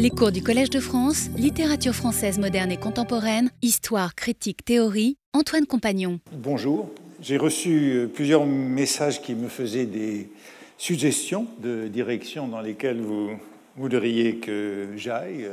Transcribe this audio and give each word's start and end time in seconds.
Les 0.00 0.08
cours 0.08 0.32
du 0.32 0.42
Collège 0.42 0.70
de 0.70 0.80
France, 0.80 1.28
littérature 1.36 1.94
française 1.94 2.38
moderne 2.38 2.72
et 2.72 2.78
contemporaine, 2.78 3.50
histoire, 3.60 4.14
critique, 4.14 4.64
théorie, 4.64 5.18
Antoine 5.34 5.66
Compagnon. 5.66 6.20
Bonjour, 6.32 6.88
j'ai 7.20 7.36
reçu 7.36 7.92
euh, 7.92 8.06
plusieurs 8.06 8.46
messages 8.46 9.20
qui 9.20 9.34
me 9.34 9.46
faisaient 9.48 9.84
des 9.84 10.30
suggestions 10.78 11.46
de 11.58 11.86
directions 11.86 12.48
dans 12.48 12.62
lesquelles 12.62 13.02
vous 13.02 13.32
voudriez 13.76 14.36
que 14.36 14.88
j'aille. 14.96 15.46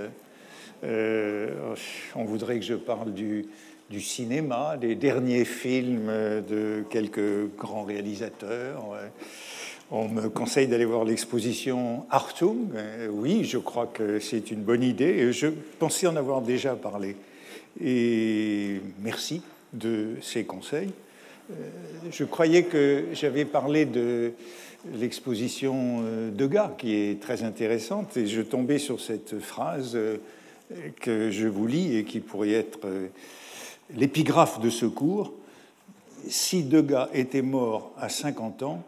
Euh, 0.86 1.76
on 2.16 2.24
voudrait 2.24 2.58
que 2.58 2.66
je 2.66 2.76
parle 2.76 3.14
du, 3.14 3.48
cinéma, 4.00 4.78
des 4.78 4.96
derniers 4.96 5.44
films 5.44 6.08
de 6.50 6.86
quelques 6.90 7.54
grands 7.58 7.84
réalisateurs. 7.84 8.96
On 9.90 10.10
me 10.10 10.28
conseille 10.28 10.68
d'aller 10.68 10.84
voir 10.84 11.06
l'exposition 11.06 12.06
Artung. 12.10 12.58
Euh, 12.76 13.08
oui, 13.10 13.46
je 13.46 13.58
crois 13.58 13.88
que 13.88 14.20
c'est 14.20 14.52
une 14.52 14.60
bonne 14.60 14.84
idée. 14.84 15.32
Je 15.32 15.48
pensais 15.80 16.08
en 16.08 16.18
avoir 16.18 16.42
déjà 16.42 16.76
parlé. 16.76 17.16
Et 17.82 18.82
merci 19.00 19.42
de 19.72 20.16
ces 20.22 20.44
conseils. 20.44 20.90
Euh, 21.52 21.70
je 22.12 22.26
croyais 22.26 22.64
que 22.64 23.06
j'avais 23.14 23.46
parlé 23.46 23.86
de 23.86 24.34
l'exposition 24.94 26.02
euh, 26.02 26.32
Degas, 26.32 26.74
qui 26.78 26.94
est 26.94 27.22
très 27.22 27.44
intéressante, 27.44 28.18
et 28.18 28.28
je 28.28 28.42
tombais 28.42 28.80
sur 28.80 29.00
cette 29.00 29.40
phrase 29.40 29.98
que 31.00 31.32
je 31.32 31.48
vous 31.48 31.66
lis 31.66 31.96
et 31.96 32.04
qui 32.04 32.20
pourrait 32.20 32.52
être 32.52 32.90
l'épigraphe 33.96 34.60
de 34.60 34.70
ce 34.70 34.86
cours. 34.86 35.32
Si 36.28 36.64
Degas 36.64 37.08
était 37.14 37.42
mort 37.42 37.94
à 37.98 38.10
50 38.10 38.64
ans, 38.64 38.84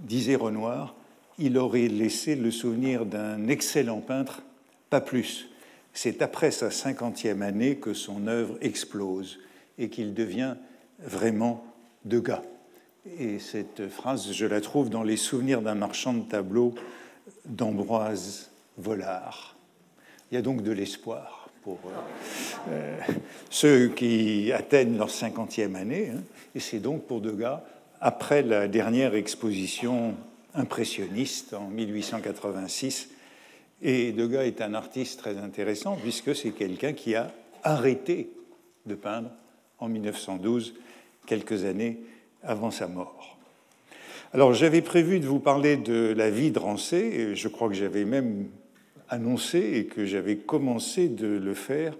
disait 0.00 0.36
Renoir, 0.36 0.94
il 1.38 1.58
aurait 1.58 1.88
laissé 1.88 2.36
le 2.36 2.50
souvenir 2.50 3.06
d'un 3.06 3.48
excellent 3.48 4.00
peintre, 4.00 4.42
pas 4.90 5.00
plus. 5.00 5.48
C'est 5.92 6.22
après 6.22 6.50
sa 6.50 6.70
cinquantième 6.70 7.42
année 7.42 7.76
que 7.76 7.94
son 7.94 8.26
œuvre 8.26 8.56
explose 8.60 9.38
et 9.78 9.88
qu'il 9.88 10.14
devient 10.14 10.54
vraiment 11.00 11.64
Degas. 12.04 12.42
Et 13.18 13.38
cette 13.38 13.88
phrase, 13.88 14.32
je 14.32 14.46
la 14.46 14.60
trouve 14.60 14.88
dans 14.88 15.02
les 15.02 15.16
souvenirs 15.16 15.62
d'un 15.62 15.74
marchand 15.74 16.14
de 16.14 16.22
tableaux 16.22 16.74
d'Ambroise 17.44 18.50
Vollard. 18.78 19.56
Il 20.30 20.36
y 20.36 20.38
a 20.38 20.42
donc 20.42 20.62
de 20.62 20.72
l'espoir 20.72 21.48
pour 21.62 21.78
euh, 21.86 22.70
euh, 22.70 22.98
ceux 23.50 23.88
qui 23.88 24.52
atteignent 24.52 24.96
leur 24.96 25.10
cinquantième 25.10 25.76
année. 25.76 26.10
Hein. 26.14 26.20
et 26.54 26.60
c'est 26.60 26.78
donc 26.78 27.02
pour 27.02 27.20
Degas 27.20 27.62
après 28.02 28.42
la 28.42 28.66
dernière 28.66 29.14
exposition 29.14 30.16
impressionniste 30.54 31.54
en 31.54 31.68
1886. 31.68 33.10
Et 33.80 34.10
Degas 34.10 34.42
est 34.42 34.60
un 34.60 34.74
artiste 34.74 35.20
très 35.20 35.38
intéressant 35.38 35.96
puisque 35.96 36.34
c'est 36.34 36.50
quelqu'un 36.50 36.94
qui 36.94 37.14
a 37.14 37.32
arrêté 37.62 38.28
de 38.86 38.96
peindre 38.96 39.30
en 39.78 39.88
1912, 39.88 40.74
quelques 41.26 41.64
années 41.64 42.00
avant 42.42 42.72
sa 42.72 42.88
mort. 42.88 43.38
Alors 44.34 44.52
j'avais 44.52 44.82
prévu 44.82 45.20
de 45.20 45.26
vous 45.26 45.38
parler 45.38 45.76
de 45.76 46.12
la 46.16 46.28
vie 46.28 46.50
de 46.50 46.58
Rancé, 46.58 47.36
je 47.36 47.48
crois 47.48 47.68
que 47.68 47.74
j'avais 47.74 48.04
même 48.04 48.48
annoncé 49.10 49.58
et 49.74 49.86
que 49.86 50.06
j'avais 50.06 50.36
commencé 50.36 51.08
de 51.08 51.28
le 51.28 51.54
faire 51.54 51.94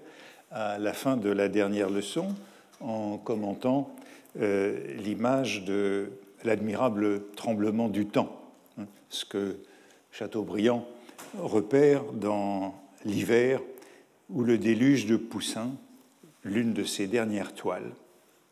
à 0.51 0.77
la 0.79 0.91
fin 0.91 1.15
de 1.15 1.29
la 1.29 1.47
dernière 1.47 1.89
leçon 1.89 2.27
en 2.81 3.17
commentant 3.17 3.95
l'image 4.35 5.63
de 5.63 6.11
l'admirable 6.43 7.23
tremblement 7.35 7.89
du 7.89 8.05
temps, 8.05 8.41
hein, 8.77 8.85
ce 9.09 9.25
que 9.25 9.57
Chateaubriand 10.11 10.87
repère 11.39 12.03
dans 12.13 12.75
l'hiver 13.05 13.61
ou 14.29 14.43
le 14.43 14.57
déluge 14.57 15.05
de 15.05 15.17
Poussin, 15.17 15.71
l'une 16.43 16.73
de 16.73 16.83
ses 16.83 17.07
dernières 17.07 17.53
toiles 17.53 17.91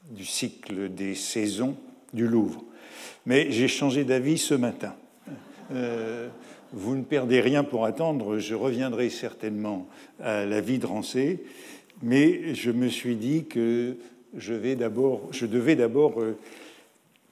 du 0.09 0.25
cycle 0.25 0.89
des 0.89 1.15
saisons 1.15 1.75
du 2.13 2.27
Louvre. 2.27 2.63
Mais 3.25 3.51
j'ai 3.51 3.67
changé 3.67 4.03
d'avis 4.03 4.37
ce 4.37 4.53
matin. 4.53 4.95
Euh, 5.71 6.27
vous 6.73 6.95
ne 6.95 7.03
perdez 7.03 7.41
rien 7.41 7.63
pour 7.63 7.85
attendre, 7.85 8.39
je 8.39 8.55
reviendrai 8.55 9.09
certainement 9.09 9.87
à 10.19 10.45
la 10.45 10.61
vie 10.61 10.79
de 10.79 10.85
Rancé, 10.85 11.43
mais 12.01 12.55
je 12.55 12.71
me 12.71 12.87
suis 12.87 13.15
dit 13.15 13.45
que 13.45 13.97
je, 14.35 14.53
vais 14.53 14.77
je 15.31 15.45
devais 15.45 15.75
d'abord 15.75 16.21
euh, 16.21 16.37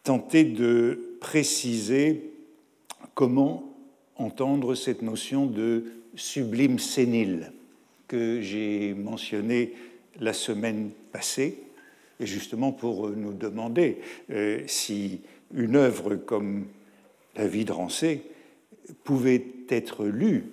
tenter 0.04 0.44
de 0.44 1.18
préciser 1.20 2.32
comment 3.14 3.76
entendre 4.16 4.76
cette 4.76 5.02
notion 5.02 5.46
de 5.46 5.86
sublime 6.16 6.80
sénile 6.80 7.52
que 8.08 8.42
j'ai 8.42 8.94
mentionnée 8.94 9.74
la 10.20 10.34
semaine 10.34 10.90
passée, 11.12 11.60
et 12.20 12.26
justement 12.26 12.72
pour 12.72 13.10
nous 13.10 13.34
demander 13.34 14.00
euh, 14.32 14.62
si 14.68 15.22
une 15.54 15.76
œuvre 15.76 16.16
comme 16.16 16.68
La 17.36 17.48
vie 17.48 17.66
de 17.66 17.72
Rancé 17.72 18.24
pouvait 19.04 19.46
être 19.70 20.06
lue 20.06 20.46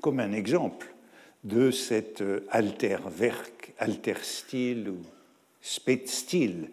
comme 0.00 0.20
un 0.20 0.32
exemple 0.32 0.94
de 1.42 1.70
cet 1.70 2.22
alter 2.50 2.98
werk, 3.18 3.74
alter 3.78 4.14
style 4.22 4.88
ou 4.88 4.96
style, 5.64 6.68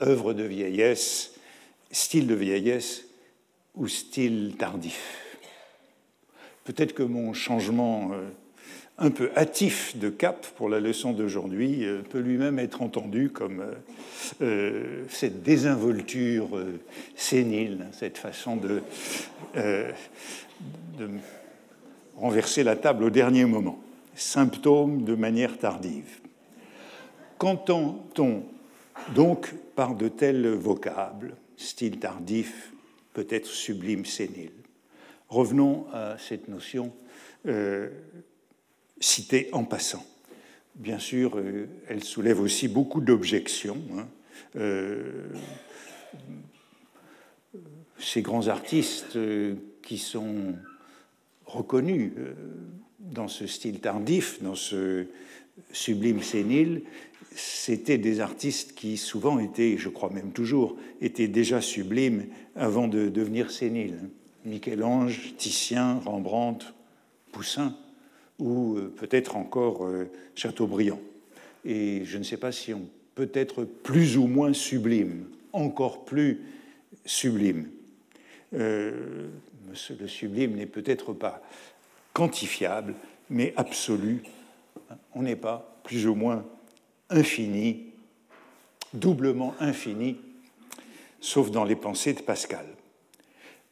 œuvre 0.00 0.32
de 0.32 0.44
vieillesse, 0.44 1.32
style 1.90 2.26
de 2.26 2.34
vieillesse 2.34 3.04
ou 3.74 3.88
style 3.88 4.54
tardif. 4.58 5.24
Peut-être 6.64 6.94
que 6.94 7.02
mon 7.02 7.32
changement 7.32 8.10
euh, 8.12 8.28
un 8.98 9.10
peu 9.10 9.30
hâtif 9.36 9.96
de 9.96 10.10
cap 10.10 10.46
pour 10.56 10.68
la 10.68 10.80
leçon 10.80 11.12
d'aujourd'hui 11.12 11.84
euh, 11.84 12.02
peut 12.02 12.18
lui-même 12.18 12.58
être 12.58 12.82
entendu 12.82 13.30
comme 13.30 13.64
euh, 14.42 15.04
cette 15.08 15.42
désinvolture 15.42 16.48
sénile, 17.16 17.86
cette 17.92 18.18
façon 18.18 18.56
de 18.56 18.82
renverser 22.16 22.64
la 22.64 22.76
table 22.76 23.04
au 23.04 23.10
dernier 23.10 23.44
moment, 23.44 23.80
symptôme 24.14 25.04
de 25.04 25.14
manière 25.14 25.58
tardive. 25.58 26.20
Qu'entend-on 27.38 28.42
donc 29.14 29.54
par 29.76 29.94
de 29.94 30.08
tels 30.08 30.48
vocables, 30.48 31.36
style 31.56 32.00
tardif, 32.00 32.72
peut-être 33.14 33.46
sublime, 33.46 34.04
sénile? 34.04 34.50
Revenons 35.28 35.86
à 35.92 36.16
cette 36.18 36.48
notion 36.48 36.92
euh, 37.46 37.90
citée 38.98 39.48
en 39.52 39.62
passant. 39.62 40.04
Bien 40.74 40.98
sûr, 40.98 41.38
euh, 41.38 41.68
elle 41.86 42.02
soulève 42.02 42.40
aussi 42.40 42.66
beaucoup 42.66 43.00
d'objections. 43.00 43.82
Hein. 43.96 44.08
Euh, 44.56 45.28
ces 48.00 48.22
grands 48.22 48.48
artistes 48.48 49.18
qui 49.82 49.98
sont 49.98 50.54
reconnus 51.46 52.12
dans 53.00 53.28
ce 53.28 53.46
style 53.46 53.80
tardif, 53.80 54.42
dans 54.42 54.54
ce 54.54 55.06
sublime 55.72 56.22
sénile, 56.22 56.82
c'était 57.34 57.98
des 57.98 58.20
artistes 58.20 58.74
qui 58.74 58.96
souvent 58.96 59.38
étaient, 59.38 59.76
je 59.76 59.88
crois 59.88 60.10
même 60.10 60.32
toujours, 60.32 60.76
étaient 61.00 61.28
déjà 61.28 61.60
sublimes 61.60 62.26
avant 62.56 62.88
de 62.88 63.08
devenir 63.08 63.50
séniles. 63.50 63.98
Michel-Ange, 64.44 65.34
Titien, 65.36 66.00
Rembrandt, 66.04 66.74
Poussin, 67.32 67.76
ou 68.38 68.76
euh, 68.76 68.92
peut-être 68.96 69.36
encore 69.36 69.84
euh, 69.84 70.10
Chateaubriand. 70.34 71.00
Et 71.64 72.04
je 72.04 72.18
ne 72.18 72.22
sais 72.22 72.36
pas 72.36 72.52
si 72.52 72.72
on 72.72 72.88
peut 73.14 73.30
être 73.34 73.64
plus 73.64 74.16
ou 74.16 74.26
moins 74.26 74.52
sublime, 74.52 75.26
encore 75.52 76.04
plus 76.04 76.40
sublime. 77.04 77.68
Euh, 78.54 79.28
le 80.00 80.08
sublime 80.08 80.56
n'est 80.56 80.66
peut-être 80.66 81.12
pas 81.12 81.42
quantifiable, 82.12 82.94
mais 83.28 83.52
absolu. 83.56 84.22
On 85.14 85.22
n'est 85.22 85.36
pas 85.36 85.80
plus 85.84 86.06
ou 86.06 86.14
moins 86.14 86.44
infini, 87.10 87.84
doublement 88.92 89.54
infini, 89.60 90.16
sauf 91.20 91.50
dans 91.50 91.64
les 91.64 91.76
pensées 91.76 92.14
de 92.14 92.22
Pascal. 92.22 92.66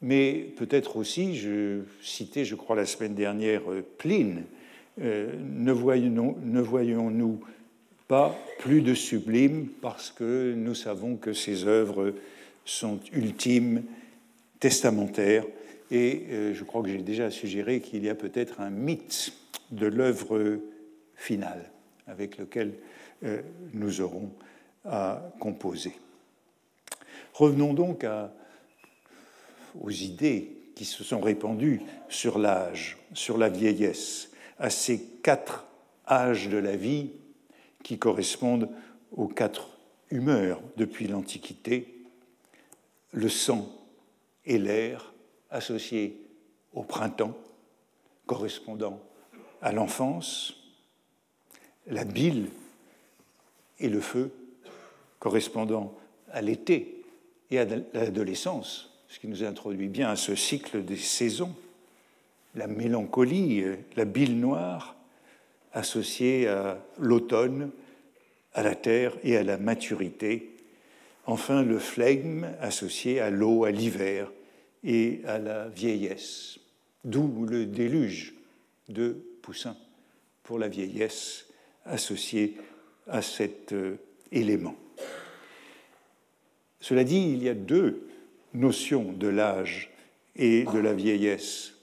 Mais 0.03 0.53
peut-être 0.56 0.97
aussi, 0.97 1.37
je 1.37 1.81
citais, 2.03 2.44
je 2.44 2.55
crois, 2.55 2.77
la 2.77 2.87
semaine 2.87 3.15
dernière 3.15 3.62
Pline, 3.99 4.44
euh, 5.00 5.33
ne 5.38 5.73
voyons-nous 5.73 7.41
pas 8.09 8.37
plus 8.59 8.83
de 8.83 8.94
sublime 8.94 9.69
parce 9.81 10.11
que 10.11 10.55
nous 10.55 10.75
savons 10.75 11.17
que 11.17 11.33
ces 11.33 11.67
œuvres 11.67 12.15
sont 12.65 13.00
ultimes, 13.12 13.83
testamentaires, 14.61 15.44
et 15.91 16.25
euh, 16.31 16.55
je 16.55 16.65
crois 16.65 16.83
que 16.83 16.88
j'ai 16.88 16.99
déjà 16.99 17.31
suggéré 17.31 17.81
qu'il 17.81 18.05
y 18.05 18.09
a 18.09 18.15
peut-être 18.15 18.61
un 18.61 18.71
mythe 18.71 19.33
de 19.71 19.87
l'œuvre 19.87 20.59
finale 21.15 21.71
avec 22.06 22.38
lequel 22.38 22.69
euh, 22.69 22.73
nous 23.72 24.00
aurons 24.00 24.30
à 24.84 25.22
composer. 25.40 25.98
Revenons 27.34 27.74
donc 27.74 28.06
aux 29.80 29.90
idées 29.90 30.56
qui 30.74 30.84
se 30.84 31.02
sont 31.04 31.20
répandus 31.20 31.80
sur 32.08 32.38
l'âge, 32.38 32.98
sur 33.14 33.38
la 33.38 33.48
vieillesse, 33.48 34.30
à 34.58 34.70
ces 34.70 35.02
quatre 35.22 35.66
âges 36.08 36.48
de 36.48 36.58
la 36.58 36.76
vie 36.76 37.12
qui 37.82 37.98
correspondent 37.98 38.70
aux 39.12 39.28
quatre 39.28 39.78
humeurs 40.10 40.60
depuis 40.76 41.08
l'Antiquité, 41.08 42.04
le 43.12 43.28
sang 43.28 43.68
et 44.44 44.58
l'air 44.58 45.12
associés 45.50 46.20
au 46.72 46.82
printemps, 46.82 47.36
correspondant 48.26 49.00
à 49.62 49.72
l'enfance, 49.72 50.54
la 51.86 52.04
bile 52.04 52.50
et 53.78 53.88
le 53.88 54.00
feu, 54.00 54.31
correspondant 55.19 55.96
à 56.31 56.43
l'été 56.43 57.05
et 57.50 57.58
à 57.58 57.64
l'adolescence, 57.94 58.93
ce 59.08 59.19
qui 59.19 59.28
nous 59.28 59.44
introduit 59.44 59.88
bien 59.88 60.08
à 60.11 60.17
ce 60.17 60.34
cycle 60.34 60.84
des 60.84 60.96
saisons, 60.96 61.55
la 62.55 62.67
mélancolie, 62.67 63.64
la 63.96 64.05
bile 64.05 64.40
noire, 64.40 64.96
associée 65.73 66.49
à 66.49 66.82
l'automne, 66.99 67.70
à 68.55 68.62
la 68.62 68.75
terre 68.75 69.17
et 69.23 69.37
à 69.37 69.43
la 69.43 69.58
maturité, 69.58 70.56
enfin 71.26 71.62
le 71.62 71.78
flegme 71.78 72.49
associé 72.61 73.20
à 73.20 73.31
l'eau, 73.31 73.64
à 73.64 73.70
l'hiver 73.70 74.32
et 74.82 75.20
à 75.26 75.38
la 75.38 75.69
vieillesse, 75.69 76.58
d'où 77.05 77.44
le 77.44 77.67
déluge 77.67 78.34
de 78.88 79.17
Poussin 79.43 79.76
pour 80.43 80.58
la 80.58 80.69
vieillesse 80.69 81.46
associée 81.84 82.56
à 83.08 83.23
cet 83.23 83.73
euh, 83.73 83.97
élément. 84.32 84.76
Cela 86.81 87.05
dit, 87.05 87.32
il 87.32 87.43
y 87.43 87.49
a 87.49 87.55
deux 87.55 88.08
notions 88.55 89.12
de 89.12 89.29
l'âge 89.29 89.91
et 90.37 90.64
de 90.64 90.79
la 90.79 90.93
vieillesse. 90.93 91.75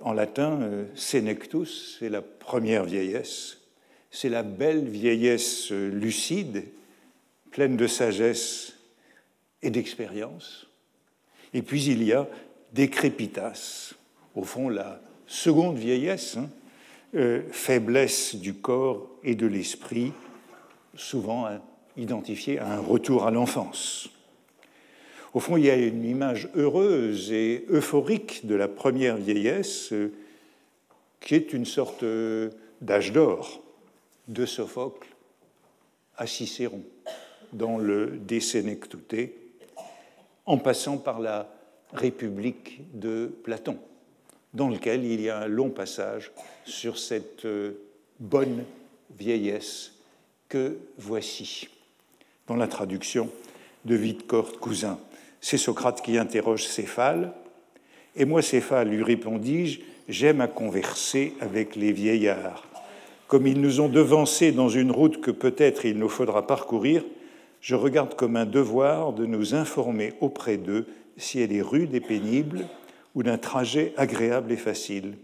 En 0.00 0.12
latin, 0.12 0.60
euh, 0.62 0.84
senectus, 0.94 1.96
c'est 1.98 2.08
la 2.08 2.22
première 2.22 2.84
vieillesse, 2.84 3.58
c'est 4.10 4.28
la 4.28 4.42
belle 4.42 4.88
vieillesse 4.88 5.72
euh, 5.72 5.90
lucide, 5.90 6.64
pleine 7.50 7.76
de 7.76 7.86
sagesse 7.86 8.74
et 9.62 9.70
d'expérience. 9.70 10.66
Et 11.54 11.62
puis 11.62 11.84
il 11.84 12.02
y 12.02 12.12
a 12.12 12.28
décrépitas, 12.72 13.94
au 14.34 14.44
fond 14.44 14.68
la 14.68 15.00
seconde 15.26 15.78
vieillesse, 15.78 16.36
hein, 16.36 16.48
faiblesse 17.50 18.36
du 18.36 18.52
corps 18.54 19.08
et 19.24 19.34
de 19.34 19.46
l'esprit, 19.46 20.12
souvent 20.98 21.46
hein, 21.46 21.60
identifiée 21.96 22.58
à 22.58 22.74
un 22.74 22.80
retour 22.80 23.24
à 23.24 23.30
l'enfance. 23.30 24.10
Au 25.34 25.40
fond, 25.40 25.56
il 25.56 25.66
y 25.66 25.70
a 25.70 25.76
une 25.76 26.04
image 26.04 26.48
heureuse 26.54 27.32
et 27.32 27.64
euphorique 27.70 28.46
de 28.46 28.54
la 28.54 28.68
première 28.68 29.16
vieillesse 29.16 29.92
euh, 29.92 30.12
qui 31.20 31.34
est 31.34 31.52
une 31.52 31.64
sorte 31.64 32.02
euh, 32.02 32.50
d'âge 32.80 33.12
d'or 33.12 33.62
de 34.26 34.46
Sophocle 34.46 35.08
à 36.16 36.26
Cicéron 36.26 36.82
dans 37.52 37.78
le 37.78 38.18
De 38.18 38.40
Senectute, 38.40 39.32
en 40.46 40.58
passant 40.58 40.98
par 40.98 41.20
la 41.20 41.48
République 41.92 42.82
de 42.92 43.30
Platon, 43.42 43.78
dans 44.54 44.68
lequel 44.68 45.04
il 45.04 45.20
y 45.20 45.30
a 45.30 45.38
un 45.38 45.46
long 45.46 45.70
passage 45.70 46.32
sur 46.64 46.98
cette 46.98 47.44
euh, 47.44 47.72
bonne 48.18 48.64
vieillesse 49.18 49.97
que 50.48 50.78
voici. 50.96 51.68
Dans 52.46 52.56
la 52.56 52.68
traduction 52.68 53.28
de 53.84 53.94
Vidcord 53.94 54.58
Cousin, 54.58 54.98
c'est 55.40 55.58
Socrate 55.58 56.02
qui 56.02 56.18
interroge 56.18 56.64
Céphale. 56.64 57.32
Et 58.16 58.24
moi, 58.24 58.42
Céphale, 58.42 58.88
lui 58.88 59.02
répondis-je, 59.02 59.80
j'aime 60.08 60.40
à 60.40 60.48
converser 60.48 61.34
avec 61.40 61.76
les 61.76 61.92
vieillards. 61.92 62.66
Comme 63.26 63.46
ils 63.46 63.60
nous 63.60 63.80
ont 63.80 63.90
devancés 63.90 64.52
dans 64.52 64.70
une 64.70 64.90
route 64.90 65.20
que 65.20 65.30
peut-être 65.30 65.84
il 65.84 65.98
nous 65.98 66.08
faudra 66.08 66.46
parcourir, 66.46 67.04
je 67.60 67.74
regarde 67.74 68.14
comme 68.14 68.36
un 68.36 68.46
devoir 68.46 69.12
de 69.12 69.26
nous 69.26 69.54
informer 69.54 70.14
auprès 70.20 70.56
d'eux 70.56 70.86
si 71.18 71.40
elle 71.40 71.52
est 71.52 71.62
rude 71.62 71.94
et 71.94 72.00
pénible 72.00 72.66
ou 73.14 73.22
d'un 73.22 73.36
trajet 73.36 73.92
agréable 73.96 74.52
et 74.52 74.56
facile. 74.56 75.14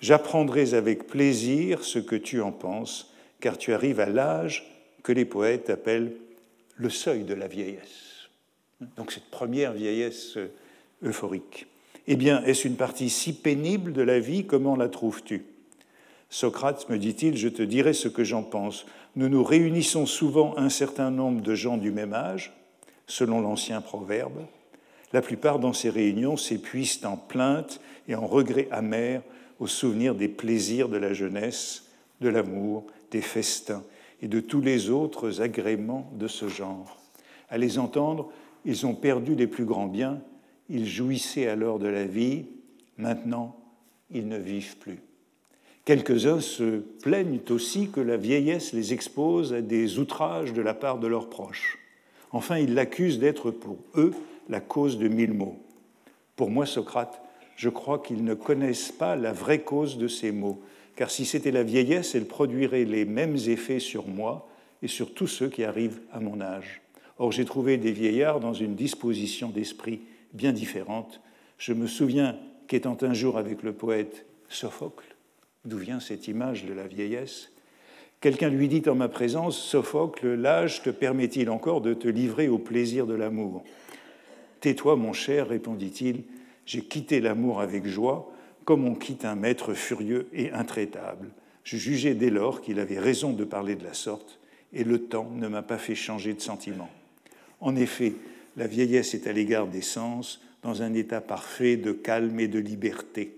J'apprendrai 0.00 0.74
avec 0.74 1.06
plaisir 1.06 1.82
ce 1.82 1.98
que 1.98 2.16
tu 2.16 2.40
en 2.40 2.52
penses, 2.52 3.13
car 3.44 3.58
tu 3.58 3.74
arrives 3.74 4.00
à 4.00 4.06
l'âge 4.06 4.64
que 5.02 5.12
les 5.12 5.26
poètes 5.26 5.68
appellent 5.68 6.12
le 6.76 6.88
seuil 6.88 7.24
de 7.24 7.34
la 7.34 7.46
vieillesse. 7.46 8.30
Donc 8.96 9.12
cette 9.12 9.30
première 9.30 9.74
vieillesse 9.74 10.38
euphorique. 11.02 11.66
Eh 12.06 12.16
bien, 12.16 12.42
est-ce 12.44 12.66
une 12.66 12.76
partie 12.76 13.10
si 13.10 13.34
pénible 13.34 13.92
de 13.92 14.00
la 14.00 14.18
vie? 14.18 14.46
Comment 14.46 14.76
la 14.76 14.88
trouves-tu? 14.88 15.44
Socrate, 16.30 16.88
me 16.88 16.96
dit-il, 16.96 17.36
je 17.36 17.50
te 17.50 17.60
dirai 17.60 17.92
ce 17.92 18.08
que 18.08 18.24
j'en 18.24 18.42
pense. 18.42 18.86
Nous 19.14 19.28
nous 19.28 19.44
réunissons 19.44 20.06
souvent 20.06 20.56
un 20.56 20.70
certain 20.70 21.10
nombre 21.10 21.42
de 21.42 21.54
gens 21.54 21.76
du 21.76 21.90
même 21.90 22.14
âge, 22.14 22.54
selon 23.06 23.42
l'ancien 23.42 23.82
proverbe. 23.82 24.46
La 25.12 25.20
plupart 25.20 25.58
dans 25.58 25.74
ces 25.74 25.90
réunions 25.90 26.38
s'épuisent 26.38 27.04
en 27.04 27.18
plaintes 27.18 27.78
et 28.08 28.14
en 28.14 28.26
regrets 28.26 28.68
amers 28.70 29.20
au 29.60 29.66
souvenir 29.66 30.14
des 30.14 30.28
plaisirs 30.28 30.88
de 30.88 30.96
la 30.96 31.12
jeunesse, 31.12 31.90
de 32.22 32.30
l'amour, 32.30 32.86
des 33.14 33.22
festins 33.22 33.84
et 34.22 34.26
de 34.26 34.40
tous 34.40 34.60
les 34.60 34.90
autres 34.90 35.40
agréments 35.40 36.10
de 36.18 36.26
ce 36.26 36.48
genre. 36.48 36.98
À 37.48 37.58
les 37.58 37.78
entendre, 37.78 38.32
ils 38.64 38.86
ont 38.86 38.94
perdu 38.94 39.36
les 39.36 39.46
plus 39.46 39.64
grands 39.64 39.86
biens, 39.86 40.20
ils 40.68 40.86
jouissaient 40.86 41.46
alors 41.46 41.78
de 41.78 41.86
la 41.86 42.06
vie, 42.06 42.46
maintenant 42.98 43.56
ils 44.10 44.26
ne 44.26 44.36
vivent 44.36 44.78
plus. 44.78 44.98
Quelques-uns 45.84 46.40
se 46.40 46.80
plaignent 47.02 47.40
aussi 47.50 47.88
que 47.88 48.00
la 48.00 48.16
vieillesse 48.16 48.72
les 48.72 48.92
expose 48.92 49.52
à 49.52 49.60
des 49.60 50.00
outrages 50.00 50.52
de 50.52 50.62
la 50.62 50.74
part 50.74 50.98
de 50.98 51.06
leurs 51.06 51.30
proches. 51.30 51.78
Enfin, 52.32 52.58
ils 52.58 52.74
l'accusent 52.74 53.20
d'être 53.20 53.52
pour 53.52 53.76
eux 53.94 54.12
la 54.48 54.60
cause 54.60 54.98
de 54.98 55.06
mille 55.06 55.34
maux. 55.34 55.58
Pour 56.34 56.50
moi, 56.50 56.66
Socrate, 56.66 57.22
je 57.56 57.68
crois 57.68 57.98
qu'ils 57.98 58.24
ne 58.24 58.34
connaissent 58.34 58.92
pas 58.92 59.16
la 59.16 59.32
vraie 59.32 59.60
cause 59.60 59.98
de 59.98 60.08
ces 60.08 60.32
maux, 60.32 60.60
car 60.96 61.10
si 61.10 61.24
c'était 61.24 61.50
la 61.50 61.62
vieillesse, 61.62 62.14
elle 62.14 62.26
produirait 62.26 62.84
les 62.84 63.04
mêmes 63.04 63.36
effets 63.46 63.80
sur 63.80 64.06
moi 64.06 64.48
et 64.82 64.88
sur 64.88 65.14
tous 65.14 65.26
ceux 65.26 65.48
qui 65.48 65.64
arrivent 65.64 66.00
à 66.12 66.20
mon 66.20 66.40
âge. 66.40 66.82
Or, 67.18 67.32
j'ai 67.32 67.44
trouvé 67.44 67.76
des 67.76 67.92
vieillards 67.92 68.40
dans 68.40 68.54
une 68.54 68.74
disposition 68.74 69.48
d'esprit 69.48 70.00
bien 70.32 70.52
différente. 70.52 71.20
Je 71.58 71.72
me 71.72 71.86
souviens 71.86 72.36
qu'étant 72.66 72.96
un 73.02 73.14
jour 73.14 73.38
avec 73.38 73.62
le 73.62 73.72
poète 73.72 74.26
Sophocle, 74.48 75.14
d'où 75.64 75.78
vient 75.78 76.00
cette 76.00 76.28
image 76.28 76.64
de 76.64 76.72
la 76.72 76.86
vieillesse, 76.86 77.50
quelqu'un 78.20 78.48
lui 78.48 78.68
dit 78.68 78.82
en 78.88 78.94
ma 78.94 79.08
présence, 79.08 79.58
Sophocle, 79.58 80.34
l'âge 80.34 80.82
te 80.82 80.90
permet-il 80.90 81.50
encore 81.50 81.80
de 81.80 81.94
te 81.94 82.08
livrer 82.08 82.48
au 82.48 82.58
plaisir 82.58 83.06
de 83.06 83.14
l'amour? 83.14 83.64
Tais-toi, 84.60 84.96
mon 84.96 85.12
cher, 85.12 85.48
répondit-il, 85.48 86.24
j'ai 86.66 86.82
quitté 86.82 87.20
l'amour 87.20 87.60
avec 87.60 87.86
joie, 87.86 88.32
comme 88.64 88.86
on 88.86 88.94
quitte 88.94 89.24
un 89.24 89.34
maître 89.34 89.74
furieux 89.74 90.28
et 90.32 90.50
intraitable. 90.50 91.30
Je 91.64 91.76
jugeais 91.76 92.14
dès 92.14 92.30
lors 92.30 92.60
qu'il 92.60 92.80
avait 92.80 92.98
raison 92.98 93.32
de 93.32 93.44
parler 93.44 93.76
de 93.76 93.84
la 93.84 93.94
sorte, 93.94 94.38
et 94.72 94.84
le 94.84 95.04
temps 95.04 95.30
ne 95.34 95.48
m'a 95.48 95.62
pas 95.62 95.78
fait 95.78 95.94
changer 95.94 96.34
de 96.34 96.40
sentiment. 96.40 96.90
En 97.60 97.76
effet, 97.76 98.14
la 98.56 98.66
vieillesse 98.66 99.14
est 99.14 99.26
à 99.26 99.32
l'égard 99.32 99.66
des 99.66 99.82
sens 99.82 100.40
dans 100.62 100.82
un 100.82 100.94
état 100.94 101.20
parfait 101.20 101.76
de 101.76 101.92
calme 101.92 102.40
et 102.40 102.48
de 102.48 102.58
liberté. 102.58 103.36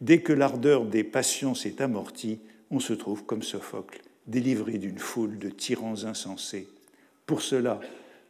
Dès 0.00 0.20
que 0.20 0.32
l'ardeur 0.32 0.84
des 0.84 1.04
passions 1.04 1.54
s'est 1.54 1.80
amortie, 1.80 2.40
on 2.70 2.80
se 2.80 2.92
trouve 2.92 3.24
comme 3.24 3.42
Sophocle, 3.42 4.00
délivré 4.26 4.78
d'une 4.78 4.98
foule 4.98 5.38
de 5.38 5.48
tyrans 5.48 6.04
insensés. 6.04 6.66
Pour 7.26 7.42
cela, 7.42 7.80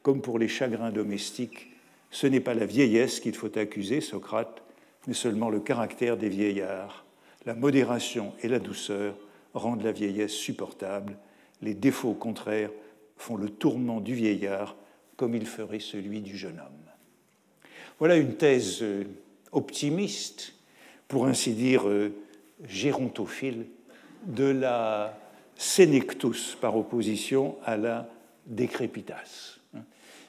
comme 0.03 0.21
pour 0.21 0.39
les 0.39 0.49
chagrins 0.49 0.91
domestiques, 0.91 1.72
ce 2.12 2.26
n'est 2.26 2.40
pas 2.40 2.54
la 2.54 2.66
vieillesse 2.66 3.19
qu'il 3.21 3.35
faut 3.35 3.59
accuser, 3.59 4.00
Socrate, 4.00 4.62
mais 5.09 5.14
seulement 5.14 5.50
le 5.50 5.61
caractère 5.61 6.16
des 6.16 6.28
vieillards. 6.28 7.04
La 7.47 7.54
modération 7.54 8.35
et 8.42 8.49
la 8.49 8.61
douceur 8.61 9.16
rendent 9.54 9.83
la 9.83 9.92
vieillesse 9.92 10.33
supportable. 10.33 11.16
Les 11.62 11.75
défauts 11.75 12.14
contraires 12.14 12.71
font 13.16 13.37
le 13.37 13.49
tourment 13.49 14.00
du 14.00 14.14
vieillard 14.14 14.76
comme 15.16 15.35
il 15.35 15.47
ferait 15.47 15.81
celui 15.81 16.21
du 16.21 16.37
jeune 16.37 16.59
homme. 16.61 17.71
Voilà 17.99 18.16
une 18.16 18.35
thèse 18.35 18.83
euh, 18.83 19.04
optimiste, 19.50 20.54
pour 21.09 21.26
ainsi 21.26 21.54
dire 21.54 21.88
euh, 21.88 22.12
gérontophile, 22.69 23.66
de 24.26 24.45
la 24.45 25.19
sénectus 25.57 26.57
par 26.61 26.76
opposition 26.76 27.57
à 27.64 27.76
la 27.76 28.09
décrépitas. 28.47 29.62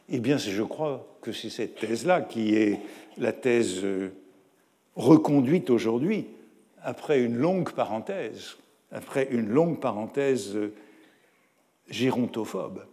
Eh 0.10 0.20
bien, 0.20 0.38
je 0.38 0.64
crois 0.64 1.08
que 1.22 1.32
c'est 1.32 1.50
cette 1.50 1.76
thèse-là 1.76 2.22
qui 2.22 2.56
est 2.56 2.80
la 3.18 3.32
thèse 3.32 3.84
euh, 3.84 4.10
reconduite 4.96 5.70
aujourd'hui, 5.70 6.28
après 6.82 7.22
une 7.22 7.38
longue 7.38 7.72
parenthèse, 7.72 8.58
après 8.92 9.30
une 9.32 9.48
longue 9.48 9.80
parenthèse 9.80 10.56
euh, 10.56 10.74
gérontophobe, 11.90 12.86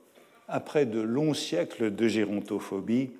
après 0.47 0.87
de 0.87 1.01
longs 1.01 1.35
siècles 1.35 1.95
de 1.95 2.07
gérontophobie, 2.07 3.11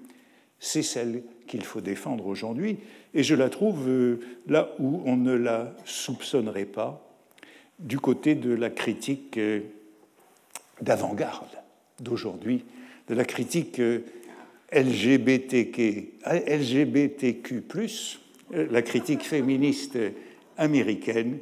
c'est 0.61 0.83
celle 0.83 1.23
qu'il 1.49 1.65
faut 1.65 1.81
défendre 1.81 2.27
aujourd'hui, 2.27 2.79
et 3.13 3.25
je 3.25 3.35
la 3.35 3.49
trouve 3.49 3.89
euh, 3.89 4.21
là 4.47 4.71
où 4.79 5.03
on 5.05 5.17
ne 5.17 5.35
la 5.35 5.75
soupçonnerait 5.85 6.65
pas, 6.65 7.05
du 7.81 7.99
côté 7.99 8.35
de 8.37 8.55
la 8.55 8.71
critique 8.71 9.41
d'avant-garde 10.83 11.59
d'aujourd'hui, 11.99 12.65
de 13.11 13.15
la 13.15 13.25
critique 13.25 13.81
euh, 13.81 14.05
LGBTQ, 14.73 16.15
LGBTQ+, 16.25 17.63
la 18.53 18.83
critique 18.83 19.23
féministe 19.25 19.99
américaine, 20.57 21.39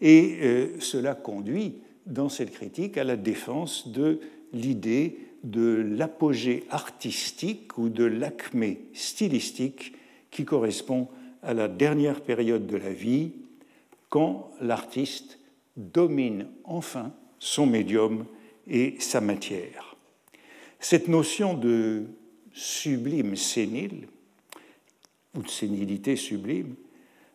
et 0.00 0.38
cela 0.78 1.14
conduit 1.14 1.74
dans 2.06 2.28
cette 2.28 2.52
critique 2.52 2.96
à 2.96 3.02
la 3.02 3.16
défense 3.16 3.88
de 3.88 4.20
l'idée 4.52 5.18
de 5.42 5.84
l'apogée 5.96 6.64
artistique 6.70 7.76
ou 7.76 7.88
de 7.88 8.04
l'acmé 8.04 8.82
stylistique 8.92 9.94
qui 10.30 10.44
correspond 10.44 11.08
à 11.42 11.54
la 11.54 11.68
dernière 11.68 12.20
période 12.20 12.66
de 12.66 12.76
la 12.76 12.92
vie, 12.92 13.32
quand 14.08 14.50
l'artiste 14.60 15.38
domine 15.76 16.46
enfin 16.64 17.12
son 17.38 17.66
médium 17.66 18.26
et 18.68 18.94
sa 18.98 19.20
matière. 19.20 19.89
Cette 20.80 21.08
notion 21.08 21.52
de 21.52 22.04
sublime 22.54 23.36
sénile, 23.36 24.08
ou 25.36 25.42
de 25.42 25.48
sénilité 25.48 26.16
sublime, 26.16 26.74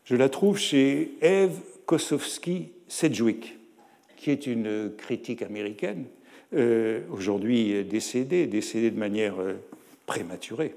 je 0.04 0.16
la 0.16 0.30
trouve 0.30 0.58
chez 0.58 1.12
Eve 1.22 1.60
Kosowski-Sedgwick, 1.86 3.56
qui 4.18 4.32
est 4.32 4.48
une 4.48 4.92
critique 4.98 5.44
américaine 5.44 6.06
euh, 6.56 7.02
aujourd'hui 7.12 7.84
décédé, 7.86 8.48
décédé 8.48 8.90
de 8.90 8.98
manière 8.98 9.40
euh, 9.40 9.54
prématurée, 10.08 10.74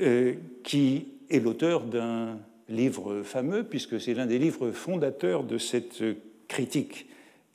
euh, 0.00 0.34
qui 0.64 1.06
est 1.30 1.38
l'auteur 1.38 1.84
d'un 1.84 2.38
livre 2.68 3.22
fameux, 3.22 3.62
puisque 3.62 4.00
c'est 4.00 4.14
l'un 4.14 4.26
des 4.26 4.38
livres 4.40 4.72
fondateurs 4.72 5.44
de 5.44 5.56
cette 5.56 6.02
critique 6.48 7.06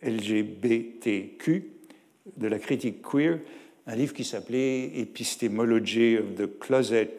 LGBTQ, 0.01 1.69
de 2.37 2.47
la 2.47 2.59
critique 2.59 3.01
queer, 3.01 3.39
un 3.87 3.95
livre 3.95 4.13
qui 4.13 4.23
s'appelait 4.23 4.99
Epistemology 4.99 6.17
of 6.17 6.35
the 6.35 6.59
Closet, 6.59 7.11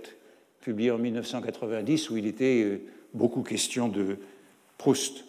publié 0.61 0.91
en 0.91 0.99
1990, 0.99 2.11
où 2.11 2.17
il 2.17 2.27
était 2.27 2.81
beaucoup 3.15 3.43
question 3.43 3.89
de 3.89 4.19
Proust, 4.79 5.25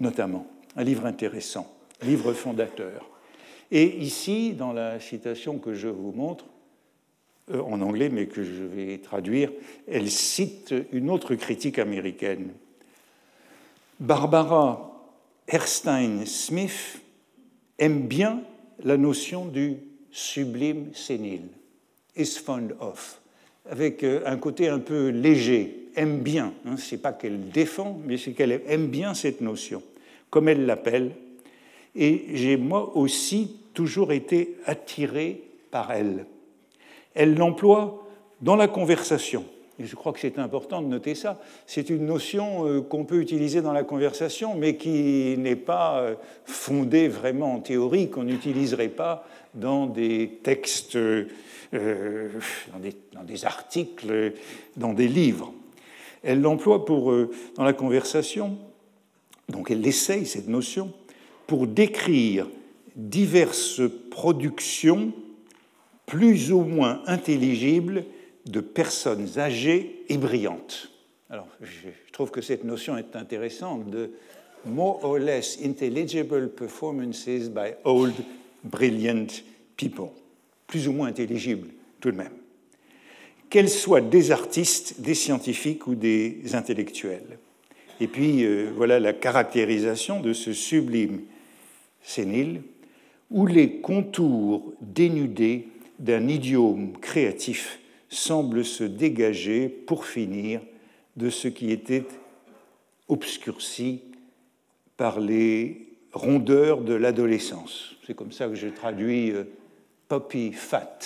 notamment. 0.00 0.46
Un 0.76 0.84
livre 0.84 1.06
intéressant, 1.06 1.72
livre 2.02 2.32
fondateur. 2.32 3.08
Et 3.70 3.98
ici, 3.98 4.52
dans 4.52 4.72
la 4.72 4.98
citation 4.98 5.58
que 5.58 5.74
je 5.74 5.88
vous 5.88 6.12
montre, 6.12 6.46
euh, 7.52 7.62
en 7.62 7.80
anglais, 7.82 8.08
mais 8.08 8.26
que 8.26 8.42
je 8.42 8.64
vais 8.64 8.98
traduire, 8.98 9.52
elle 9.88 10.10
cite 10.10 10.74
une 10.92 11.08
autre 11.08 11.34
critique 11.36 11.78
américaine. 11.78 12.50
Barbara 14.00 14.90
Erstein 15.46 16.26
Smith 16.26 17.00
aime 17.78 18.06
bien 18.06 18.42
la 18.82 18.96
notion 18.96 19.46
du 19.46 19.78
sublime 20.10 20.94
sénile, 20.94 21.48
is 22.16 22.38
fond 22.38 22.68
of, 22.80 23.20
avec 23.68 24.02
euh, 24.02 24.22
un 24.26 24.36
côté 24.36 24.68
un 24.68 24.78
peu 24.78 25.08
léger, 25.08 25.88
aime 25.96 26.20
bien. 26.20 26.52
Hein, 26.66 26.76
Ce 26.76 26.94
n'est 26.94 27.00
pas 27.00 27.12
qu'elle 27.12 27.50
défend, 27.50 28.00
mais 28.04 28.16
c'est 28.16 28.32
qu'elle 28.32 28.62
aime 28.66 28.88
bien 28.88 29.14
cette 29.14 29.40
notion, 29.40 29.82
comme 30.30 30.48
elle 30.48 30.66
l'appelle. 30.66 31.12
Et 31.94 32.24
j'ai 32.34 32.56
moi 32.56 32.96
aussi 32.96 33.56
toujours 33.74 34.12
été 34.12 34.56
attiré 34.66 35.42
par 35.70 35.92
elle. 35.92 36.26
Elle 37.14 37.34
l'emploie 37.34 38.06
dans 38.40 38.56
la 38.56 38.68
conversation. 38.68 39.44
Et 39.80 39.86
je 39.86 39.96
crois 39.96 40.12
que 40.12 40.20
c'est 40.20 40.38
important 40.38 40.82
de 40.82 40.88
noter 40.88 41.14
ça. 41.14 41.40
C'est 41.66 41.88
une 41.88 42.04
notion 42.04 42.66
euh, 42.66 42.82
qu'on 42.82 43.04
peut 43.04 43.20
utiliser 43.22 43.62
dans 43.62 43.72
la 43.72 43.82
conversation, 43.82 44.54
mais 44.54 44.76
qui 44.76 45.36
n'est 45.38 45.56
pas 45.56 46.00
euh, 46.00 46.14
fondée 46.44 47.08
vraiment 47.08 47.54
en 47.54 47.60
théorie, 47.60 48.10
qu'on 48.10 48.24
n'utiliserait 48.24 48.88
pas 48.88 49.26
dans 49.54 49.86
des 49.86 50.38
textes, 50.42 50.96
euh, 50.96 51.24
dans, 51.72 53.24
des, 53.24 53.44
articles, 53.46 54.34
dans 54.76 54.92
des 54.92 55.08
livres. 55.08 55.54
Elle 56.22 56.42
l'emploie 56.42 56.84
pour, 56.84 57.14
dans 57.56 57.64
la 57.64 57.72
conversation, 57.72 58.58
donc 59.48 59.70
elle 59.70 59.86
essaye 59.86 60.26
cette 60.26 60.48
notion, 60.48 60.92
pour 61.46 61.66
décrire 61.66 62.46
diverses 62.96 63.80
productions 64.10 65.14
plus 66.04 66.52
ou 66.52 66.60
moins 66.60 67.00
intelligibles 67.06 68.04
de 68.50 68.60
personnes 68.60 69.38
âgées 69.38 70.04
et 70.08 70.18
brillantes. 70.18 70.90
Alors, 71.30 71.48
je 71.62 72.12
trouve 72.12 72.30
que 72.30 72.40
cette 72.40 72.64
notion 72.64 72.96
est 72.96 73.14
intéressante 73.14 73.88
de 73.88 74.10
more 74.66 75.04
or 75.04 75.18
less 75.18 75.58
intelligible 75.64 76.48
performances 76.50 77.48
by 77.48 77.74
old, 77.84 78.14
brilliant 78.64 79.28
people. 79.76 80.10
Plus 80.66 80.88
ou 80.88 80.92
moins 80.92 81.08
intelligibles, 81.08 81.68
tout 82.00 82.10
de 82.10 82.16
même. 82.16 82.32
Qu'elles 83.48 83.70
soient 83.70 84.00
des 84.00 84.30
artistes, 84.30 85.00
des 85.00 85.14
scientifiques 85.14 85.86
ou 85.86 85.94
des 85.94 86.54
intellectuels. 86.54 87.38
Et 88.00 88.06
puis, 88.06 88.44
euh, 88.44 88.70
voilà 88.74 89.00
la 89.00 89.12
caractérisation 89.12 90.20
de 90.20 90.32
ce 90.32 90.52
sublime 90.52 91.22
sénile 92.02 92.62
où 93.30 93.46
les 93.46 93.80
contours 93.80 94.72
dénudés 94.80 95.68
d'un 95.98 96.28
idiome 96.28 96.92
créatif 97.00 97.79
semblent 98.10 98.64
se 98.64 98.84
dégager 98.84 99.68
pour 99.68 100.04
finir 100.04 100.60
de 101.16 101.30
ce 101.30 101.48
qui 101.48 101.70
était 101.70 102.04
obscurci 103.08 104.02
par 104.96 105.20
les 105.20 105.86
rondeurs 106.12 106.82
de 106.82 106.94
l'adolescence. 106.94 107.96
C'est 108.06 108.14
comme 108.14 108.32
ça 108.32 108.48
que 108.48 108.54
je 108.54 108.68
traduis 108.68 109.30
euh, 109.30 109.44
poppy 110.08 110.52
fat, 110.52 110.98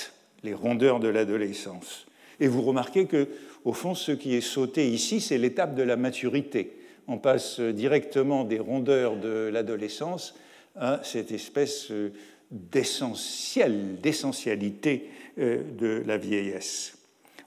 les 0.42 0.54
rondeurs 0.54 0.99
de 0.99 1.08
l'adolescence. 1.08 2.06
Et 2.40 2.49
vous 2.49 2.62
remarquez 2.62 3.06
que, 3.06 3.28
au 3.64 3.73
fond, 3.73 3.94
ce 3.94 4.12
qui 4.12 4.34
est 4.34 4.40
sauté 4.40 4.88
ici, 4.88 5.20
c'est 5.20 5.38
l'étape 5.38 5.75
de 5.75 5.82
la 5.82 5.96
maturité. 5.96 6.73
On 7.06 7.18
passe 7.18 7.61
directement 7.61 8.44
des 8.44 8.58
rondeurs 8.58 9.16
de 9.16 9.50
l'adolescence 9.52 10.34
à 10.76 11.00
cette 11.04 11.32
espèce 11.32 11.90
euh, 11.90 12.12
d'essentiel, 12.54 13.99
d'essentialité 14.00 15.11
euh, 15.38 15.62
de 15.76 16.02
la 16.06 16.16
vieillesse. 16.16 16.96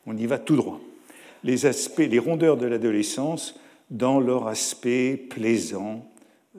On 0.05 0.15
y 0.15 0.25
va 0.25 0.37
tout 0.37 0.57
droit. 0.57 0.81
Les 1.43 1.65
aspects, 1.65 1.99
les 1.99 2.19
rondeurs 2.19 2.57
de 2.57 2.65
l'adolescence 2.65 3.59
dans 3.89 4.19
leur 4.19 4.47
aspect 4.47 5.15
plaisant, 5.15 6.05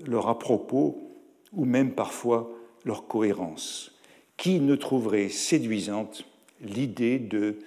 leur 0.07 0.28
à-propos 0.28 0.99
ou 1.52 1.67
même 1.67 1.93
parfois 1.93 2.50
leur 2.85 3.07
cohérence. 3.07 3.95
Qui 4.38 4.61
ne 4.61 4.76
trouverait 4.76 5.28
séduisante 5.28 6.25
l'idée 6.62 7.19
de 7.19 7.59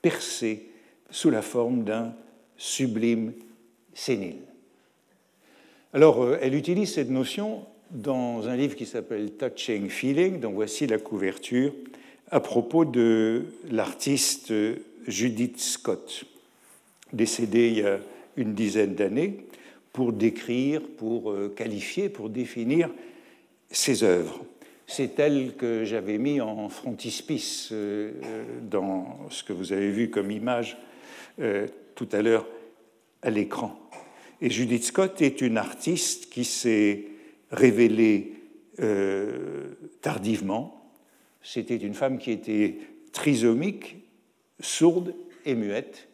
percer 0.00 0.70
sous 1.10 1.30
la 1.30 1.42
forme 1.42 1.84
d'un 1.84 2.14
sublime 2.56 3.34
sénile 3.92 4.38
Alors, 5.92 6.22
euh, 6.22 6.38
elle 6.40 6.54
utilise 6.54 6.94
cette 6.94 7.10
notion 7.10 7.66
dans 7.92 8.48
un 8.48 8.56
livre 8.56 8.74
qui 8.74 8.86
s'appelle 8.86 9.32
Touching 9.32 9.88
Feeling, 9.88 10.40
dont 10.40 10.52
voici 10.52 10.86
la 10.86 10.98
couverture, 10.98 11.72
à 12.30 12.40
propos 12.40 12.84
de 12.84 13.44
l'artiste 13.70 14.52
Judith 15.06 15.60
Scott, 15.60 16.24
décédée 17.12 17.68
il 17.68 17.78
y 17.78 17.82
a 17.82 17.98
une 18.36 18.54
dizaine 18.54 18.94
d'années, 18.94 19.46
pour 19.92 20.14
décrire, 20.14 20.80
pour 20.96 21.30
euh, 21.30 21.52
qualifier, 21.54 22.08
pour 22.08 22.30
définir 22.30 22.88
ses 23.70 24.04
œuvres. 24.04 24.42
C'est 24.86 25.18
elle 25.18 25.54
que 25.56 25.84
j'avais 25.84 26.16
mis 26.16 26.40
en 26.40 26.70
frontispice 26.70 27.68
euh, 27.72 28.12
dans 28.62 29.18
ce 29.28 29.44
que 29.44 29.52
vous 29.52 29.74
avez 29.74 29.90
vu 29.90 30.08
comme 30.08 30.30
image 30.30 30.78
euh, 31.40 31.66
tout 31.94 32.08
à 32.12 32.22
l'heure 32.22 32.46
à 33.20 33.28
l'écran. 33.28 33.78
Et 34.40 34.48
Judith 34.48 34.84
Scott 34.84 35.20
est 35.20 35.42
une 35.42 35.58
artiste 35.58 36.30
qui 36.30 36.44
s'est 36.44 37.11
révélée 37.52 38.32
euh, 38.80 39.74
tardivement. 40.00 40.90
C'était 41.42 41.76
une 41.76 41.94
femme 41.94 42.18
qui 42.18 42.30
était 42.30 42.78
trisomique, 43.12 43.96
sourde 44.60 45.14
et 45.44 45.54
muette, 45.54 46.08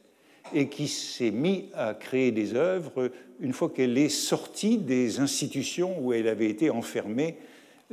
et 0.52 0.68
qui 0.68 0.88
s'est 0.88 1.30
mise 1.30 1.64
à 1.75 1.95
créer 1.95 2.33
des 2.33 2.54
œuvres 2.54 3.11
une 3.40 3.52
fois 3.52 3.71
qu'elle 3.71 3.97
est 3.99 4.09
sortie 4.09 4.78
des 4.78 5.21
institutions 5.21 5.99
où 6.00 6.12
elle 6.12 6.26
avait 6.26 6.49
été 6.49 6.71
enfermée 6.71 7.37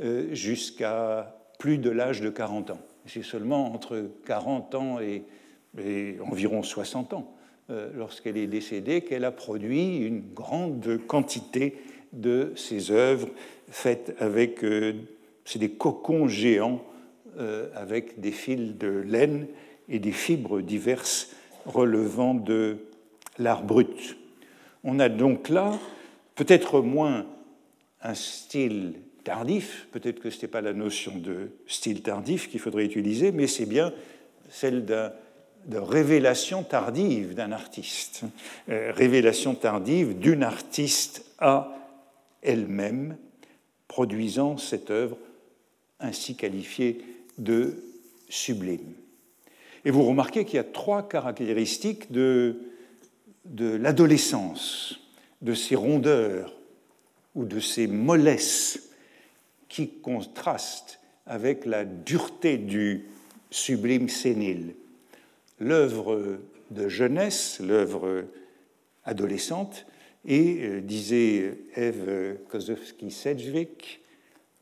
euh, 0.00 0.34
jusqu'à 0.34 1.38
plus 1.58 1.78
de 1.78 1.90
l'âge 1.90 2.20
de 2.20 2.30
40 2.30 2.70
ans. 2.70 2.80
C'est 3.06 3.22
seulement 3.22 3.72
entre 3.72 4.10
40 4.26 4.74
ans 4.74 4.98
et, 5.00 5.24
environ 6.22 6.62
60 6.62 7.12
ans, 7.12 7.34
euh, 7.68 7.90
lorsqu'elle 7.94 8.38
est 8.38 8.46
décédée, 8.46 9.02
qu'elle 9.02 9.24
a 9.24 9.30
produit 9.30 9.98
une 9.98 10.22
grande 10.34 10.98
quantité 11.06 11.76
de 12.12 12.52
ces 12.56 12.90
œuvres 12.90 13.28
faites 13.68 14.14
avec 14.18 14.64
euh, 14.64 14.94
c'est 15.44 15.58
des 15.58 15.70
cocons 15.70 16.28
géants 16.28 16.84
euh, 17.38 17.68
avec 17.74 18.20
des 18.20 18.32
fils 18.32 18.76
de 18.76 18.88
laine 18.88 19.46
et 19.88 19.98
des 19.98 20.12
fibres 20.12 20.60
diverses 20.60 21.30
relevant 21.64 22.34
de 22.34 22.78
l'art 23.38 23.62
brut. 23.62 24.16
On 24.84 24.98
a 24.98 25.08
donc 25.08 25.48
là 25.48 25.78
peut-être 26.34 26.80
moins 26.80 27.26
un 28.02 28.14
style 28.14 28.94
tardif, 29.24 29.88
peut-être 29.90 30.20
que 30.20 30.30
ce 30.30 30.36
n'était 30.36 30.48
pas 30.48 30.60
la 30.60 30.72
notion 30.72 31.12
de 31.16 31.50
style 31.66 32.02
tardif 32.02 32.48
qu'il 32.48 32.60
faudrait 32.60 32.84
utiliser, 32.84 33.32
mais 33.32 33.46
c'est 33.46 33.66
bien 33.66 33.92
celle 34.48 34.84
de 34.84 35.10
révélation 35.78 36.62
tardive 36.62 37.34
d'un 37.34 37.52
artiste, 37.52 38.22
euh, 38.68 38.92
révélation 38.94 39.54
tardive 39.54 40.18
d'une 40.18 40.44
artiste 40.44 41.24
à 41.38 41.76
elle-même, 42.42 43.16
produisant 43.88 44.56
cette 44.56 44.90
œuvre 44.90 45.18
ainsi 46.00 46.36
qualifiée 46.36 47.04
de 47.38 47.82
sublime. 48.28 48.92
Et 49.84 49.90
vous 49.90 50.02
remarquez 50.02 50.44
qu'il 50.44 50.56
y 50.56 50.58
a 50.60 50.64
trois 50.64 51.08
caractéristiques 51.08 52.10
de, 52.10 52.56
de 53.44 53.76
l'adolescence, 53.76 55.00
de 55.42 55.54
ces 55.54 55.76
rondeurs 55.76 56.52
ou 57.34 57.44
de 57.44 57.60
ces 57.60 57.86
mollesses 57.86 58.90
qui 59.68 59.88
contraste 59.88 61.00
avec 61.26 61.66
la 61.66 61.84
dureté 61.84 62.56
du 62.56 63.06
sublime 63.50 64.08
sénile. 64.08 64.74
L'œuvre 65.58 66.38
de 66.70 66.88
jeunesse, 66.88 67.60
l'œuvre 67.60 68.24
adolescente, 69.04 69.86
et, 70.26 70.58
euh, 70.62 70.80
disait 70.80 71.58
Eve 71.74 72.38
Kozowski-Sedgwick, 72.50 74.00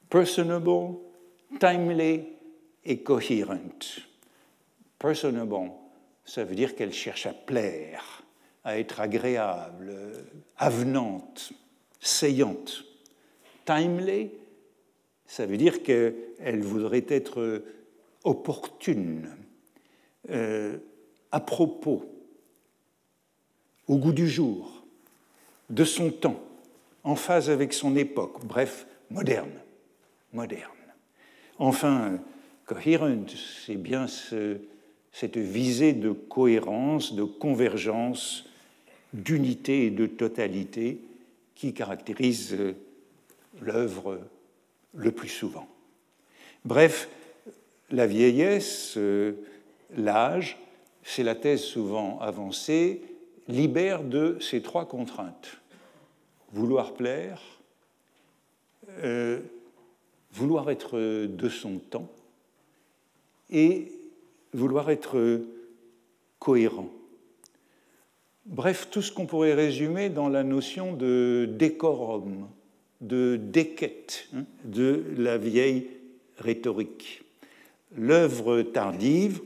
personable, 0.09 0.99
timely 1.59 2.25
et 2.85 2.99
coherent. 2.99 3.59
Personable, 4.99 5.73
ça 6.25 6.45
veut 6.45 6.55
dire 6.55 6.75
qu'elle 6.75 6.93
cherche 6.93 7.27
à 7.27 7.33
plaire, 7.33 8.23
à 8.63 8.79
être 8.79 9.01
agréable, 9.01 9.95
avenante, 10.57 11.53
saillante. 12.01 12.85
Timely, 13.65 14.31
ça 15.27 15.47
veut 15.47 15.57
dire 15.57 15.83
qu'elle 15.83 16.61
voudrait 16.61 17.07
être 17.09 17.63
opportune, 18.25 19.31
euh, 20.31 20.79
à 21.31 21.41
propos, 21.41 22.05
au 23.87 23.99
goût 23.99 24.13
du 24.13 24.29
jour, 24.29 24.84
de 25.71 25.85
son 25.85 26.11
temps, 26.11 26.41
en 27.03 27.17
phase 27.17 27.51
avec 27.51 27.73
son 27.73 27.97
époque, 27.97 28.45
bref, 28.45 28.87
moderne, 29.11 29.53
moderne. 30.33 30.71
Enfin, 31.59 32.19
coherent, 32.67 33.27
c'est 33.67 33.77
bien 33.77 34.07
cette 35.13 35.37
visée 35.37 35.93
de 35.93 36.11
cohérence, 36.11 37.15
de 37.15 37.25
convergence, 37.25 38.49
d'unité 39.13 39.87
et 39.87 39.91
de 39.91 40.07
totalité 40.07 41.01
qui 41.55 41.73
caractérise 41.73 42.57
l'œuvre 43.61 44.21
le 44.95 45.13
plus 45.13 45.29
souvent. 45.29 45.69
Bref, 46.65 47.09
la 47.91 48.07
vieillesse, 48.07 48.95
euh, 48.97 49.35
l'âge, 49.97 50.59
c'est 51.03 51.23
la 51.23 51.35
thèse 51.35 51.63
souvent 51.63 52.19
avancée, 52.21 53.03
libère 53.49 54.03
de 54.03 54.39
ces 54.41 54.63
trois 54.63 54.87
contraintes. 54.87 55.59
Vouloir 56.53 56.95
plaire, 56.95 57.41
euh, 59.03 59.41
vouloir 60.33 60.71
être 60.71 60.99
de 60.99 61.49
son 61.49 61.79
temps 61.79 62.11
et 63.51 63.93
vouloir 64.53 64.91
être 64.91 65.43
cohérent. 66.39 66.91
Bref, 68.47 68.89
tout 68.91 69.01
ce 69.01 69.11
qu'on 69.11 69.27
pourrait 69.27 69.55
résumer 69.55 70.11
dans 70.11 70.29
la 70.29 70.45
notion 70.45 70.93
de 70.93 71.49
décorum, 71.51 72.49
de 73.01 73.37
déquête 73.37 74.29
hein, 74.35 74.45
de 74.65 75.05
la 75.17 75.39
vieille 75.39 75.89
rhétorique. 76.39 77.23
L'œuvre 77.97 78.63
tardive 78.63 79.41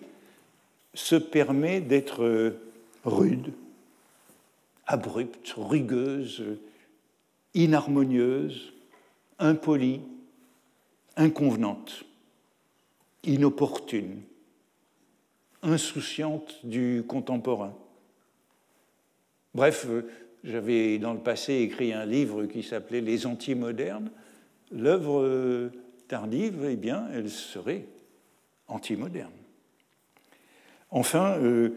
se 0.95 1.17
permet 1.17 1.81
d'être 1.81 2.55
rude, 3.05 3.53
abrupte, 4.89 5.55
rugueuse, 5.57 6.43
inharmonieuse, 7.55 8.73
impolie, 9.39 10.01
inconvenante, 11.17 12.05
inopportune, 13.23 14.23
insouciante 15.63 16.65
du 16.65 17.05
contemporain. 17.07 17.77
Bref, 19.55 19.87
j'avais 20.43 20.99
dans 20.99 21.13
le 21.13 21.21
passé 21.21 21.55
écrit 21.57 21.93
un 21.93 22.07
livre 22.07 22.47
qui 22.47 22.63
s'appelait 22.63 23.01
Les 23.01 23.27
antimodernes. 23.27 24.11
L'œuvre 24.71 25.21
euh, 25.21 25.73
tardive, 26.07 26.67
eh 26.71 26.77
bien, 26.77 27.09
elle 27.13 27.31
serait 27.31 27.87
antimoderne. 28.69 29.33
Enfin, 30.91 31.39
euh, 31.39 31.71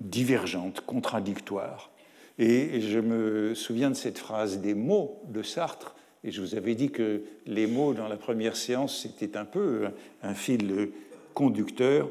divergente, 0.00 0.80
contradictoire. 0.82 1.90
Et 2.38 2.80
je 2.80 2.98
me 2.98 3.54
souviens 3.54 3.90
de 3.90 3.94
cette 3.94 4.18
phrase 4.18 4.58
des 4.58 4.74
mots 4.74 5.22
de 5.28 5.42
Sartre, 5.42 5.94
et 6.24 6.30
je 6.30 6.40
vous 6.40 6.54
avais 6.54 6.74
dit 6.74 6.90
que 6.90 7.22
les 7.46 7.66
mots 7.66 7.92
dans 7.92 8.08
la 8.08 8.16
première 8.16 8.56
séance, 8.56 9.02
c'était 9.02 9.36
un 9.36 9.44
peu 9.44 9.88
un 10.22 10.34
fil 10.34 10.90
conducteur. 11.34 12.08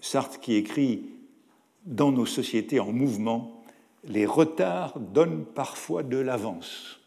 Sartre 0.00 0.40
qui 0.40 0.54
écrit 0.54 1.10
Dans 1.84 2.12
nos 2.12 2.26
sociétés 2.26 2.80
en 2.80 2.92
mouvement, 2.92 3.62
les 4.04 4.26
retards 4.26 4.98
donnent 4.98 5.44
parfois 5.44 6.02
de 6.02 6.16
l'avance. 6.16 7.00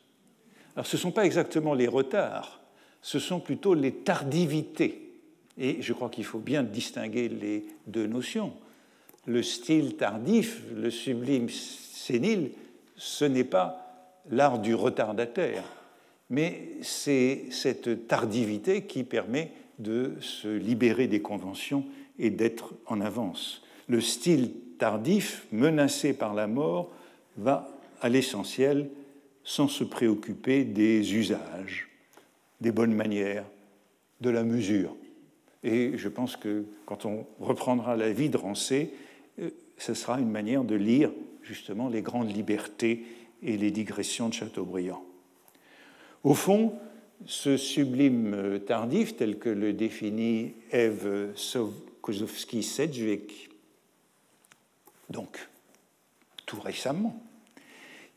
Alors 0.76 0.86
ce 0.86 0.98
ne 0.98 1.02
sont 1.02 1.12
pas 1.12 1.26
exactement 1.26 1.74
les 1.74 1.88
retards, 1.88 2.62
ce 3.02 3.20
sont 3.20 3.40
plutôt 3.40 3.74
les 3.74 3.92
tardivités. 3.92 5.14
Et 5.58 5.82
je 5.82 5.94
crois 5.94 6.10
qu'il 6.10 6.24
faut 6.24 6.40
bien 6.40 6.64
distinguer 6.64 7.28
les 7.28 7.66
deux 7.88 8.08
notions. 8.08 8.54
Le 9.26 9.44
style 9.44 9.98
tardif, 9.98 10.62
le 10.74 10.90
sublime 10.90 11.50
ce 12.96 13.26
n'est 13.26 13.44
pas 13.44 14.14
l'art 14.30 14.60
du 14.60 14.76
retardataire, 14.76 15.64
mais 16.30 16.70
c'est 16.82 17.46
cette 17.52 18.08
tardivité 18.08 18.84
qui 18.84 19.04
permet 19.04 19.52
de 19.80 20.14
se 20.20 20.48
libérer 20.48 21.08
des 21.08 21.22
conventions 21.22 21.86
et 22.20 22.30
d'être 22.30 22.74
en 22.86 23.02
avance. 23.02 23.64
Le 23.88 24.02
style 24.02 24.52
tardif, 24.78 25.48
menacé 25.52 26.14
par 26.14 26.34
la 26.34 26.48
mort, 26.48 26.92
va 27.38 27.70
à 28.02 28.10
l'essentiel 28.10 28.90
sans 29.44 29.68
se 29.68 29.84
préoccuper 29.84 30.64
des 30.64 31.16
usages, 31.16 31.90
des 32.62 32.72
bonnes 32.72 32.94
manières, 32.94 33.46
de 34.22 34.30
la 34.30 34.44
mesure. 34.44 34.96
Et 35.64 35.98
je 35.98 36.10
pense 36.10 36.36
que 36.36 36.66
quand 36.86 37.06
on 37.06 37.26
reprendra 37.40 37.96
la 37.96 38.12
vie 38.12 38.30
de 38.30 38.38
Rancé, 38.38 38.94
euh, 39.40 39.50
ce 39.78 39.94
sera 39.94 40.20
une 40.20 40.30
manière 40.30 40.64
de 40.64 40.76
lire 40.76 41.12
justement 41.44 41.90
les 41.90 42.02
grandes 42.02 42.36
libertés 42.36 43.06
et 43.42 43.58
les 43.58 43.72
digressions 43.72 44.30
de 44.30 44.34
Chateaubriand. 44.34 45.04
Au 46.24 46.34
fond, 46.34 46.74
ce 47.26 47.58
sublime 47.58 48.60
tardif, 48.66 49.16
tel 49.16 49.40
que 49.40 49.50
le 49.50 49.74
définit 49.74 50.54
Eve 50.72 51.34
Kozowski-Sedgwick, 52.02 53.50
donc 55.10 55.50
tout 56.46 56.60
récemment. 56.60 57.22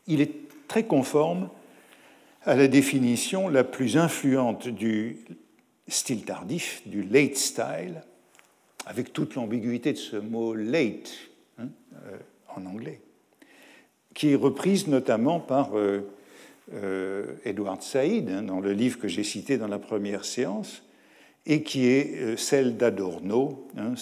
Il 0.07 0.21
est 0.21 0.31
très 0.67 0.85
conforme 0.85 1.49
à 2.43 2.55
la 2.55 2.67
définition 2.67 3.47
la 3.47 3.63
plus 3.63 3.97
influente 3.97 4.67
du 4.67 5.17
style 5.87 6.25
tardif, 6.25 6.81
du 6.85 7.03
late 7.03 7.37
style, 7.37 8.01
avec 8.85 9.13
toute 9.13 9.35
l'ambiguïté 9.35 9.93
de 9.93 9.97
ce 9.97 10.17
mot 10.17 10.53
late 10.53 11.13
hein, 11.57 11.67
euh, 12.05 12.17
en 12.55 12.65
anglais, 12.65 13.01
qui 14.13 14.31
est 14.31 14.35
reprise 14.35 14.87
notamment 14.87 15.39
par 15.39 15.77
euh, 15.77 16.01
euh, 16.73 17.25
Edward 17.45 17.81
Said 17.81 18.29
hein, 18.29 18.43
dans 18.43 18.59
le 18.59 18.73
livre 18.73 18.99
que 18.99 19.07
j'ai 19.07 19.23
cité 19.23 19.57
dans 19.57 19.67
la 19.67 19.79
première 19.79 20.25
séance, 20.25 20.83
et 21.45 21.63
qui 21.63 21.87
est 21.87 22.37
celle 22.37 22.77
d'Adorno, 22.77 23.67
hein, 23.77 23.95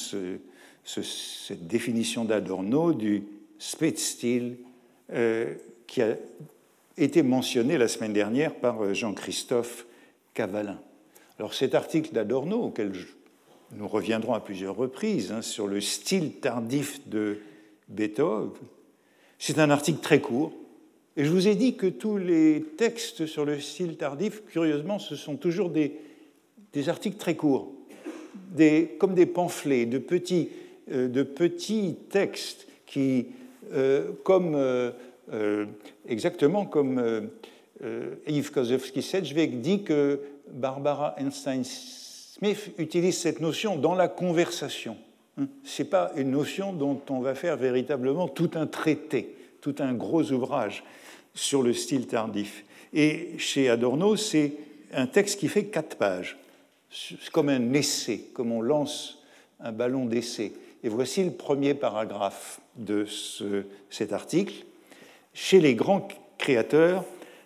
cette 0.86 1.68
définition 1.68 2.24
d'Adorno 2.24 2.94
du 2.94 3.24
Spätstil, 3.58 4.58
euh, 5.14 5.54
qui 5.88 6.02
a 6.02 6.16
été 6.98 7.22
mentionné 7.22 7.78
la 7.78 7.88
semaine 7.88 8.14
dernière 8.14 8.56
par 8.56 8.82
euh, 8.82 8.94
Jean-Christophe 8.94 9.86
Cavalin. 10.34 10.80
Alors 11.38 11.54
cet 11.54 11.76
article 11.76 12.14
d'Adorno, 12.14 12.58
auquel 12.58 12.94
nous 13.74 13.88
reviendrons 13.88 14.34
à 14.34 14.40
plusieurs 14.40 14.76
reprises, 14.76 15.32
hein, 15.32 15.42
sur 15.42 15.68
le 15.68 15.82
style 15.82 16.34
tardif 16.40 17.08
de 17.10 17.40
Beethoven, 17.90 18.52
c'est 19.42 19.58
un 19.58 19.72
article 19.72 20.02
très 20.02 20.22
court. 20.22 20.54
Et 21.18 21.26
je 21.26 21.32
vous 21.32 21.48
ai 21.48 21.56
dit 21.56 21.76
que 21.76 21.88
tous 21.88 22.18
les 22.18 22.64
textes 22.78 23.26
sur 23.26 23.44
le 23.44 23.60
style 23.60 23.98
tardif, 23.98 24.44
curieusement, 24.46 25.00
ce 25.00 25.16
sont 25.16 25.36
toujours 25.36 25.72
des, 25.72 26.00
articles 26.88 27.18
très 27.18 27.36
courts, 27.36 27.72
comme 29.00 29.16
des 29.16 29.26
pamphlets, 29.26 29.88
de 29.88 29.98
petits, 29.98 30.50
euh, 30.92 31.92
textes 32.10 32.68
qui, 32.86 33.28
comme, 34.24 34.58
exactement 36.08 36.66
comme 36.66 37.30
Yves 38.28 38.52
Kozowski-Sedgwick 38.52 39.60
dit 39.62 39.84
que 39.84 40.20
Barbara 40.52 41.16
Einstein-Smith 41.18 42.74
utilise 42.78 43.18
cette 43.18 43.40
notion 43.40 43.76
dans 43.76 43.96
la 43.96 44.08
conversation. 44.08 44.98
Hein, 45.38 45.48
Ce 45.64 45.82
n'est 45.82 45.90
pas 45.90 46.12
une 46.16 46.32
notion 46.32 46.74
dont 46.74 47.02
on 47.10 47.20
va 47.20 47.36
faire 47.36 47.58
véritablement 47.58 48.28
tout 48.28 48.52
un 48.56 48.68
traité, 48.68 49.36
tout 49.62 49.76
un 49.80 49.94
gros 49.94 50.32
ouvrage 50.32 50.84
sur 51.34 51.64
le 51.64 51.74
style 51.74 52.08
tardif. 52.08 52.66
Et 52.94 53.38
chez 53.38 53.70
Adorno, 53.70 54.16
c'est 54.16 54.54
un 54.94 55.08
texte 55.08 55.40
qui 55.40 55.48
fait 55.48 55.66
quatre 55.66 55.98
pages. 55.98 56.38
Comme 57.32 57.50
un 57.50 57.74
essai, 57.74 58.26
comme 58.34 58.52
on 58.52 58.62
lance 58.62 59.24
un 59.62 59.72
ballon 59.72 60.06
d'essai. 60.06 60.52
Et 60.84 60.90
voici 60.90 61.24
le 61.24 61.32
premier 61.32 61.74
paragraphe 61.74 62.60
de 62.76 63.06
cet 63.90 64.12
article. 64.12 64.66
Chez 65.34 65.62
les 65.62 65.76
grands 65.76 66.08
créateurs, 66.38 67.06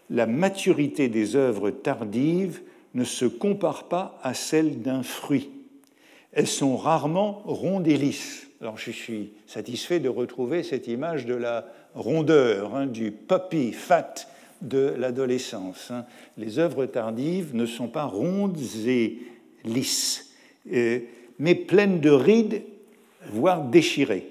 la 0.10 0.26
maturité 0.26 1.10
des 1.10 1.36
œuvres 1.36 1.70
tardives 1.70 2.62
ne 2.94 3.04
se 3.04 3.26
compare 3.26 3.84
pas 3.84 4.18
à 4.24 4.34
celle 4.34 4.82
d'un 4.82 5.04
fruit. 5.04 5.50
Elles 6.36 6.48
sont 6.48 6.76
rarement 6.76 7.42
rondes 7.46 7.88
et 7.88 7.98
lisses. 7.98 8.48
Alors 8.62 8.78
je 8.78 8.92
suis 8.92 9.32
satisfait 9.48 10.00
de 10.00 10.10
retrouver 10.10 10.64
cette 10.64 10.88
image 10.88 11.26
de 11.26 11.34
la 11.34 11.66
rondeur, 11.96 12.76
hein, 12.76 12.86
du 12.88 13.12
puppy 13.12 13.72
fat 13.72 14.14
de 14.62 14.94
l'adolescence. 14.98 15.92
Hein. 15.92 16.06
Les 16.38 16.60
œuvres 16.60 16.86
tardives 16.86 17.56
ne 17.56 17.66
sont 17.66 17.88
pas 17.88 18.04
rondes 18.04 18.60
et 18.86 19.20
lisses, 19.64 20.34
euh, 20.74 21.00
mais 21.40 21.56
pleines 21.56 22.02
de 22.02 22.10
rides, 22.10 22.64
voire 23.32 23.64
déchirées. 23.64 24.28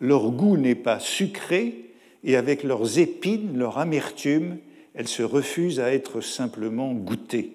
Leur 0.00 0.30
goût 0.30 0.56
n'est 0.56 0.74
pas 0.74 1.00
sucré, 1.00 1.90
et 2.24 2.36
avec 2.36 2.62
leurs 2.62 2.98
épines, 2.98 3.58
leur 3.58 3.78
amertume, 3.78 4.58
elles 4.94 5.08
se 5.08 5.22
refusent 5.22 5.80
à 5.80 5.92
être 5.92 6.22
simplement 6.22 6.92
goûtées. 6.92 7.52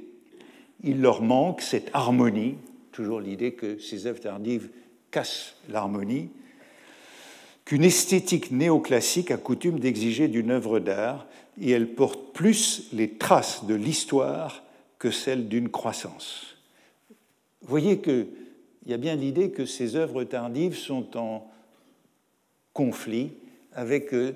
Il 0.83 1.01
leur 1.01 1.21
manque 1.21 1.61
cette 1.61 1.89
harmonie, 1.93 2.55
toujours 2.91 3.19
l'idée 3.19 3.53
que 3.53 3.79
ces 3.79 4.07
œuvres 4.07 4.19
tardives 4.19 4.69
cassent 5.11 5.55
l'harmonie, 5.69 6.29
qu'une 7.65 7.83
esthétique 7.83 8.51
néoclassique 8.51 9.31
a 9.31 9.37
coutume 9.37 9.79
d'exiger 9.79 10.27
d'une 10.27 10.51
œuvre 10.51 10.79
d'art, 10.79 11.27
et 11.59 11.71
elle 11.71 11.93
porte 11.93 12.33
plus 12.33 12.89
les 12.93 13.11
traces 13.11 13.65
de 13.65 13.75
l'histoire 13.75 14.63
que 14.99 15.11
celles 15.11 15.47
d'une 15.47 15.69
croissance. 15.69 16.57
Vous 17.61 17.69
voyez 17.69 17.99
qu'il 17.99 18.27
y 18.87 18.93
a 18.93 18.97
bien 18.97 19.15
l'idée 19.15 19.51
que 19.51 19.65
ces 19.65 19.95
œuvres 19.95 20.23
tardives 20.23 20.77
sont 20.77 21.17
en 21.17 21.51
conflit 22.73 23.31
avec 23.73 24.13
euh, 24.13 24.33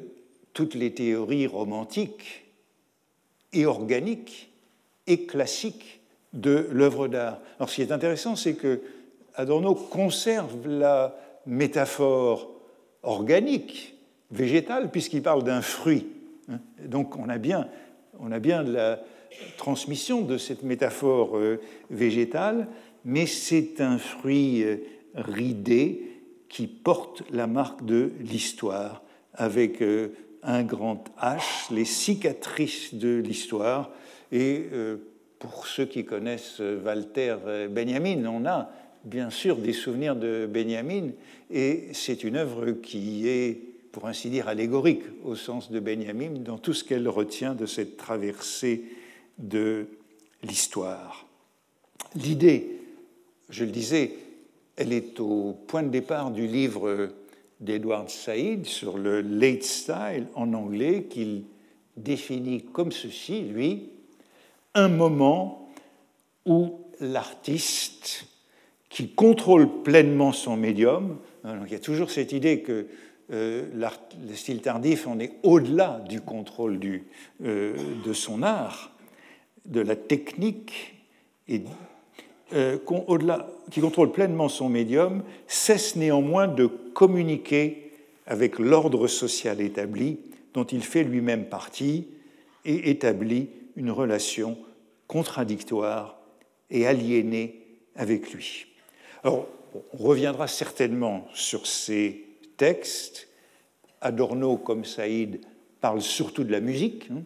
toutes 0.54 0.76
les 0.76 0.94
théories 0.94 1.48
romantiques 1.48 2.46
et 3.54 3.66
organique 3.66 4.50
et 5.08 5.26
classique 5.26 6.02
de 6.36 6.68
l'œuvre 6.72 7.08
d'art. 7.08 7.40
Alors, 7.58 7.70
ce 7.70 7.76
qui 7.76 7.82
est 7.82 7.92
intéressant, 7.92 8.36
c'est 8.36 8.54
que 8.54 8.82
Adorno 9.34 9.74
conserve 9.74 10.68
la 10.68 11.18
métaphore 11.46 12.52
organique, 13.04 13.96
végétale, 14.32 14.92
puisqu'il 14.92 15.22
parle 15.22 15.44
d'un 15.44 15.62
fruit. 15.62 16.08
Donc, 16.84 17.16
on 17.18 17.30
a 17.30 17.38
bien, 17.38 17.68
on 18.20 18.32
a 18.32 18.40
bien 18.40 18.64
la 18.64 19.00
transmission 19.58 20.22
de 20.22 20.38
cette 20.38 20.64
métaphore 20.64 21.38
euh, 21.38 21.60
végétale, 21.90 22.68
mais 23.04 23.26
c'est 23.26 23.82
un 23.82 23.98
fruit 23.98 24.64
euh, 24.64 24.78
ridé 25.16 26.12
qui 26.50 26.68
porte 26.68 27.24
la 27.32 27.48
marque 27.48 27.86
de 27.86 28.12
l'histoire, 28.20 29.04
avec 29.34 29.82
euh, 29.82 30.10
un 30.44 30.64
grand 30.64 31.04
H, 31.22 31.74
les 31.74 31.86
cicatrices 31.86 32.94
de 32.94 33.18
l'histoire. 33.18 33.92
Et 34.32 34.66
pour 35.40 35.68
ceux 35.68 35.86
qui 35.86 36.06
connaissent 36.06 36.62
Walter 36.84 37.36
Benjamin, 37.70 38.26
on 38.26 38.46
a 38.46 38.70
bien 39.04 39.30
sûr 39.30 39.58
des 39.58 39.74
souvenirs 39.74 40.16
de 40.16 40.50
Benjamin, 40.52 41.10
et 41.52 41.90
c'est 41.94 42.24
une 42.24 42.36
œuvre 42.36 42.72
qui 42.72 43.28
est, 43.28 43.60
pour 43.92 44.08
ainsi 44.08 44.30
dire, 44.30 44.48
allégorique 44.48 45.04
au 45.24 45.36
sens 45.36 45.72
de 45.72 45.80
Benjamin 45.80 46.32
dans 46.40 46.58
tout 46.58 46.74
ce 46.74 46.84
qu'elle 46.84 47.08
retient 47.08 47.54
de 47.54 47.66
cette 47.66 47.98
traversée 47.98 48.84
de 49.38 49.88
l'histoire. 50.44 51.28
L'idée, 52.16 52.80
je 53.50 53.64
le 53.64 53.72
disais, 53.72 54.16
elle 54.76 54.92
est 54.92 55.20
au 55.20 55.56
point 55.68 55.84
de 55.84 55.90
départ 55.90 56.32
du 56.32 56.48
livre 56.48 57.10
d'Edward 57.60 58.10
Said 58.10 58.66
sur 58.66 58.98
le 58.98 59.22
late 59.22 59.64
style 59.64 60.28
en 60.34 60.54
anglais 60.54 61.06
qu'il 61.10 61.44
définit 61.96 62.64
comme 62.64 62.92
ceci, 62.92 63.42
lui, 63.42 63.90
un 64.76 64.90
moment 64.90 65.70
où 66.46 66.80
l'artiste 67.00 68.28
qui 68.90 69.10
contrôle 69.10 69.84
pleinement 69.84 70.32
son 70.32 70.56
médium, 70.56 71.18
il 71.44 71.72
y 71.72 71.76
a 71.76 71.80
toujours 71.80 72.12
cette 72.12 72.32
idée 72.32 72.62
que 72.62 72.88
euh, 73.32 73.66
le 73.74 74.36
style 74.36 74.62
tardif, 74.62 75.08
on 75.08 75.20
est 75.20 75.34
au-delà 75.44 76.04
du 76.08 76.22
contrôle 76.22 76.80
euh, 77.44 77.76
de 78.06 78.14
son 78.14 78.44
art, 78.44 78.92
de 79.66 79.82
la 79.82 79.96
technique, 79.96 80.96
euh, 82.54 82.78
qui 83.72 83.82
contrôle 83.82 84.12
pleinement 84.12 84.48
son 84.48 84.70
médium, 84.70 85.24
cesse 85.48 85.96
néanmoins 85.96 86.48
de 86.48 86.68
communiquer 86.68 87.92
avec 88.28 88.60
l'ordre 88.60 89.08
social 89.08 89.60
établi 89.62 90.20
dont 90.54 90.64
il 90.64 90.84
fait 90.84 91.04
lui-même 91.04 91.46
partie 91.46 92.08
et 92.64 92.92
établit 92.92 93.50
une 93.76 93.92
relation 93.92 94.58
contradictoire 95.08 96.20
et 96.70 96.88
aliénée 96.88 97.66
avec 97.96 98.34
lui. 98.34 98.68
Alors, 99.24 99.48
on 99.94 99.98
reviendra 99.98 100.48
certainement 100.48 101.28
sur 101.34 101.68
ces 101.68 102.26
textes. 102.58 103.28
Adorno, 104.02 104.58
comme 104.58 104.86
Saïd, 104.86 105.42
parle 105.82 106.02
surtout 106.02 106.44
de 106.44 106.52
la 106.52 106.62
musique. 106.62 107.10
Hein. 107.12 107.24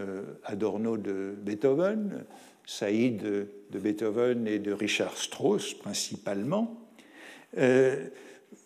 Euh, 0.00 0.22
Adorno 0.44 0.96
de 0.96 1.34
Beethoven, 1.38 2.24
Saïd 2.66 3.22
de 3.22 3.78
Beethoven 3.78 4.48
et 4.48 4.58
de 4.58 4.72
Richard 4.72 5.16
Strauss 5.16 5.74
principalement. 5.74 6.80
Euh, 7.58 8.08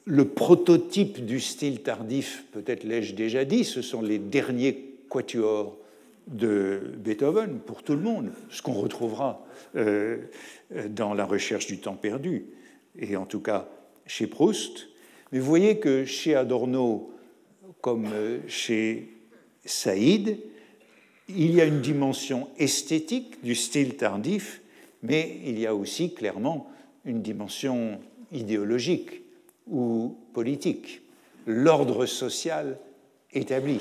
le 0.04 0.24
prototype 0.26 1.24
du 1.26 1.40
style 1.40 1.82
tardif, 1.82 2.44
peut-être 2.52 2.84
l'ai-je 2.84 3.14
déjà 3.14 3.44
dit, 3.44 3.64
ce 3.64 3.82
sont 3.82 4.00
les 4.00 4.18
derniers 4.18 4.96
quatuors 5.10 5.76
de 6.28 6.94
Beethoven 6.98 7.58
pour 7.58 7.82
tout 7.82 7.94
le 7.94 8.02
monde, 8.02 8.30
ce 8.50 8.62
qu'on 8.62 8.72
retrouvera 8.72 9.44
euh, 9.76 10.18
dans 10.90 11.14
la 11.14 11.24
recherche 11.24 11.66
du 11.66 11.78
temps 11.78 11.96
perdu, 11.96 12.46
et 12.98 13.16
en 13.16 13.26
tout 13.26 13.40
cas 13.40 13.68
chez 14.06 14.26
Proust. 14.26 14.88
Mais 15.32 15.38
vous 15.38 15.46
voyez 15.46 15.78
que 15.78 16.04
chez 16.04 16.34
Adorno, 16.34 17.12
comme 17.80 18.06
euh, 18.12 18.38
chez 18.46 19.08
Saïd, 19.64 20.38
il 21.28 21.54
y 21.54 21.60
a 21.60 21.64
une 21.64 21.80
dimension 21.80 22.48
esthétique 22.58 23.42
du 23.42 23.54
style 23.54 23.96
tardif, 23.96 24.62
mais 25.02 25.40
il 25.44 25.58
y 25.58 25.66
a 25.66 25.74
aussi 25.74 26.14
clairement 26.14 26.70
une 27.04 27.22
dimension 27.22 28.00
idéologique 28.32 29.22
ou 29.66 30.16
politique. 30.32 31.02
L'ordre 31.46 32.06
social 32.06 32.78
établi. 33.32 33.80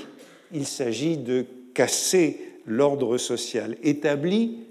Il 0.53 0.65
s'agit 0.65 1.17
de 1.17 1.45
casser 1.78 2.40
l'ordre 2.66 3.20
social 3.20 3.78
établi, 3.84 4.66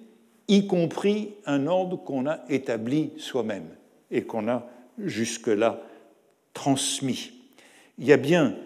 y 0.48 0.66
compris 0.66 1.34
un 1.46 1.68
ordre 1.68 2.02
qu'on 2.02 2.26
a 2.26 2.40
établi 2.48 3.12
soi-même 3.16 3.68
et 4.10 4.24
qu'on 4.24 4.48
a 4.48 4.68
jusque-là 4.98 5.82
transmis. 6.52 7.30
Il 7.98 8.06
y 8.06 8.12
a 8.12 8.16
bien 8.16 8.56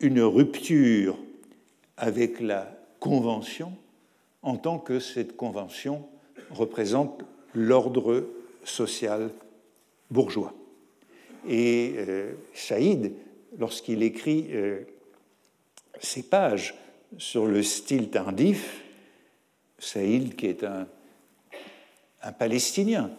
une 0.00 0.22
rupture 0.22 1.18
avec 1.98 2.40
la 2.40 2.74
convention 3.00 3.74
en 4.40 4.56
tant 4.56 4.78
que 4.78 4.98
cette 4.98 5.36
convention 5.36 6.08
représente 6.52 7.22
l'ordre 7.54 8.26
social 8.64 9.28
bourgeois. 10.10 10.54
Et 11.46 11.96
euh, 11.98 12.32
Saïd, 12.54 13.12
lorsqu'il 13.58 14.02
écrit 14.02 14.46
euh, 14.52 14.80
ses 16.00 16.22
pages 16.22 16.74
sur 17.18 17.46
le 17.46 17.62
style 17.62 18.10
tardif, 18.10 18.82
Saïd, 19.78 20.36
qui 20.36 20.46
est 20.46 20.64
un, 20.64 20.86
un 22.22 22.32
Palestinien, 22.32 23.10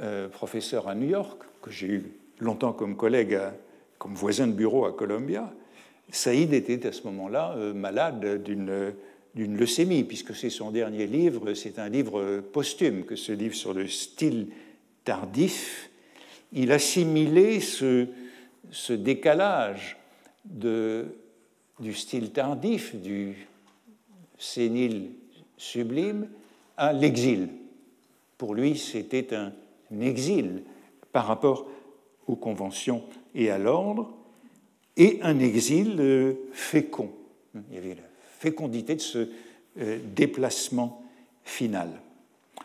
euh, 0.00 0.28
professeur 0.28 0.88
à 0.88 0.94
New 0.94 1.08
York, 1.08 1.42
que 1.62 1.70
j'ai 1.70 1.86
eu 1.86 2.12
longtemps 2.40 2.72
comme 2.72 2.96
collègue, 2.96 3.38
comme 3.98 4.14
voisin 4.14 4.46
de 4.46 4.52
bureau 4.52 4.84
à 4.84 4.92
Columbia, 4.92 5.52
Saïd 6.10 6.52
était 6.52 6.86
à 6.86 6.92
ce 6.92 7.02
moment-là 7.04 7.56
malade 7.74 8.42
d'une 8.42 8.94
d'une 9.34 9.58
leucémie, 9.58 10.02
puisque 10.02 10.34
c'est 10.34 10.48
son 10.48 10.70
dernier 10.70 11.06
livre, 11.06 11.52
c'est 11.52 11.78
un 11.78 11.90
livre 11.90 12.40
posthume, 12.40 13.04
que 13.04 13.16
ce 13.16 13.32
livre 13.32 13.54
sur 13.54 13.74
le 13.74 13.86
style 13.86 14.48
tardif. 15.04 15.90
Il 16.54 16.72
assimilait 16.72 17.60
ce 17.60 18.06
ce 18.70 18.92
décalage 18.92 19.96
de, 20.44 21.06
du 21.80 21.92
style 21.92 22.32
tardif, 22.32 22.94
du 22.94 23.46
sénile 24.38 25.10
sublime, 25.56 26.28
à 26.76 26.92
l'exil. 26.92 27.48
Pour 28.38 28.54
lui, 28.54 28.76
c'était 28.76 29.34
un 29.34 29.52
exil 30.00 30.62
par 31.12 31.26
rapport 31.26 31.66
aux 32.26 32.36
conventions 32.36 33.04
et 33.34 33.50
à 33.50 33.58
l'ordre, 33.58 34.12
et 34.96 35.18
un 35.22 35.38
exil 35.38 35.96
euh, 36.00 36.34
fécond. 36.52 37.10
Il 37.54 37.74
y 37.74 37.78
avait 37.78 37.94
la 37.94 38.08
fécondité 38.38 38.94
de 38.94 39.00
ce 39.00 39.28
euh, 39.78 39.98
déplacement 40.14 41.02
final. 41.44 41.88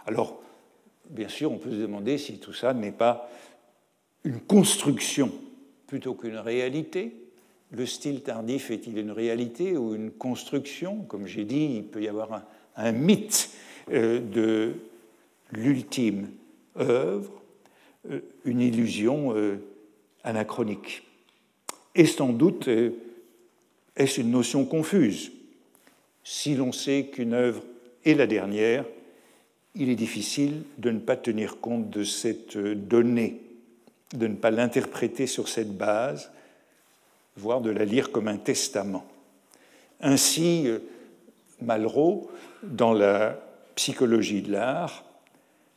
Alors, 0.06 0.42
bien 1.10 1.28
sûr, 1.28 1.52
on 1.52 1.58
peut 1.58 1.72
se 1.72 1.76
demander 1.76 2.18
si 2.18 2.40
tout 2.40 2.54
ça 2.54 2.74
n'est 2.74 2.92
pas 2.92 3.30
une 4.24 4.40
construction 4.40 5.32
plutôt 5.88 6.14
qu'une 6.14 6.38
réalité. 6.38 7.14
Le 7.72 7.86
style 7.86 8.22
tardif 8.22 8.70
est-il 8.70 8.98
une 8.98 9.12
réalité 9.12 9.78
ou 9.78 9.96
une 9.96 10.12
construction? 10.12 10.98
Comme 11.04 11.26
j'ai 11.26 11.46
dit, 11.46 11.76
il 11.78 11.84
peut 11.86 12.02
y 12.02 12.10
avoir 12.10 12.44
un, 12.76 12.92
mythe 12.92 13.50
euh, 13.92 14.20
de 14.20 14.74
l'ultime 15.54 16.30
œuvre, 16.78 17.32
euh, 18.10 18.20
une 18.44 18.60
illusion 18.60 19.34
euh, 19.36 19.58
anachronique. 20.24 21.04
Et 21.96 22.06
sans 22.06 22.30
doute 22.30 22.70
est-ce 23.96 24.22
une 24.22 24.32
notion 24.32 24.66
confuse? 24.66 25.32
Si 26.24 26.56
l'on 26.56 26.72
sait 26.72 27.08
qu'une 27.12 27.34
œuvre 27.34 27.64
est 28.06 28.14
la 28.14 28.28
dernière, 28.28 28.86
il 29.76 29.90
est 29.90 29.96
difficile 29.96 30.64
de 30.78 30.92
ne 30.92 31.00
pas 31.00 31.16
tenir 31.16 31.60
compte 31.60 31.90
de 31.90 32.04
cette 32.04 32.58
donnée, 32.58 33.42
de 34.14 34.28
ne 34.28 34.36
pas 34.36 34.52
l'interpréter 34.52 35.28
sur 35.28 35.48
cette 35.48 35.76
base, 35.76 36.32
de 37.42 37.70
la 37.72 37.86
lire 37.86 38.12
comme 38.12 38.28
un 38.28 38.38
testament. 38.38 39.06
Ainsi, 40.00 40.68
Malraux, 41.62 42.30
dans 42.64 42.94
la 42.94 43.40
psychologie 43.76 44.42
de 44.42 44.52
l'art, 44.52 45.04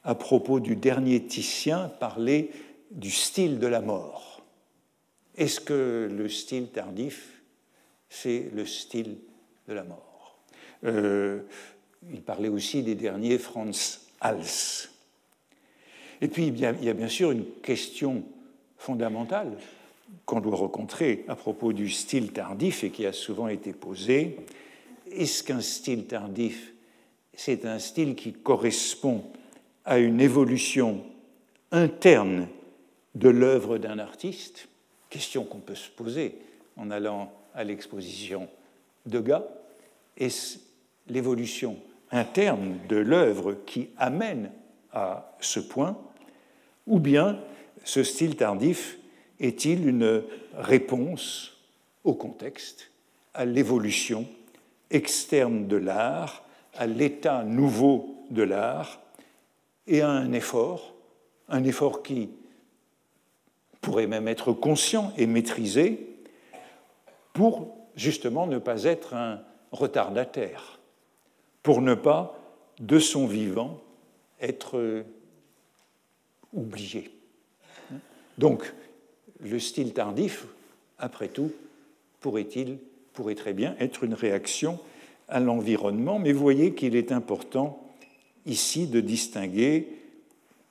à 0.02 0.14
propos 0.14 0.60
du 0.60 0.76
dernier 0.76 1.24
Titien, 1.24 1.90
parlait 2.00 2.50
du 2.90 3.10
style 3.10 3.58
de 3.58 3.66
la 3.66 3.80
mort. 3.80 4.42
Est-ce 5.36 5.60
que 5.60 6.08
le 6.12 6.28
style 6.28 6.68
tardif, 6.68 7.42
c'est 8.08 8.50
le 8.54 8.66
style 8.66 9.16
de 9.66 9.72
la 9.72 9.84
mort? 9.84 10.38
Euh, 10.84 11.40
il 12.12 12.22
parlait 12.22 12.50
aussi 12.50 12.82
des 12.82 12.94
derniers 12.94 13.38
Franz 13.38 14.00
Hals. 14.20 14.90
Et 16.20 16.28
puis, 16.28 16.46
il 16.48 16.60
y 16.60 16.66
a 16.66 16.92
bien 16.92 17.08
sûr 17.08 17.30
une 17.30 17.46
question 17.62 18.22
fondamentale 18.76 19.56
qu'on 20.24 20.40
doit 20.40 20.56
rencontrer 20.56 21.24
à 21.28 21.36
propos 21.36 21.72
du 21.72 21.90
style 21.90 22.32
tardif 22.32 22.84
et 22.84 22.90
qui 22.90 23.06
a 23.06 23.12
souvent 23.12 23.48
été 23.48 23.72
posée. 23.72 24.36
Est-ce 25.10 25.42
qu'un 25.42 25.60
style 25.60 26.06
tardif, 26.06 26.72
c'est 27.34 27.64
un 27.64 27.78
style 27.78 28.14
qui 28.14 28.32
correspond 28.32 29.24
à 29.84 29.98
une 29.98 30.20
évolution 30.20 31.04
interne 31.70 32.48
de 33.14 33.28
l'œuvre 33.28 33.78
d'un 33.78 33.98
artiste? 33.98 34.68
Question 35.10 35.44
qu'on 35.44 35.58
peut 35.58 35.74
se 35.74 35.90
poser 35.90 36.38
en 36.76 36.90
allant 36.90 37.32
à 37.54 37.64
l'exposition 37.64 38.48
de 39.06 39.18
Degas. 39.18 39.44
Est-ce 40.16 40.58
l'évolution 41.08 41.76
interne 42.10 42.78
de 42.88 42.96
l'œuvre 42.96 43.54
qui 43.66 43.88
amène 43.96 44.50
à 44.92 45.36
ce 45.40 45.60
point, 45.60 45.98
ou 46.86 46.98
bien 46.98 47.38
ce 47.84 48.02
style 48.02 48.36
tardif 48.36 48.98
est-il 49.40 49.88
une 49.88 50.22
réponse 50.56 51.56
au 52.04 52.14
contexte, 52.14 52.90
à 53.32 53.44
l'évolution 53.44 54.26
externe 54.90 55.66
de 55.66 55.76
l'art, 55.76 56.44
à 56.74 56.86
l'état 56.86 57.42
nouveau 57.42 58.24
de 58.30 58.42
l'art, 58.42 59.00
et 59.86 60.00
à 60.00 60.10
un 60.10 60.32
effort, 60.32 60.94
un 61.48 61.64
effort 61.64 62.02
qui 62.02 62.30
pourrait 63.80 64.06
même 64.06 64.28
être 64.28 64.52
conscient 64.52 65.12
et 65.16 65.26
maîtrisé 65.26 66.08
pour 67.32 67.76
justement 67.96 68.46
ne 68.46 68.58
pas 68.58 68.84
être 68.84 69.14
un 69.14 69.40
retardataire 69.72 70.78
pour 71.62 71.80
ne 71.80 71.94
pas, 71.94 72.38
de 72.78 72.98
son 72.98 73.26
vivant, 73.26 73.80
être 74.40 75.04
oublié. 76.52 77.10
Donc, 78.36 78.72
le 79.44 79.58
style 79.60 79.92
tardif, 79.92 80.46
après 80.98 81.28
tout, 81.28 81.52
pourrait-il, 82.20 82.78
pourrait 83.12 83.34
très 83.34 83.52
bien 83.52 83.76
être 83.78 84.04
une 84.04 84.14
réaction 84.14 84.78
à 85.28 85.40
l'environnement, 85.40 86.18
mais 86.18 86.32
voyez 86.32 86.74
qu'il 86.74 86.96
est 86.96 87.12
important 87.12 87.80
ici 88.46 88.86
de 88.86 89.00
distinguer 89.00 89.88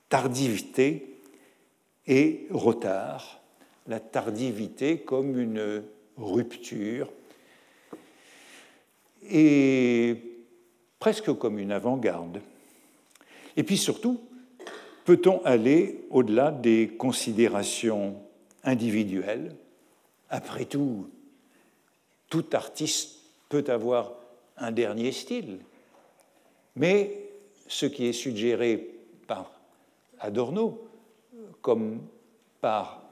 tardivité 0.08 1.06
et 2.06 2.46
retard, 2.50 3.40
la 3.86 4.00
tardivité 4.00 4.98
comme 4.98 5.38
une 5.38 5.82
rupture 6.16 7.10
et 9.30 10.16
presque 10.98 11.32
comme 11.32 11.58
une 11.58 11.72
avant-garde. 11.72 12.40
Et 13.56 13.62
puis 13.62 13.76
surtout, 13.76 14.20
peut-on 15.04 15.42
aller 15.44 16.04
au-delà 16.10 16.50
des 16.50 16.88
considérations 16.98 18.16
individuelles 18.64 19.54
Après 20.30 20.64
tout, 20.64 21.08
tout 22.28 22.46
artiste 22.52 23.20
peut 23.48 23.64
avoir 23.68 24.14
un 24.56 24.72
dernier 24.72 25.12
style. 25.12 25.58
Mais 26.76 27.30
ce 27.68 27.86
qui 27.86 28.06
est 28.06 28.12
suggéré 28.12 28.90
par 29.26 29.52
Adorno, 30.18 30.88
comme 31.60 32.00
par 32.60 33.02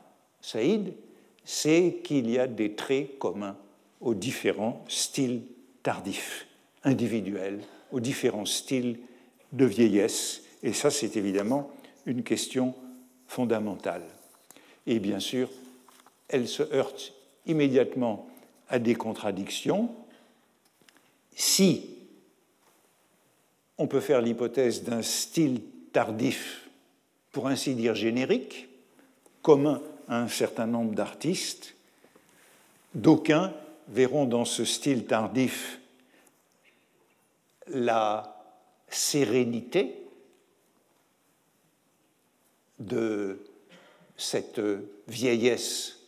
Saïd, 0.40 0.94
c'est 1.44 2.00
qu'il 2.02 2.30
y 2.30 2.38
a 2.38 2.46
des 2.46 2.74
traits 2.74 3.18
communs 3.18 3.56
aux 4.00 4.14
différents 4.14 4.84
styles 4.88 5.42
tardifs, 5.82 6.46
individuels, 6.84 7.60
aux 7.92 8.00
différents 8.00 8.46
styles 8.46 8.98
de 9.52 9.64
vieillesse. 9.64 10.42
Et 10.62 10.72
ça, 10.72 10.90
c'est 10.90 11.16
évidemment 11.16 11.70
une 12.06 12.22
question 12.22 12.74
fondamentale. 13.26 14.02
Et 14.86 14.98
bien 14.98 15.20
sûr, 15.20 15.48
elle 16.28 16.48
se 16.48 16.62
heurte 16.74 17.12
immédiatement 17.46 18.28
à 18.68 18.78
des 18.78 18.94
contradictions. 18.94 19.94
Si 21.34 21.90
on 23.78 23.86
peut 23.86 24.00
faire 24.00 24.20
l'hypothèse 24.20 24.82
d'un 24.82 25.02
style 25.02 25.60
tardif, 25.92 26.68
pour 27.32 27.48
ainsi 27.48 27.74
dire 27.74 27.94
générique, 27.94 28.68
commun 29.42 29.80
à 30.08 30.20
un 30.20 30.28
certain 30.28 30.66
nombre 30.66 30.94
d'artistes, 30.94 31.74
d'aucuns 32.94 33.52
verront 33.88 34.26
dans 34.26 34.44
ce 34.44 34.64
style 34.64 35.06
tardif 35.06 35.80
la 37.68 38.42
sérénité 38.88 39.94
de 42.78 43.40
cette 44.22 44.60
vieillesse 45.08 45.98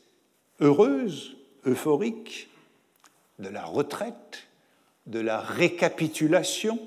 heureuse, 0.61 1.37
euphorique, 1.67 2.49
de 3.39 3.49
la 3.49 3.65
retraite, 3.65 4.47
de 5.07 5.21
la 5.21 5.41
récapitulation. 5.41 6.79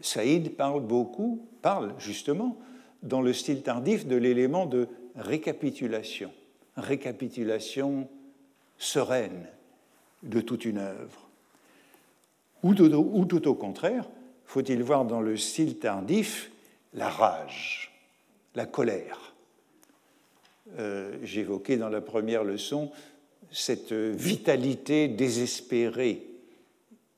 Saïd 0.00 0.54
parle 0.56 0.82
beaucoup, 0.82 1.46
parle 1.60 1.94
justement 1.98 2.56
dans 3.02 3.20
le 3.20 3.32
style 3.32 3.62
tardif 3.62 4.06
de 4.06 4.16
l'élément 4.16 4.66
de 4.66 4.88
récapitulation, 5.16 6.32
récapitulation 6.76 8.08
sereine 8.78 9.46
de 10.22 10.40
toute 10.40 10.64
une 10.64 10.78
œuvre. 10.78 11.28
Ou 12.62 12.74
tout, 12.74 13.48
au 13.48 13.54
contraire, 13.54 14.08
faut-il 14.46 14.82
voir 14.82 15.04
dans 15.04 15.20
le 15.20 15.36
style 15.36 15.78
tardif 15.78 16.50
la 16.94 17.08
rage, 17.08 17.92
la 18.54 18.66
colère. 18.66 19.31
Euh, 20.78 21.18
j'évoquais 21.22 21.76
dans 21.76 21.88
la 21.88 22.00
première 22.00 22.44
leçon 22.44 22.90
cette 23.50 23.92
vitalité 23.92 25.08
désespérée 25.08 26.26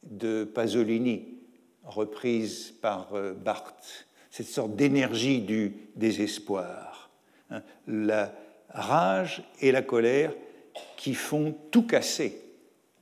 de 0.03 0.45
Pasolini, 0.45 1.39
reprise 1.85 2.75
par 2.81 3.15
euh, 3.15 3.33
Barthes, 3.33 4.07
cette 4.31 4.47
sorte 4.47 4.75
d'énergie 4.75 5.41
du 5.41 5.75
désespoir. 5.95 7.11
Hein. 7.51 7.63
La 7.87 8.35
rage 8.71 9.45
et 9.61 9.71
la 9.71 9.83
colère 9.83 10.35
qui 10.97 11.15
font 11.15 11.55
tout 11.71 11.87
casser 11.87 12.41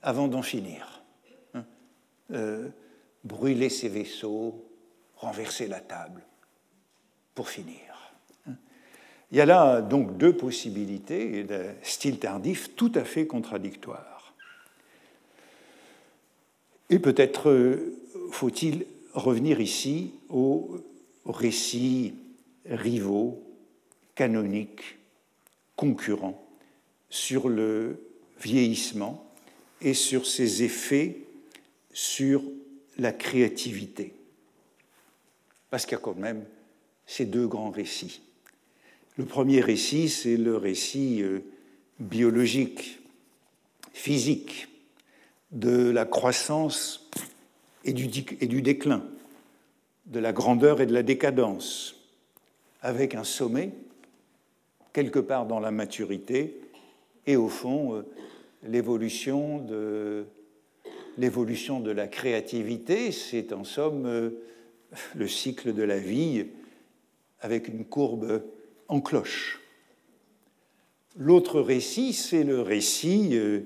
avant 0.02 0.28
d'en 0.28 0.42
finir. 0.42 1.02
Euh, 2.32 2.68
brûler 3.24 3.68
ses 3.68 3.88
vaisseaux, 3.88 4.64
renverser 5.16 5.66
la 5.66 5.80
table, 5.80 6.22
pour 7.34 7.48
finir. 7.48 7.91
Il 9.32 9.38
y 9.38 9.40
a 9.40 9.46
là 9.46 9.80
donc 9.80 10.18
deux 10.18 10.36
possibilités 10.36 11.42
de 11.44 11.64
style 11.82 12.18
tardif 12.18 12.76
tout 12.76 12.92
à 12.94 13.02
fait 13.02 13.26
contradictoires. 13.26 14.34
Et 16.90 16.98
peut-être 16.98 17.48
euh, 17.48 17.98
faut-il 18.30 18.84
revenir 19.14 19.58
ici 19.62 20.12
aux 20.28 20.76
récits 21.24 22.14
rivaux, 22.66 23.42
canoniques, 24.14 24.98
concurrents 25.76 26.46
sur 27.08 27.48
le 27.48 28.04
vieillissement 28.38 29.26
et 29.80 29.94
sur 29.94 30.26
ses 30.26 30.62
effets 30.62 31.20
sur 31.94 32.42
la 32.98 33.12
créativité. 33.12 34.12
Parce 35.70 35.86
qu'il 35.86 35.92
y 35.92 36.00
a 36.00 36.04
quand 36.04 36.18
même 36.18 36.44
ces 37.06 37.24
deux 37.24 37.46
grands 37.46 37.70
récits. 37.70 38.20
Le 39.16 39.26
premier 39.26 39.60
récit, 39.60 40.08
c'est 40.08 40.36
le 40.38 40.56
récit 40.56 41.22
euh, 41.22 41.40
biologique, 42.00 43.00
physique, 43.92 44.68
de 45.50 45.90
la 45.90 46.06
croissance 46.06 47.10
et 47.84 47.92
du, 47.92 48.08
déclin, 48.62 49.04
de 50.06 50.18
la 50.18 50.32
grandeur 50.32 50.80
et 50.80 50.86
de 50.86 50.94
la 50.94 51.02
décadence, 51.02 51.96
avec 52.80 53.14
un 53.14 53.24
sommet, 53.24 53.72
quelque 54.94 55.18
part 55.18 55.46
dans 55.46 55.60
la 55.60 55.70
maturité, 55.70 56.58
et 57.26 57.36
au 57.36 57.48
fond, 57.48 57.96
euh, 57.96 58.02
l'évolution 58.62 59.58
de, 59.58 60.24
l'évolution 61.18 61.80
de 61.80 61.90
la 61.90 62.08
créativité, 62.08 63.12
c'est 63.12 63.52
en 63.52 63.64
somme 63.64 64.06
euh, 64.06 64.30
le 65.14 65.28
cycle 65.28 65.74
de 65.74 65.82
la 65.82 65.98
vie 65.98 66.46
avec 67.40 67.68
une 67.68 67.84
courbe 67.84 68.42
en 68.92 69.00
cloche. 69.00 69.58
L'autre 71.16 71.62
récit, 71.62 72.12
c'est 72.12 72.44
le 72.44 72.60
récit 72.60 73.30
euh, 73.32 73.62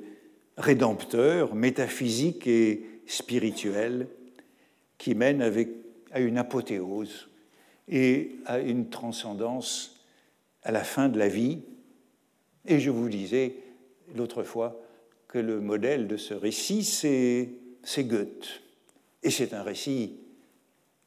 rédempteur, 0.56 1.56
métaphysique 1.56 2.46
et 2.46 2.86
spirituel 3.06 4.06
qui 4.98 5.16
mène 5.16 5.42
à 6.12 6.20
une 6.20 6.38
apothéose 6.38 7.28
et 7.88 8.36
à 8.46 8.60
une 8.60 8.88
transcendance 8.88 10.00
à 10.62 10.70
la 10.70 10.84
fin 10.84 11.08
de 11.08 11.18
la 11.18 11.28
vie. 11.28 11.58
Et 12.64 12.78
je 12.78 12.90
vous 12.90 13.08
disais 13.08 13.56
l'autre 14.14 14.44
fois 14.44 14.80
que 15.26 15.38
le 15.38 15.60
modèle 15.60 16.06
de 16.06 16.16
ce 16.16 16.34
récit, 16.34 16.84
c'est 16.84 18.04
Goethe. 18.04 18.62
Et 19.24 19.30
c'est 19.30 19.54
un 19.54 19.64
récit 19.64 20.20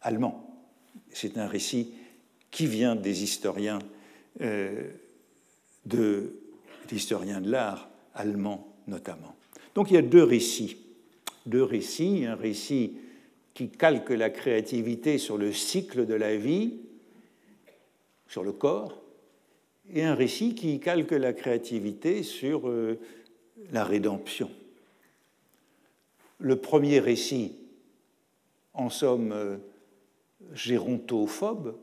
allemand. 0.02 0.68
C'est 1.12 1.38
un 1.38 1.48
récit 1.48 1.94
qui 2.52 2.68
vient 2.68 2.98
des 2.98 3.24
historiens 3.24 3.80
euh, 4.42 4.90
de 5.86 6.34
l'historien 6.92 7.42
de 7.42 7.50
l'art 7.50 7.90
allemand 8.14 8.76
notamment. 8.88 9.36
Donc 9.76 9.92
il 9.92 9.94
y 9.94 9.98
a 9.98 10.02
deux 10.02 10.24
récits, 10.24 10.78
deux 11.46 11.64
récits, 11.64 12.26
un 12.26 12.36
récit 12.36 12.98
qui 13.54 13.70
calque 13.70 14.10
la 14.10 14.30
créativité 14.30 15.18
sur 15.18 15.38
le 15.38 15.52
cycle 15.52 16.06
de 16.06 16.14
la 16.14 16.36
vie, 16.38 16.80
sur 18.28 18.44
le 18.44 18.52
corps, 18.52 19.02
et 19.92 20.04
un 20.04 20.16
récit 20.16 20.56
qui 20.56 20.80
calque 20.80 21.12
la 21.12 21.34
créativité 21.34 22.24
sur 22.24 22.70
euh, 22.70 23.00
la 23.72 23.84
rédemption. 23.84 24.50
Le 26.40 26.56
premier 26.56 27.00
récit, 27.00 27.56
en 28.74 28.90
somme, 28.90 29.32
euh, 29.32 29.58
gérontophobe, 30.54 31.76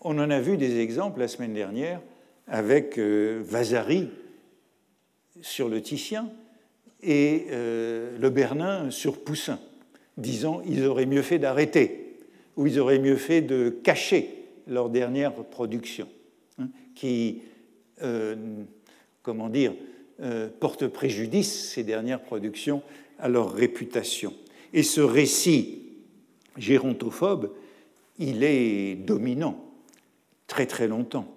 on 0.00 0.18
en 0.18 0.30
a 0.30 0.40
vu 0.40 0.56
des 0.56 0.78
exemples 0.80 1.20
la 1.20 1.28
semaine 1.28 1.52
dernière 1.52 2.00
avec 2.46 2.98
euh, 2.98 3.42
Vasari 3.44 4.08
sur 5.42 5.68
le 5.68 5.82
Titien 5.82 6.30
et 7.02 7.46
euh, 7.50 8.18
le 8.18 8.30
Bernin 8.30 8.90
sur 8.90 9.22
Poussin, 9.22 9.58
disant 10.16 10.62
ils 10.66 10.86
auraient 10.86 11.06
mieux 11.06 11.22
fait 11.22 11.38
d'arrêter 11.38 12.18
ou 12.56 12.66
ils 12.66 12.78
auraient 12.80 12.98
mieux 12.98 13.16
fait 13.16 13.42
de 13.42 13.70
cacher 13.70 14.44
leur 14.66 14.90
dernière 14.90 15.32
production, 15.32 16.08
hein, 16.58 16.68
qui, 16.94 17.42
euh, 18.02 18.36
comment 19.22 19.48
dire, 19.48 19.72
porte 20.60 20.86
préjudice, 20.86 21.70
ces 21.70 21.82
dernières 21.82 22.20
productions, 22.20 22.82
à 23.18 23.30
leur 23.30 23.54
réputation. 23.54 24.34
Et 24.74 24.82
ce 24.82 25.00
récit 25.00 25.80
gérontophobe, 26.58 27.54
il 28.18 28.44
est 28.44 28.96
dominant 28.96 29.69
très 30.50 30.66
très 30.66 30.88
longtemps. 30.88 31.32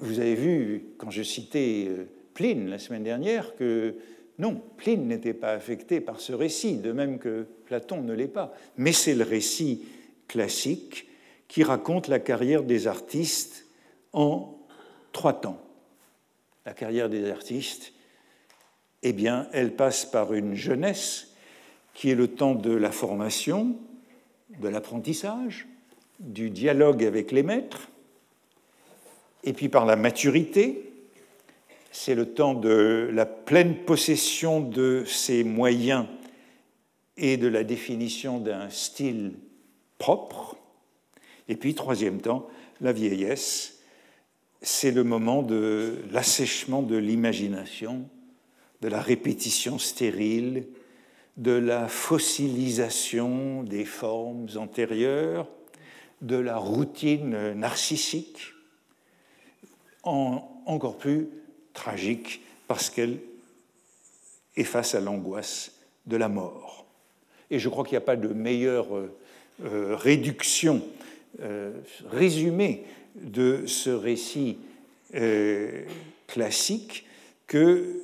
Vous 0.00 0.20
avez 0.20 0.36
vu, 0.36 0.84
quand 0.96 1.10
je 1.10 1.24
citais 1.24 1.86
euh, 1.88 2.04
Pline 2.34 2.68
la 2.68 2.78
semaine 2.78 3.02
dernière, 3.02 3.56
que 3.56 3.96
non, 4.38 4.62
Pline 4.76 5.08
n'était 5.08 5.34
pas 5.34 5.50
affecté 5.50 6.00
par 6.00 6.20
ce 6.20 6.32
récit, 6.32 6.76
de 6.76 6.92
même 6.92 7.18
que 7.18 7.46
Platon 7.64 8.02
ne 8.02 8.12
l'est 8.12 8.28
pas. 8.28 8.54
Mais 8.76 8.92
c'est 8.92 9.14
le 9.14 9.24
récit 9.24 9.82
classique 10.28 11.08
qui 11.48 11.64
raconte 11.64 12.06
la 12.06 12.20
carrière 12.20 12.62
des 12.62 12.86
artistes 12.86 13.66
en 14.12 14.56
trois 15.12 15.40
temps. 15.40 15.60
La 16.64 16.74
carrière 16.74 17.08
des 17.08 17.28
artistes, 17.28 17.92
eh 19.02 19.12
bien, 19.12 19.48
elle 19.52 19.74
passe 19.74 20.04
par 20.04 20.32
une 20.32 20.54
jeunesse 20.54 21.34
qui 21.92 22.10
est 22.10 22.14
le 22.14 22.28
temps 22.28 22.54
de 22.54 22.72
la 22.72 22.92
formation, 22.92 23.76
de 24.60 24.68
l'apprentissage, 24.68 25.66
du 26.20 26.50
dialogue 26.50 27.04
avec 27.04 27.32
les 27.32 27.42
maîtres, 27.42 27.88
et 29.46 29.52
puis 29.52 29.68
par 29.68 29.86
la 29.86 29.94
maturité, 29.94 30.90
c'est 31.92 32.16
le 32.16 32.26
temps 32.26 32.52
de 32.52 33.08
la 33.12 33.24
pleine 33.24 33.76
possession 33.76 34.60
de 34.60 35.04
ses 35.06 35.44
moyens 35.44 36.06
et 37.16 37.36
de 37.36 37.46
la 37.46 37.64
définition 37.64 38.38
d'un 38.38 38.68
style 38.68 39.34
propre. 39.98 40.56
Et 41.48 41.56
puis, 41.56 41.74
troisième 41.74 42.20
temps, 42.20 42.48
la 42.80 42.92
vieillesse, 42.92 43.78
c'est 44.60 44.90
le 44.90 45.04
moment 45.04 45.42
de 45.42 45.94
l'assèchement 46.10 46.82
de 46.82 46.96
l'imagination, 46.96 48.08
de 48.82 48.88
la 48.88 49.00
répétition 49.00 49.78
stérile, 49.78 50.66
de 51.36 51.52
la 51.52 51.86
fossilisation 51.86 53.62
des 53.62 53.84
formes 53.84 54.48
antérieures, 54.56 55.48
de 56.20 56.36
la 56.36 56.56
routine 56.56 57.52
narcissique 57.52 58.55
encore 60.06 60.98
plus 60.98 61.28
tragique 61.72 62.40
parce 62.68 62.90
qu'elle 62.90 63.18
est 64.56 64.64
face 64.64 64.94
à 64.94 65.00
l'angoisse 65.00 65.72
de 66.06 66.16
la 66.16 66.28
mort. 66.28 66.86
Et 67.50 67.58
je 67.58 67.68
crois 67.68 67.84
qu'il 67.84 67.92
n'y 67.92 68.02
a 68.02 68.06
pas 68.06 68.16
de 68.16 68.28
meilleure 68.28 68.96
euh, 68.96 69.16
euh, 69.64 69.96
réduction, 69.96 70.82
euh, 71.40 71.72
résumé 72.10 72.84
de 73.14 73.64
ce 73.66 73.90
récit 73.90 74.58
classique 76.26 77.06
que 77.46 78.02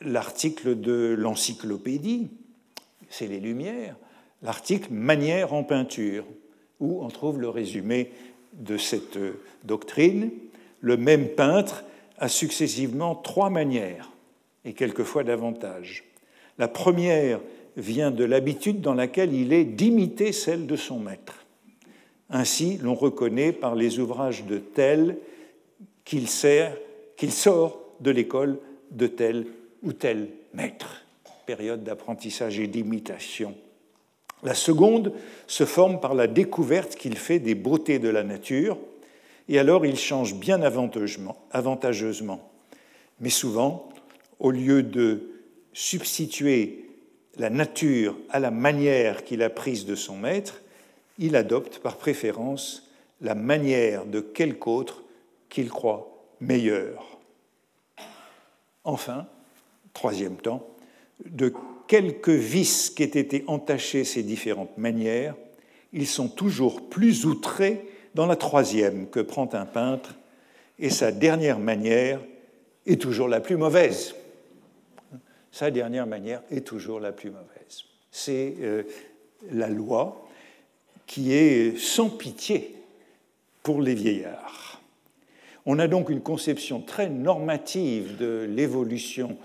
l'article 0.00 0.80
de 0.80 1.14
l'encyclopédie, 1.18 2.30
c'est 3.10 3.26
les 3.26 3.40
Lumières, 3.40 3.96
l'article 4.42 4.90
Manière 4.90 5.52
en 5.52 5.62
peinture, 5.62 6.24
où 6.80 7.02
on 7.02 7.08
trouve 7.08 7.38
le 7.38 7.50
résumé 7.50 8.12
de 8.54 8.78
cette 8.78 9.18
doctrine 9.64 10.30
le 10.80 10.96
même 10.96 11.28
peintre 11.28 11.84
a 12.18 12.28
successivement 12.28 13.14
trois 13.14 13.50
manières, 13.50 14.10
et 14.64 14.72
quelquefois 14.72 15.24
davantage. 15.24 16.04
La 16.58 16.68
première 16.68 17.40
vient 17.76 18.10
de 18.10 18.24
l'habitude 18.24 18.80
dans 18.80 18.94
laquelle 18.94 19.32
il 19.32 19.52
est 19.52 19.64
d'imiter 19.64 20.32
celle 20.32 20.66
de 20.66 20.76
son 20.76 20.98
maître. 20.98 21.46
Ainsi, 22.30 22.78
l'on 22.82 22.94
reconnaît 22.94 23.52
par 23.52 23.74
les 23.74 24.00
ouvrages 24.00 24.44
de 24.44 24.58
tel 24.58 25.16
qu'il 26.04 26.28
sort 26.28 27.78
de 28.00 28.10
l'école 28.10 28.58
de 28.90 29.06
tel 29.06 29.46
ou 29.82 29.92
tel 29.92 30.28
maître. 30.52 31.04
Période 31.46 31.84
d'apprentissage 31.84 32.58
et 32.58 32.66
d'imitation. 32.66 33.54
La 34.42 34.54
seconde 34.54 35.12
se 35.46 35.64
forme 35.64 36.00
par 36.00 36.14
la 36.14 36.26
découverte 36.26 36.94
qu'il 36.94 37.16
fait 37.16 37.38
des 37.38 37.54
beautés 37.54 37.98
de 37.98 38.08
la 38.08 38.22
nature, 38.22 38.78
et 39.48 39.58
alors 39.58 39.86
il 39.86 39.96
change 39.96 40.34
bien 40.34 40.60
avantageusement. 40.62 42.50
Mais 43.20 43.30
souvent, 43.30 43.88
au 44.38 44.50
lieu 44.50 44.82
de 44.82 45.30
substituer 45.72 46.84
la 47.36 47.50
nature 47.50 48.16
à 48.30 48.40
la 48.40 48.50
manière 48.50 49.24
qu'il 49.24 49.42
a 49.42 49.50
prise 49.50 49.86
de 49.86 49.94
son 49.94 50.16
maître, 50.16 50.60
il 51.18 51.36
adopte 51.36 51.78
par 51.78 51.96
préférence 51.96 52.90
la 53.20 53.34
manière 53.34 54.04
de 54.06 54.20
quelque 54.20 54.68
autre 54.68 55.02
qu'il 55.48 55.68
croit 55.68 56.26
meilleure. 56.40 57.18
Enfin, 58.84 59.26
troisième 59.92 60.36
temps, 60.36 60.68
de 61.24 61.52
quelques 61.88 62.28
vices 62.28 62.90
qu'aient 62.90 63.04
été 63.04 63.44
entachés 63.46 64.04
ces 64.04 64.22
différentes 64.22 64.76
manières, 64.78 65.34
ils 65.92 66.06
sont 66.06 66.28
toujours 66.28 66.88
plus 66.88 67.26
outrés 67.26 67.84
dans 68.18 68.26
la 68.26 68.34
troisième 68.34 69.06
que 69.06 69.20
prend 69.20 69.48
un 69.52 69.64
peintre 69.64 70.16
et 70.80 70.90
sa 70.90 71.12
dernière 71.12 71.60
manière 71.60 72.18
est 72.84 73.00
toujours 73.00 73.28
la 73.28 73.38
plus 73.38 73.56
mauvaise. 73.56 74.12
Sa 75.52 75.70
dernière 75.70 76.04
manière 76.04 76.42
est 76.50 76.66
toujours 76.66 76.98
la 76.98 77.12
plus 77.12 77.30
mauvaise. 77.30 77.84
C'est 78.10 78.56
euh, 78.60 78.82
la 79.52 79.68
loi 79.68 80.28
qui 81.06 81.32
est 81.32 81.78
sans 81.78 82.08
pitié 82.08 82.74
pour 83.62 83.80
les 83.80 83.94
vieillards. 83.94 84.82
On 85.64 85.78
a 85.78 85.86
donc 85.86 86.10
une 86.10 86.20
conception 86.20 86.80
très 86.80 87.08
normative 87.08 88.16
de 88.16 88.48
l'évolution 88.50 89.36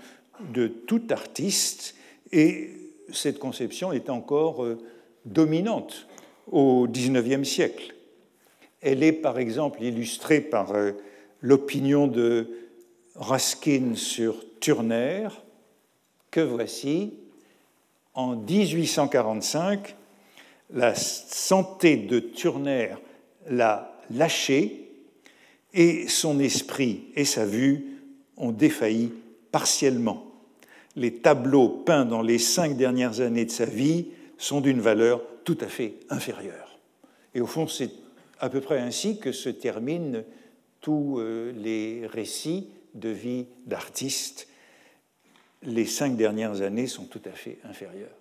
de 0.52 0.66
tout 0.66 1.02
artiste 1.10 1.94
et 2.32 2.72
cette 3.12 3.38
conception 3.38 3.92
est 3.92 4.10
encore 4.10 4.64
euh, 4.64 4.82
dominante 5.26 6.08
au 6.50 6.88
XIXe 6.88 7.48
siècle. 7.48 7.93
Elle 8.84 9.02
est 9.02 9.12
par 9.12 9.38
exemple 9.38 9.82
illustrée 9.82 10.42
par 10.42 10.72
euh, 10.72 10.92
l'opinion 11.40 12.06
de 12.06 12.50
Raskin 13.16 13.94
sur 13.94 14.36
Turner, 14.60 15.28
que 16.30 16.40
voici. 16.40 17.14
En 18.12 18.36
1845, 18.36 19.96
la 20.74 20.94
santé 20.94 21.96
de 21.96 22.20
Turner 22.20 22.94
l'a 23.48 23.98
lâché 24.10 24.90
et 25.72 26.06
son 26.06 26.38
esprit 26.38 27.06
et 27.16 27.24
sa 27.24 27.46
vue 27.46 27.86
ont 28.36 28.52
défailli 28.52 29.12
partiellement. 29.50 30.26
Les 30.94 31.14
tableaux 31.14 31.68
peints 31.68 32.04
dans 32.04 32.22
les 32.22 32.38
cinq 32.38 32.76
dernières 32.76 33.20
années 33.20 33.46
de 33.46 33.50
sa 33.50 33.64
vie 33.64 34.08
sont 34.36 34.60
d'une 34.60 34.80
valeur 34.80 35.22
tout 35.44 35.58
à 35.60 35.68
fait 35.68 35.94
inférieure. 36.10 36.78
Et 37.34 37.40
au 37.40 37.46
fond, 37.46 37.66
c'est 37.66 38.03
à 38.38 38.48
peu 38.48 38.60
près 38.60 38.78
ainsi 38.78 39.18
que 39.18 39.32
se 39.32 39.48
terminent 39.48 40.22
tous 40.80 41.18
euh, 41.18 41.52
les 41.52 42.06
récits 42.06 42.68
de 42.94 43.08
vie 43.08 43.46
d'artistes. 43.66 44.48
Les 45.62 45.86
cinq 45.86 46.16
dernières 46.16 46.60
années 46.60 46.86
sont 46.86 47.06
tout 47.06 47.22
à 47.24 47.30
fait 47.30 47.58
inférieures. 47.64 48.16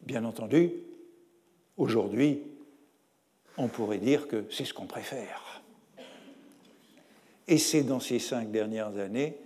Bien 0.00 0.24
entendu, 0.24 0.72
aujourd'hui, 1.76 2.40
on 3.58 3.68
pourrait 3.68 3.98
dire 3.98 4.26
que 4.26 4.46
c'est 4.50 4.64
ce 4.64 4.72
qu'on 4.72 4.86
préfère. 4.86 5.62
Et 7.46 7.58
c'est 7.58 7.82
dans 7.82 8.00
ces 8.00 8.18
cinq 8.18 8.50
dernières 8.50 8.96
années 8.96 9.36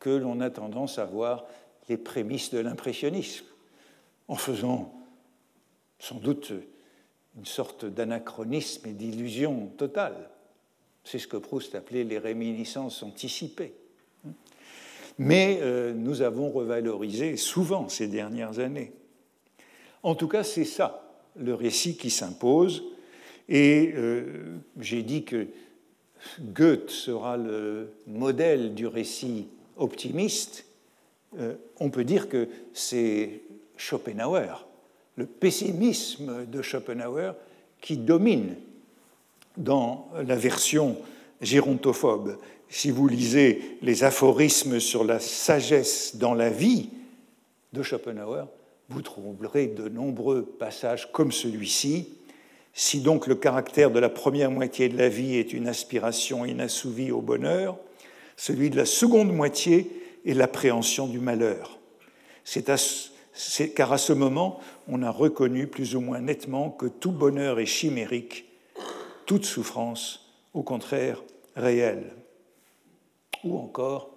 que 0.00 0.10
l'on 0.10 0.40
a 0.40 0.50
tendance 0.50 0.98
à 0.98 1.04
voir 1.04 1.46
les 1.88 1.96
prémices 1.96 2.50
de 2.50 2.58
l'impressionnisme, 2.58 3.44
en 4.26 4.36
faisant 4.36 4.92
sans 5.98 6.16
doute 6.16 6.52
une 7.36 7.46
sorte 7.46 7.84
d'anachronisme 7.84 8.88
et 8.88 8.92
d'illusion 8.92 9.68
totale. 9.76 10.30
C'est 11.04 11.18
ce 11.18 11.26
que 11.26 11.36
Proust 11.36 11.74
appelait 11.74 12.04
les 12.04 12.18
réminiscences 12.18 13.02
anticipées. 13.02 13.74
Mais 15.18 15.58
euh, 15.60 15.92
nous 15.92 16.22
avons 16.22 16.50
revalorisé 16.50 17.36
souvent 17.36 17.88
ces 17.88 18.08
dernières 18.08 18.58
années. 18.58 18.92
En 20.02 20.14
tout 20.14 20.28
cas, 20.28 20.42
c'est 20.42 20.64
ça, 20.64 21.20
le 21.36 21.54
récit 21.54 21.96
qui 21.96 22.10
s'impose. 22.10 22.84
Et 23.48 23.92
euh, 23.94 24.56
j'ai 24.80 25.02
dit 25.02 25.24
que 25.24 25.48
Goethe 26.40 26.90
sera 26.90 27.36
le 27.36 27.92
modèle 28.06 28.74
du 28.74 28.86
récit 28.86 29.48
optimiste. 29.76 30.64
Euh, 31.38 31.54
on 31.80 31.90
peut 31.90 32.04
dire 32.04 32.28
que 32.28 32.48
c'est 32.72 33.42
Schopenhauer, 33.76 34.66
le 35.16 35.26
pessimisme 35.26 36.46
de 36.46 36.62
Schopenhauer 36.62 37.34
qui 37.80 37.96
domine 37.96 38.56
dans 39.56 40.08
la 40.26 40.36
version 40.36 40.96
gérontophobe. 41.40 42.38
Si 42.68 42.90
vous 42.90 43.06
lisez 43.06 43.76
les 43.82 44.04
aphorismes 44.04 44.80
sur 44.80 45.04
la 45.04 45.20
sagesse 45.20 46.16
dans 46.16 46.32
la 46.32 46.48
vie 46.48 46.88
de 47.72 47.82
Schopenhauer, 47.82 48.46
vous 48.88 49.02
trouverez 49.02 49.66
de 49.66 49.88
nombreux 49.88 50.42
passages 50.42 51.10
comme 51.12 51.32
celui-ci. 51.32 52.08
Si 52.72 53.00
donc 53.00 53.26
le 53.26 53.34
caractère 53.34 53.90
de 53.90 53.98
la 53.98 54.08
première 54.08 54.50
moitié 54.50 54.88
de 54.88 54.96
la 54.96 55.08
vie 55.08 55.36
est 55.36 55.52
une 55.52 55.68
aspiration 55.68 56.46
inassouvie 56.46 57.10
au 57.10 57.20
bonheur, 57.20 57.76
celui 58.36 58.70
de 58.70 58.76
la 58.76 58.86
seconde 58.86 59.32
moitié 59.32 59.90
est 60.24 60.34
l'appréhension 60.34 61.06
du 61.06 61.18
malheur. 61.18 61.78
C'est 62.44 62.70
car 63.74 63.92
à 63.92 63.98
ce 63.98 64.12
moment, 64.12 64.60
on 64.88 65.02
a 65.02 65.10
reconnu 65.10 65.66
plus 65.66 65.94
ou 65.96 66.00
moins 66.00 66.20
nettement 66.20 66.70
que 66.70 66.86
tout 66.86 67.12
bonheur 67.12 67.60
est 67.60 67.66
chimérique, 67.66 68.46
toute 69.26 69.44
souffrance, 69.44 70.30
au 70.54 70.62
contraire, 70.62 71.22
réelle. 71.56 72.12
Ou 73.44 73.58
encore, 73.58 74.10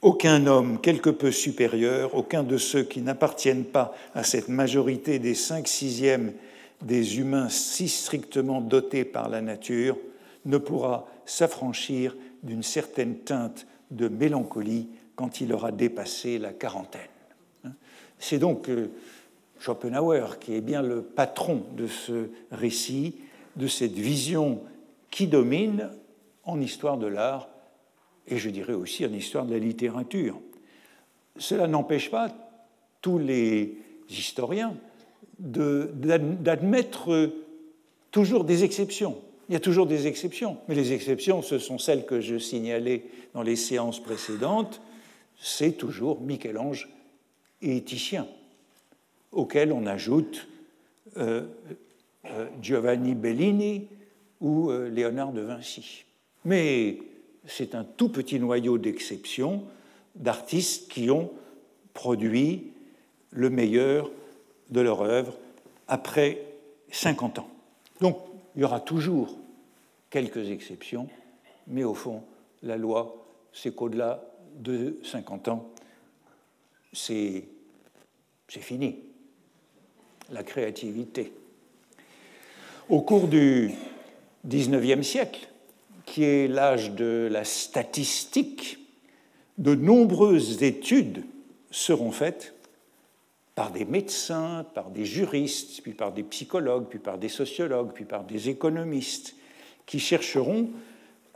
aucun 0.00 0.46
homme 0.46 0.80
quelque 0.80 1.10
peu 1.10 1.32
supérieur, 1.32 2.14
aucun 2.14 2.42
de 2.42 2.58
ceux 2.58 2.82
qui 2.82 3.00
n'appartiennent 3.00 3.64
pas 3.64 3.94
à 4.14 4.22
cette 4.22 4.48
majorité 4.48 5.18
des 5.18 5.34
cinq 5.34 5.66
sixièmes 5.66 6.34
des 6.82 7.18
humains 7.18 7.48
si 7.48 7.88
strictement 7.88 8.60
dotés 8.60 9.04
par 9.04 9.28
la 9.28 9.40
nature, 9.40 9.96
ne 10.44 10.58
pourra 10.58 11.08
s'affranchir 11.24 12.14
d'une 12.42 12.62
certaine 12.62 13.16
teinte 13.20 13.66
de 13.90 14.08
mélancolie 14.08 14.88
quand 15.16 15.40
il 15.40 15.52
aura 15.52 15.72
dépassé 15.72 16.38
la 16.38 16.52
quarantaine. 16.52 17.13
C'est 18.26 18.38
donc 18.38 18.70
euh, 18.70 18.88
Schopenhauer 19.58 20.38
qui 20.40 20.54
est 20.54 20.62
bien 20.62 20.80
le 20.80 21.02
patron 21.02 21.62
de 21.76 21.86
ce 21.86 22.30
récit, 22.50 23.16
de 23.56 23.66
cette 23.66 23.92
vision 23.92 24.62
qui 25.10 25.26
domine 25.26 25.90
en 26.44 26.58
histoire 26.58 26.96
de 26.96 27.06
l'art 27.06 27.50
et 28.26 28.38
je 28.38 28.48
dirais 28.48 28.72
aussi 28.72 29.04
en 29.04 29.12
histoire 29.12 29.44
de 29.44 29.52
la 29.52 29.58
littérature. 29.58 30.40
Cela 31.36 31.66
n'empêche 31.66 32.10
pas 32.10 32.30
tous 33.02 33.18
les 33.18 33.76
historiens 34.08 34.74
d'admettre 35.38 37.30
toujours 38.10 38.44
des 38.44 38.64
exceptions. 38.64 39.18
Il 39.50 39.52
y 39.52 39.56
a 39.56 39.60
toujours 39.60 39.86
des 39.86 40.06
exceptions, 40.06 40.56
mais 40.66 40.74
les 40.74 40.94
exceptions, 40.94 41.42
ce 41.42 41.58
sont 41.58 41.76
celles 41.76 42.06
que 42.06 42.22
je 42.22 42.38
signalais 42.38 43.04
dans 43.34 43.42
les 43.42 43.56
séances 43.56 44.02
précédentes. 44.02 44.80
C'est 45.36 45.72
toujours 45.72 46.22
Michel-Ange 46.22 46.88
et 47.64 47.82
Titien, 47.82 48.28
auxquels 49.32 49.72
on 49.72 49.86
ajoute 49.86 50.46
euh, 51.16 51.46
euh, 52.26 52.46
Giovanni 52.60 53.14
Bellini 53.14 53.88
ou 54.40 54.70
euh, 54.70 54.88
Léonard 54.88 55.32
de 55.32 55.40
Vinci. 55.40 56.04
Mais 56.44 56.98
c'est 57.46 57.74
un 57.74 57.84
tout 57.84 58.10
petit 58.10 58.38
noyau 58.38 58.76
d'exceptions 58.76 59.64
d'artistes 60.14 60.90
qui 60.90 61.10
ont 61.10 61.32
produit 61.94 62.72
le 63.30 63.48
meilleur 63.48 64.10
de 64.70 64.80
leur 64.80 65.02
œuvre 65.02 65.36
après 65.88 66.42
50 66.90 67.38
ans. 67.38 67.48
Donc 68.00 68.18
il 68.54 68.62
y 68.62 68.64
aura 68.64 68.80
toujours 68.80 69.38
quelques 70.10 70.50
exceptions, 70.50 71.08
mais 71.66 71.82
au 71.82 71.94
fond, 71.94 72.22
la 72.62 72.76
loi, 72.76 73.26
c'est 73.52 73.74
qu'au-delà 73.74 74.22
de 74.54 74.98
50 75.02 75.48
ans, 75.48 75.70
c'est 76.92 77.44
fini. 78.48 78.98
La 80.30 80.42
créativité. 80.42 81.32
Au 82.88 83.00
cours 83.02 83.28
du 83.28 83.70
XIXe 84.46 85.06
siècle, 85.06 85.48
qui 86.06 86.24
est 86.24 86.48
l'âge 86.48 86.92
de 86.92 87.28
la 87.30 87.44
statistique, 87.44 88.78
de 89.58 89.74
nombreuses 89.74 90.62
études 90.62 91.24
seront 91.70 92.10
faites 92.10 92.54
par 93.54 93.70
des 93.70 93.84
médecins, 93.84 94.66
par 94.74 94.90
des 94.90 95.04
juristes, 95.04 95.80
puis 95.82 95.94
par 95.94 96.12
des 96.12 96.24
psychologues, 96.24 96.86
puis 96.88 96.98
par 96.98 97.18
des 97.18 97.28
sociologues, 97.28 97.92
puis 97.92 98.04
par 98.04 98.24
des 98.24 98.48
économistes, 98.48 99.36
qui 99.86 100.00
chercheront 100.00 100.70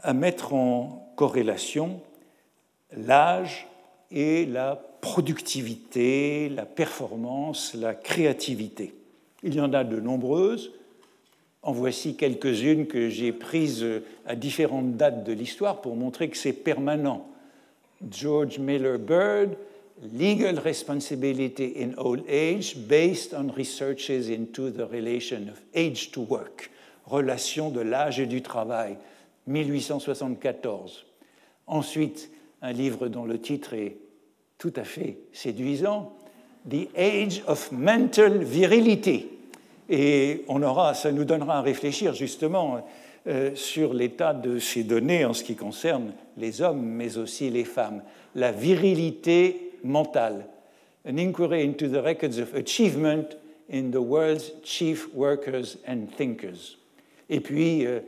à 0.00 0.12
mettre 0.14 0.52
en 0.52 1.12
corrélation 1.16 2.00
l'âge 2.92 3.68
et 4.10 4.46
la 4.46 4.76
productivité, 5.00 6.48
la 6.48 6.66
performance, 6.66 7.74
la 7.74 7.94
créativité. 7.94 8.94
Il 9.42 9.54
y 9.54 9.60
en 9.60 9.72
a 9.72 9.84
de 9.84 10.00
nombreuses, 10.00 10.72
en 11.62 11.72
voici 11.72 12.16
quelques-unes 12.16 12.86
que 12.86 13.08
j'ai 13.08 13.32
prises 13.32 13.84
à 14.26 14.34
différentes 14.34 14.96
dates 14.96 15.24
de 15.24 15.32
l'histoire 15.32 15.80
pour 15.80 15.96
montrer 15.96 16.28
que 16.28 16.36
c'est 16.36 16.52
permanent. 16.52 17.28
George 18.10 18.58
Miller 18.58 18.98
Bird, 18.98 19.56
Legal 20.14 20.58
Responsibility 20.58 21.74
in 21.76 21.92
Old 21.98 22.22
Age 22.28 22.76
based 22.88 23.34
on 23.34 23.48
researches 23.50 24.30
into 24.30 24.70
the 24.70 24.86
relation 24.90 25.48
of 25.48 25.60
age 25.74 26.12
to 26.12 26.20
work, 26.20 26.70
relation 27.06 27.70
de 27.70 27.80
l'âge 27.80 28.20
et 28.20 28.26
du 28.26 28.40
travail, 28.40 28.96
1874. 29.48 31.04
Ensuite, 31.66 32.30
un 32.62 32.72
livre 32.72 33.08
dont 33.08 33.24
le 33.24 33.40
titre 33.40 33.74
est 33.74 33.96
tout 34.58 34.72
à 34.76 34.84
fait 34.84 35.18
séduisant, 35.32 36.12
The 36.68 36.88
Age 36.96 37.42
of 37.46 37.70
Mental 37.72 38.42
Virility, 38.42 39.26
et 39.88 40.44
on 40.48 40.62
aura, 40.62 40.94
ça 40.94 41.12
nous 41.12 41.24
donnera 41.24 41.58
à 41.58 41.62
réfléchir 41.62 42.14
justement 42.14 42.86
euh, 43.26 43.54
sur 43.54 43.94
l'état 43.94 44.34
de 44.34 44.58
ces 44.58 44.84
données 44.84 45.24
en 45.24 45.32
ce 45.32 45.42
qui 45.42 45.56
concerne 45.56 46.12
les 46.36 46.60
hommes, 46.60 46.82
mais 46.82 47.16
aussi 47.16 47.50
les 47.50 47.64
femmes. 47.64 48.02
La 48.34 48.52
virilité 48.52 49.72
mentale. 49.82 50.46
An 51.08 51.16
inquiry 51.16 51.64
into 51.64 51.88
the 51.88 52.02
records 52.04 52.38
of 52.38 52.54
achievement 52.54 53.36
in 53.72 53.90
the 53.90 54.00
world's 54.00 54.52
chief 54.62 55.08
workers 55.14 55.78
and 55.86 56.06
thinkers. 56.16 56.76
Et 57.30 57.40
puis, 57.40 57.86
euh, 57.86 58.00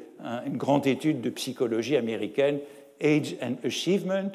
une 0.47 0.57
grande 0.57 0.87
étude 0.87 1.21
de 1.21 1.31
psychologie 1.31 1.97
américaine, 1.97 2.59
Age 3.03 3.37
and 3.43 3.55
Achievement. 3.65 4.31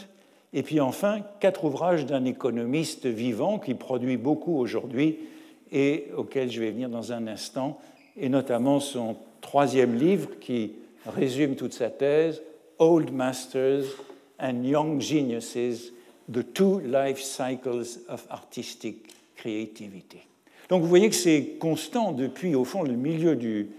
Et 0.54 0.64
puis 0.64 0.80
enfin, 0.80 1.22
quatre 1.40 1.66
ouvrages 1.66 2.06
d'un 2.06 2.26
économiste 2.26 3.06
vivant 3.06 3.60
qui 3.60 3.74
produit 3.74 4.18
beaucoup 4.18 4.58
aujourd'hui 4.58 5.18
et 5.72 6.06
auquel 6.16 6.52
je 6.52 6.62
vais 6.62 6.72
venir 6.72 6.90
dans 6.90 7.12
un 7.12 7.28
instant, 7.28 7.80
et 8.18 8.30
notamment 8.30 8.80
son 8.80 9.18
troisième 9.42 9.96
livre 9.96 10.30
qui 10.40 10.74
résume 11.06 11.56
toute 11.56 11.74
sa 11.74 11.90
thèse, 11.90 12.42
Old 12.80 13.12
Masters 13.12 13.84
and 14.40 14.64
Young 14.64 15.02
Geniuses, 15.02 15.92
The 16.32 16.54
Two 16.54 16.80
Life 16.80 17.22
Cycles 17.22 18.00
of 18.10 18.26
Artistic 18.30 19.08
Creativity. 19.36 20.20
Donc 20.70 20.82
vous 20.82 20.88
voyez 20.88 21.10
que 21.10 21.16
c'est 21.16 21.58
constant 21.60 22.12
depuis, 22.12 22.56
au 22.56 22.64
fond, 22.64 22.84
le 22.84 22.94
milieu 22.94 23.36
du 23.36 23.70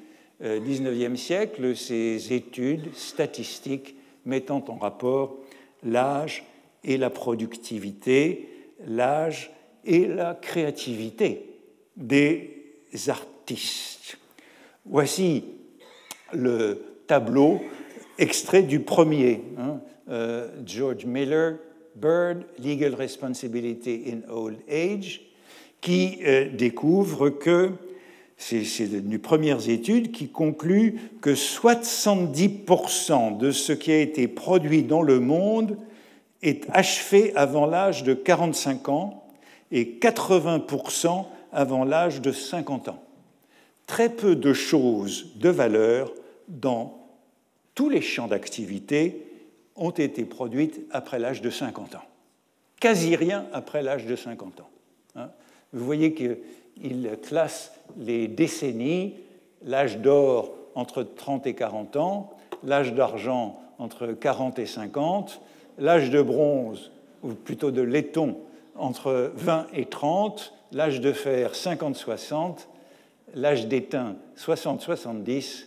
XIXe 0.42 0.86
euh, 0.86 1.16
siècle, 1.16 1.74
ces 1.74 2.32
études 2.32 2.94
statistiques 2.94 3.96
mettant 4.26 4.64
en 4.68 4.76
rapport 4.76 5.38
l'âge 5.82 6.44
et 6.84 6.98
la 6.98 7.10
productivité, 7.10 8.48
l'âge 8.86 9.50
et 9.84 10.06
la 10.06 10.34
créativité 10.34 11.46
des 11.96 12.74
artistes. 13.08 14.18
Voici 14.84 15.44
le 16.32 16.82
tableau 17.06 17.60
extrait 18.18 18.62
du 18.62 18.80
premier, 18.80 19.42
hein, 19.58 19.80
euh, 20.08 20.48
George 20.64 21.04
Miller, 21.04 21.58
Bird, 21.94 22.44
Legal 22.62 22.94
Responsibility 22.94 24.04
in 24.06 24.30
Old 24.30 24.58
Age, 24.68 25.22
qui 25.80 26.18
euh, 26.24 26.48
découvre 26.50 27.30
que, 27.30 27.70
c'est 28.36 28.84
une 28.84 29.18
premières 29.18 29.68
études, 29.68 30.12
qui 30.12 30.28
conclut 30.28 31.00
que 31.20 31.30
70% 31.30 33.38
de 33.38 33.50
ce 33.50 33.72
qui 33.72 33.92
a 33.92 33.98
été 33.98 34.28
produit 34.28 34.82
dans 34.82 35.02
le 35.02 35.20
monde 35.20 35.78
est 36.42 36.66
achevé 36.70 37.34
avant 37.34 37.66
l'âge 37.66 38.04
de 38.04 38.14
45 38.14 38.88
ans 38.88 39.24
et 39.72 39.98
80% 40.00 41.26
avant 41.52 41.84
l'âge 41.84 42.20
de 42.20 42.32
50 42.32 42.88
ans. 42.88 43.02
Très 43.86 44.10
peu 44.10 44.36
de 44.36 44.52
choses 44.52 45.32
de 45.36 45.48
valeur 45.48 46.12
dans 46.48 46.98
tous 47.74 47.88
les 47.88 48.02
champs 48.02 48.28
d'activité 48.28 49.22
ont 49.76 49.90
été 49.90 50.24
produites 50.24 50.80
après 50.90 51.18
l'âge 51.18 51.40
de 51.40 51.50
50 51.50 51.94
ans. 51.94 52.04
Quasi 52.80 53.16
rien 53.16 53.46
après 53.52 53.82
l'âge 53.82 54.06
de 54.06 54.16
50 54.16 54.60
ans. 54.60 54.70
Hein. 55.14 55.30
Vous 55.72 55.84
voyez 55.84 56.12
qu'il 56.80 57.10
classe 57.22 57.72
les 57.98 58.28
décennies, 58.28 59.14
l'âge 59.64 59.98
d'or 59.98 60.52
entre 60.74 61.02
30 61.02 61.46
et 61.46 61.54
40 61.54 61.96
ans, 61.96 62.30
l'âge 62.64 62.92
d'argent 62.94 63.60
entre 63.78 64.08
40 64.08 64.58
et 64.58 64.66
50, 64.66 65.40
l'âge 65.78 66.10
de 66.10 66.22
bronze, 66.22 66.90
ou 67.22 67.32
plutôt 67.32 67.70
de 67.70 67.82
laiton, 67.82 68.36
entre 68.76 69.32
20 69.34 69.66
et 69.74 69.86
30, 69.86 70.52
l'âge 70.72 71.00
de 71.00 71.12
fer 71.12 71.52
50-60, 71.52 72.66
l'âge 73.34 73.66
d'étain 73.66 74.16
60-70 74.38 75.66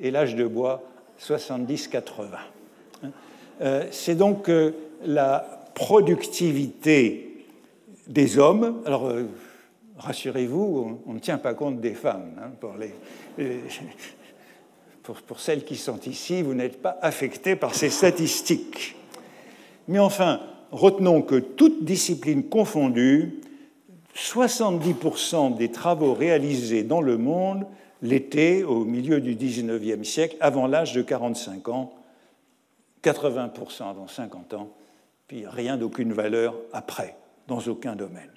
et 0.00 0.10
l'âge 0.10 0.34
de 0.34 0.46
bois 0.46 0.82
70-80. 1.20 2.02
Euh, 3.60 3.84
c'est 3.90 4.14
donc 4.14 4.48
euh, 4.48 4.72
la 5.04 5.64
productivité 5.74 7.44
des 8.06 8.38
hommes. 8.38 8.82
Alors, 8.86 9.08
euh, 9.08 9.24
rassurez-vous, 9.98 11.00
on, 11.06 11.12
ne 11.12 11.18
tient 11.18 11.38
pas 11.38 11.54
compte 11.54 11.80
des 11.80 11.94
femmes. 11.94 12.32
Hein, 12.40 12.50
pour, 12.60 12.74
les, 12.76 12.94
pour, 15.02 15.16
pour, 15.22 15.40
celles 15.40 15.64
qui 15.64 15.76
sont 15.76 16.00
ici, 16.00 16.42
vous 16.42 16.54
n'êtes 16.54 16.80
pas 16.80 16.98
affectés 17.02 17.56
par 17.56 17.74
ces 17.74 17.90
statistiques. 17.90 18.96
Mais 19.88 19.98
enfin, 19.98 20.40
retenons 20.70 21.22
que 21.22 21.36
toute 21.36 21.84
discipline 21.84 22.44
confondue, 22.44 23.40
70% 24.14 25.56
des 25.56 25.70
travaux 25.70 26.14
réalisés 26.14 26.82
dans 26.82 27.00
le 27.00 27.18
monde 27.18 27.66
l'étaient 28.02 28.62
au 28.62 28.84
milieu 28.84 29.20
du 29.20 29.34
19e 29.34 30.04
siècle, 30.04 30.36
avant 30.40 30.66
l'âge 30.66 30.92
de 30.92 31.02
45 31.02 31.68
ans, 31.68 31.92
80% 33.02 33.90
avant 33.90 34.08
50 34.08 34.54
ans, 34.54 34.70
puis 35.26 35.46
rien 35.46 35.76
d'aucune 35.76 36.12
valeur 36.12 36.54
après, 36.72 37.16
dans 37.46 37.60
aucun 37.60 37.96
domaine. 37.96 38.30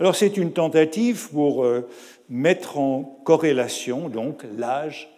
Alors 0.00 0.16
c'est 0.16 0.36
une 0.36 0.52
tentative 0.52 1.28
pour 1.30 1.64
euh, 1.64 1.88
mettre 2.28 2.78
en 2.78 3.20
corrélation 3.24 4.08
donc 4.08 4.44
l'âge 4.56 5.10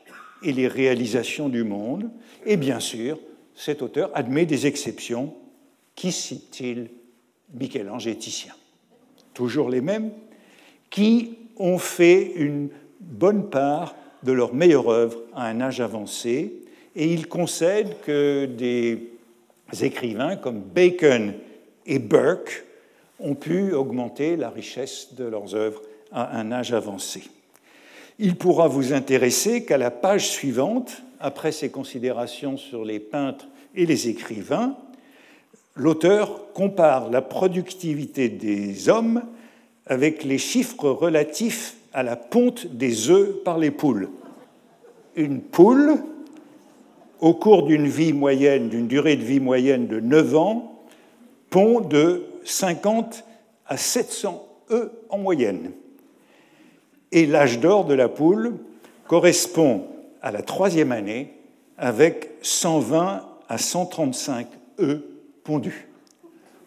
et 0.43 0.53
les 0.53 0.69
réalisations 0.69 1.49
du 1.49 1.65
monde, 1.65 2.11
et 2.45 2.57
bien 2.57 2.81
sûr, 2.81 3.19
cet 3.55 3.81
auteur 3.83 4.11
admet 4.15 4.45
des 4.47 4.67
exceptions. 4.67 5.35
Qui 5.95 6.13
cite-t-il? 6.13 6.91
Michel-Ange 7.55 8.09
et 8.09 8.17
Titien 8.17 8.53
toujours 9.37 9.69
les 9.69 9.83
mêmes, 9.83 10.11
qui 10.89 11.37
ont 11.59 11.79
fait 11.79 12.33
une 12.37 12.71
bonne 13.01 13.51
part 13.51 13.95
de 14.23 14.33
leur 14.33 14.55
meilleure 14.55 14.89
œuvre 14.89 15.23
à 15.35 15.47
un 15.47 15.61
âge 15.61 15.81
avancé, 15.81 16.55
et 16.97 17.13
il 17.13 17.29
concède 17.29 18.01
que 18.05 18.47
des 18.47 19.11
écrivains 19.83 20.37
comme 20.37 20.61
Bacon 20.61 21.35
et 21.85 21.99
Burke 21.99 22.65
ont 23.21 23.35
pu 23.35 23.73
augmenter 23.73 24.37
la 24.37 24.51
richesse 24.51 25.15
de 25.17 25.25
leurs 25.25 25.55
œuvres 25.55 25.83
à 26.13 26.39
un 26.39 26.53
âge 26.53 26.73
avancé. 26.73 27.25
Il 28.19 28.37
pourra 28.37 28.69
vous 28.69 28.93
intéresser 28.93 29.65
qu'à 29.65 29.79
la 29.79 29.91
page 29.91 30.29
suivante, 30.29 31.03
après 31.21 31.53
ses 31.53 31.71
considérations 31.71 32.57
sur 32.57 32.85
les 32.85 33.01
peintres 33.01 33.47
et 33.75 33.87
les 33.87 34.09
écrivains, 34.09 34.77
l'auteur 35.75 36.53
compare 36.53 37.11
la 37.11 37.23
productivité 37.23 38.29
des 38.29 38.89
hommes 38.89 39.23
avec 39.87 40.25
les 40.25 40.39
chiffres 40.39 40.89
relatifs 40.89 41.77
à 41.93 42.03
la 42.03 42.17
ponte 42.17 42.67
des 42.67 43.11
œufs 43.11 43.43
par 43.45 43.59
les 43.59 43.71
poules. 43.71 44.11
Une 45.15 45.41
poule, 45.41 45.97
au 47.21 47.35
cours 47.35 47.65
d'une 47.65 47.87
vie 47.87 48.13
moyenne, 48.13 48.69
d'une 48.69 48.87
durée 48.87 49.17
de 49.17 49.25
vie 49.25 49.41
moyenne 49.41 49.87
de 49.87 50.01
9 50.01 50.37
ans, 50.37 50.83
pond 51.49 51.81
de 51.81 52.25
50 52.47 53.25
à 53.67 53.77
700 53.77 54.47
œufs 54.71 54.91
en 55.11 55.19
moyenne. 55.19 55.73
Et 57.13 57.27
l'âge 57.27 57.61
d'or 57.61 57.85
de 57.85 57.95
la 57.95 58.09
poule 58.09 58.55
correspond 59.07 59.87
à 60.23 60.31
la 60.31 60.43
troisième 60.43 60.93
année 60.93 61.35
avec 61.79 62.31
120 62.43 63.25
à 63.49 63.59
135 63.59 64.47
œufs 64.81 65.03
pondus. 65.45 65.89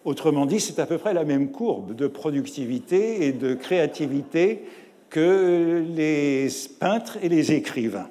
Autrement 0.04 0.46
dit, 0.46 0.60
c'est 0.60 0.78
à 0.78 0.86
peu 0.86 0.98
près 0.98 1.12
la 1.12 1.24
même 1.24 1.50
courbe 1.50 1.94
de 1.94 2.06
productivité 2.06 3.26
et 3.26 3.32
de 3.32 3.54
créativité 3.54 4.62
que 5.10 5.84
les 5.94 6.48
peintres 6.78 7.18
et 7.22 7.28
les 7.28 7.52
écrivains. 7.52 8.08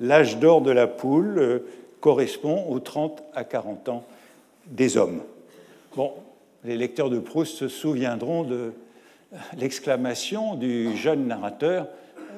L'âge 0.00 0.38
d'or 0.38 0.60
de 0.60 0.70
la 0.70 0.86
poule 0.86 1.38
euh, 1.38 1.58
correspond 2.00 2.66
aux 2.68 2.80
30 2.80 3.22
à 3.34 3.44
40 3.44 3.88
ans 3.88 4.04
des 4.66 4.96
hommes. 4.98 5.22
Bon, 5.96 6.12
les 6.66 6.76
lecteurs 6.76 7.10
de 7.10 7.18
Proust 7.18 7.56
se 7.56 7.68
souviendront 7.68 8.42
de 8.42 8.72
l'exclamation 9.56 10.54
du 10.54 10.96
jeune 10.96 11.26
narrateur 11.28 11.86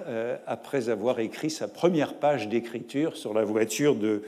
euh, 0.07 0.37
après 0.47 0.91
avoir 0.91 1.19
écrit 1.19 1.51
sa 1.51 1.67
première 1.67 2.15
page 2.15 2.49
d'écriture 2.49 3.17
sur 3.17 3.33
la 3.33 3.45
voiture 3.45 3.95
de 3.95 4.23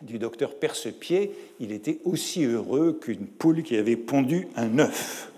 du 0.00 0.18
docteur 0.18 0.56
Percepied, 0.56 1.30
il 1.60 1.70
était 1.70 2.00
aussi 2.04 2.42
heureux 2.42 2.98
qu'une 3.00 3.26
poule 3.26 3.62
qui 3.62 3.76
avait 3.76 3.94
pondu 3.94 4.48
un 4.56 4.80
œuf. 4.80 5.30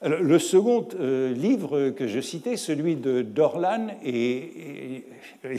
le 0.00 0.38
second 0.38 0.86
euh, 1.00 1.34
livre 1.34 1.90
que 1.90 2.06
je 2.06 2.20
citais, 2.20 2.56
celui 2.56 2.94
de 2.94 3.22
Dorlan, 3.22 3.88
est, 4.04 5.02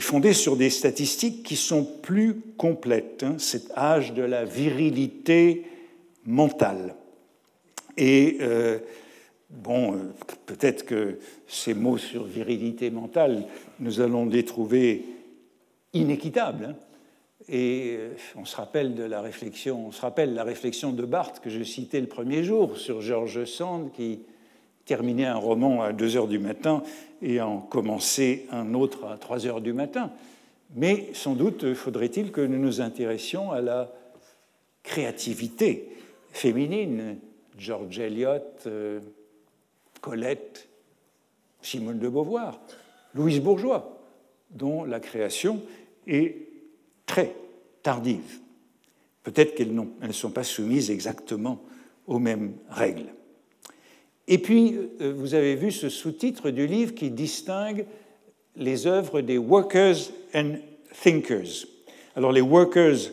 fondé 0.00 0.32
sur 0.32 0.56
des 0.56 0.70
statistiques 0.70 1.42
qui 1.42 1.56
sont 1.56 1.84
plus 1.84 2.40
complètes, 2.56 3.22
hein, 3.22 3.34
cet 3.36 3.70
âge 3.76 4.14
de 4.14 4.22
la 4.22 4.46
virilité 4.46 5.66
mentale. 6.26 6.94
Et 7.96 8.38
euh, 8.40 8.78
bon, 9.50 9.94
euh, 9.94 9.98
peut-être 10.46 10.84
que 10.84 11.18
ces 11.46 11.74
mots 11.74 11.98
sur 11.98 12.24
virilité 12.24 12.90
mentale, 12.90 13.44
nous 13.80 14.00
allons 14.00 14.26
les 14.26 14.44
trouver 14.44 15.04
inéquitables. 15.92 16.64
Hein. 16.66 16.74
Et 17.48 17.96
euh, 17.96 18.14
on 18.34 18.44
se 18.44 18.56
rappelle 18.56 18.94
de 18.94 19.04
la 19.04 19.20
réflexion, 19.20 19.86
on 19.86 19.92
se 19.92 20.00
rappelle 20.00 20.34
la 20.34 20.44
réflexion 20.44 20.92
de 20.92 21.04
Barthes 21.04 21.40
que 21.40 21.50
je 21.50 21.62
citais 21.62 22.00
le 22.00 22.08
premier 22.08 22.42
jour 22.42 22.76
sur 22.76 23.00
George 23.00 23.44
Sand 23.44 23.92
qui 23.92 24.20
terminait 24.84 25.26
un 25.26 25.36
roman 25.36 25.82
à 25.82 25.92
2 25.92 26.16
heures 26.16 26.28
du 26.28 26.38
matin 26.38 26.82
et 27.22 27.40
en 27.40 27.58
commençait 27.58 28.46
un 28.50 28.74
autre 28.74 29.06
à 29.06 29.16
3 29.16 29.46
heures 29.46 29.60
du 29.60 29.72
matin. 29.72 30.10
Mais 30.74 31.10
sans 31.12 31.34
doute 31.34 31.74
faudrait-il 31.74 32.32
que 32.32 32.40
nous 32.40 32.58
nous 32.58 32.80
intéressions 32.80 33.52
à 33.52 33.60
la 33.60 33.92
créativité 34.82 35.95
féminine. 36.36 37.18
George 37.58 37.98
Eliot, 37.98 38.42
euh, 38.66 39.00
Colette, 40.00 40.68
Simone 41.62 41.98
de 41.98 42.08
Beauvoir, 42.08 42.60
Louise 43.14 43.40
Bourgeois, 43.40 43.98
dont 44.50 44.84
la 44.84 45.00
création 45.00 45.62
est 46.06 46.36
très 47.06 47.34
tardive. 47.82 48.40
Peut-être 49.22 49.54
qu'elles 49.54 49.74
ne 49.74 50.12
sont 50.12 50.30
pas 50.30 50.44
soumises 50.44 50.90
exactement 50.90 51.62
aux 52.06 52.18
mêmes 52.18 52.52
règles. 52.68 53.14
Et 54.28 54.38
puis, 54.38 54.76
euh, 55.00 55.14
vous 55.16 55.34
avez 55.34 55.54
vu 55.54 55.72
ce 55.72 55.88
sous-titre 55.88 56.50
du 56.50 56.66
livre 56.66 56.94
qui 56.94 57.10
distingue 57.10 57.86
les 58.54 58.86
œuvres 58.86 59.22
des 59.22 59.38
workers 59.38 59.96
and 60.34 60.56
thinkers. 61.02 61.66
Alors 62.14 62.32
les 62.32 62.40
workers, 62.40 63.10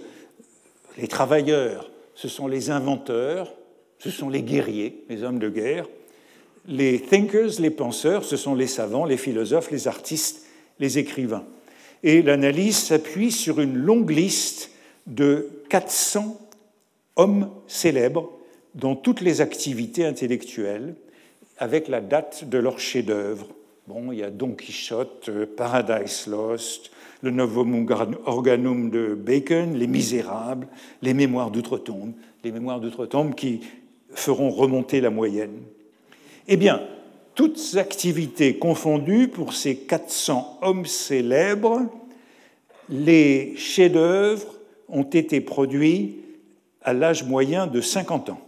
les 0.97 1.07
travailleurs, 1.07 1.89
ce 2.15 2.27
sont 2.27 2.47
les 2.47 2.69
inventeurs, 2.69 3.53
ce 3.99 4.09
sont 4.09 4.29
les 4.29 4.41
guerriers, 4.41 5.03
les 5.09 5.23
hommes 5.23 5.39
de 5.39 5.49
guerre. 5.49 5.87
Les 6.67 6.99
thinkers, 6.99 7.59
les 7.59 7.69
penseurs, 7.69 8.23
ce 8.23 8.37
sont 8.37 8.55
les 8.55 8.67
savants, 8.67 9.05
les 9.05 9.17
philosophes, 9.17 9.71
les 9.71 9.87
artistes, 9.87 10.45
les 10.79 10.97
écrivains. 10.97 11.45
Et 12.03 12.21
l'analyse 12.21 12.77
s'appuie 12.77 13.31
sur 13.31 13.59
une 13.59 13.77
longue 13.77 14.11
liste 14.11 14.71
de 15.07 15.49
400 15.69 16.39
hommes 17.15 17.49
célèbres 17.67 18.29
dans 18.75 18.95
toutes 18.95 19.21
les 19.21 19.41
activités 19.41 20.05
intellectuelles, 20.05 20.95
avec 21.57 21.87
la 21.87 22.01
date 22.01 22.49
de 22.49 22.57
leur 22.57 22.79
chef-d'œuvre. 22.79 23.47
Bon, 23.87 24.11
il 24.11 24.19
y 24.19 24.23
a 24.23 24.29
Don 24.29 24.53
Quichotte, 24.53 25.29
euh, 25.29 25.45
Paradise 25.45 26.27
Lost, 26.27 26.91
le 27.23 27.31
Novum 27.31 27.87
Organum 28.25 28.89
de 28.89 29.15
Bacon, 29.15 29.73
Les 29.75 29.87
Misérables, 29.87 30.67
les 31.01 31.13
Mémoires 31.13 31.51
d'outre-tombe, 31.51 32.11
les 32.43 32.51
Mémoires 32.51 32.81
d'outre-tombe 32.81 33.33
qui 33.33 33.61
feront 34.13 34.49
remonter 34.49 34.99
la 34.99 35.09
moyenne. 35.09 35.61
Eh 36.49 36.57
bien, 36.57 36.81
toutes 37.33 37.77
activités 37.77 38.57
confondues 38.57 39.29
pour 39.29 39.53
ces 39.53 39.77
400 39.77 40.59
hommes 40.61 40.85
célèbres, 40.85 41.83
les 42.89 43.55
chefs-d'œuvre 43.55 44.45
ont 44.89 45.03
été 45.03 45.39
produits 45.39 46.17
à 46.81 46.91
l'âge 46.91 47.23
moyen 47.23 47.67
de 47.67 47.79
50 47.79 48.31
ans. 48.31 48.41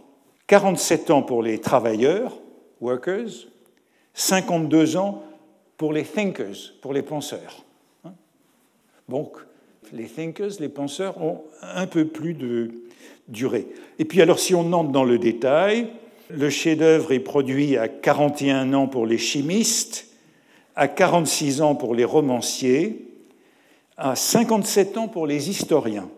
47 0.48 1.10
ans 1.10 1.22
pour 1.22 1.42
les 1.42 1.58
travailleurs, 1.58 2.38
workers, 2.82 3.48
52 4.12 4.98
ans 4.98 5.24
pour 5.78 5.94
les 5.94 6.04
thinkers, 6.04 6.74
pour 6.82 6.92
les 6.92 7.02
penseurs. 7.02 7.65
Donc, 9.08 9.36
les 9.92 10.06
thinkers, 10.06 10.52
les 10.60 10.68
penseurs, 10.68 11.22
ont 11.22 11.44
un 11.62 11.86
peu 11.86 12.06
plus 12.06 12.34
de 12.34 12.70
durée. 13.28 13.66
Et 13.98 14.04
puis, 14.04 14.20
alors, 14.20 14.38
si 14.38 14.54
on 14.54 14.72
entre 14.72 14.90
dans 14.90 15.04
le 15.04 15.18
détail, 15.18 15.88
le 16.30 16.50
chef-d'œuvre 16.50 17.12
est 17.12 17.20
produit 17.20 17.76
à 17.76 17.88
41 17.88 18.72
ans 18.72 18.88
pour 18.88 19.06
les 19.06 19.18
chimistes, 19.18 20.08
à 20.74 20.88
46 20.88 21.62
ans 21.62 21.74
pour 21.74 21.94
les 21.94 22.04
romanciers, 22.04 23.06
à 23.96 24.16
57 24.16 24.98
ans 24.98 25.08
pour 25.08 25.26
les 25.26 25.48
historiens, 25.48 26.08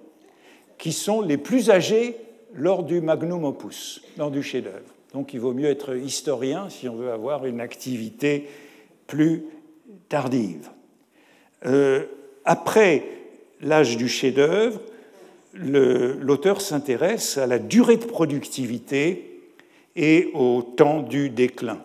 qui 0.78 0.92
sont 0.92 1.20
les 1.20 1.36
plus 1.36 1.70
âgés 1.70 2.16
lors 2.54 2.82
du 2.82 3.00
magnum 3.00 3.44
opus, 3.44 4.02
lors 4.16 4.30
du 4.30 4.42
chef-d'œuvre. 4.42 4.94
Donc 5.12 5.32
il 5.34 5.40
vaut 5.40 5.52
mieux 5.52 5.68
être 5.68 5.96
historien 5.96 6.68
si 6.68 6.88
on 6.88 6.96
veut 6.96 7.12
avoir 7.12 7.46
une 7.46 7.60
activité 7.60 8.48
plus 9.06 9.44
tardive. 10.08 10.68
Euh, 11.66 12.04
après 12.48 13.04
l'âge 13.60 13.98
du 13.98 14.08
chef-d'œuvre, 14.08 14.80
l'auteur 15.52 16.62
s'intéresse 16.62 17.36
à 17.36 17.46
la 17.46 17.58
durée 17.58 17.98
de 17.98 18.06
productivité 18.06 19.42
et 19.96 20.30
au 20.32 20.62
temps 20.62 21.02
du 21.02 21.28
déclin. 21.28 21.84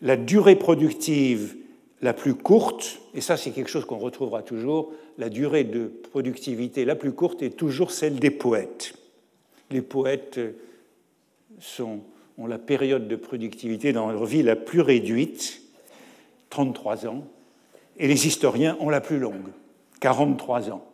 La 0.00 0.16
durée 0.16 0.56
productive 0.56 1.54
la 2.00 2.14
plus 2.14 2.32
courte, 2.32 3.02
et 3.14 3.20
ça 3.20 3.36
c'est 3.36 3.50
quelque 3.50 3.68
chose 3.68 3.84
qu'on 3.84 3.98
retrouvera 3.98 4.42
toujours, 4.42 4.90
la 5.18 5.28
durée 5.28 5.64
de 5.64 5.92
productivité 6.10 6.86
la 6.86 6.96
plus 6.96 7.12
courte 7.12 7.42
est 7.42 7.50
toujours 7.50 7.90
celle 7.90 8.18
des 8.18 8.30
poètes. 8.30 8.94
Les 9.70 9.82
poètes 9.82 10.40
sont, 11.58 12.00
ont 12.38 12.46
la 12.46 12.58
période 12.58 13.06
de 13.06 13.16
productivité 13.16 13.92
dans 13.92 14.10
leur 14.10 14.24
vie 14.24 14.42
la 14.42 14.56
plus 14.56 14.80
réduite, 14.80 15.60
33 16.48 17.06
ans, 17.06 17.24
et 17.98 18.08
les 18.08 18.26
historiens 18.26 18.78
ont 18.80 18.88
la 18.88 19.02
plus 19.02 19.18
longue, 19.18 19.50
43 20.00 20.70
ans. 20.70 20.84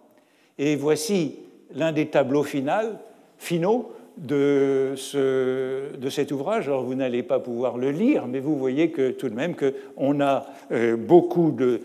Et 0.58 0.76
voici 0.76 1.36
l'un 1.74 1.92
des 1.92 2.06
tableaux 2.06 2.42
finaux, 2.42 3.92
de, 4.16 4.94
cet 4.96 6.32
ouvrage. 6.32 6.68
Alors 6.68 6.84
vous 6.84 6.94
n'allez 6.94 7.22
pas 7.22 7.38
pouvoir 7.38 7.76
le 7.76 7.90
lire, 7.90 8.26
mais 8.26 8.40
vous 8.40 8.56
voyez 8.56 8.90
que 8.90 9.10
tout 9.10 9.28
de 9.28 9.34
même 9.34 9.54
qu'on 9.54 10.20
a 10.20 10.46
euh, 10.72 10.96
beaucoup 10.96 11.50
de... 11.50 11.80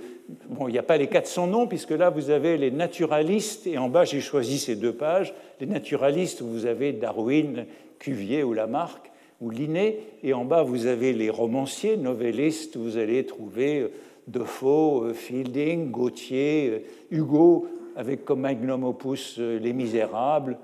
Bon, 0.49 0.69
il 0.69 0.71
n'y 0.71 0.77
a 0.77 0.83
pas 0.83 0.97
les 0.97 1.07
400 1.07 1.47
noms, 1.47 1.67
puisque 1.67 1.91
là, 1.91 2.09
vous 2.09 2.29
avez 2.29 2.55
les 2.55 2.71
naturalistes, 2.71 3.67
et 3.67 3.77
en 3.77 3.89
bas, 3.89 4.05
j'ai 4.05 4.21
choisi 4.21 4.59
ces 4.59 4.77
deux 4.77 4.93
pages. 4.93 5.33
Les 5.59 5.67
naturalistes, 5.67 6.41
vous 6.41 6.65
avez 6.65 6.93
Darwin, 6.93 7.65
Cuvier 7.99 8.41
ou 8.41 8.53
Lamarck, 8.53 9.11
ou 9.41 9.49
Linné, 9.49 9.99
et 10.23 10.33
en 10.33 10.45
bas, 10.45 10.63
vous 10.63 10.85
avez 10.85 11.11
les 11.11 11.29
romanciers, 11.29 11.97
novellistes, 11.97 12.77
vous 12.77 12.97
allez 12.97 13.25
trouver 13.25 13.79
euh, 13.79 13.91
Defoe, 14.31 15.05
euh, 15.09 15.13
Fielding, 15.13 15.91
Gautier, 15.91 16.85
Hugo, 17.11 17.67
avec 17.95 18.23
comme 18.25 18.41
magnum 18.41 18.83
opus 18.83 19.37
Les 19.37 19.73
Misérables, 19.73 20.57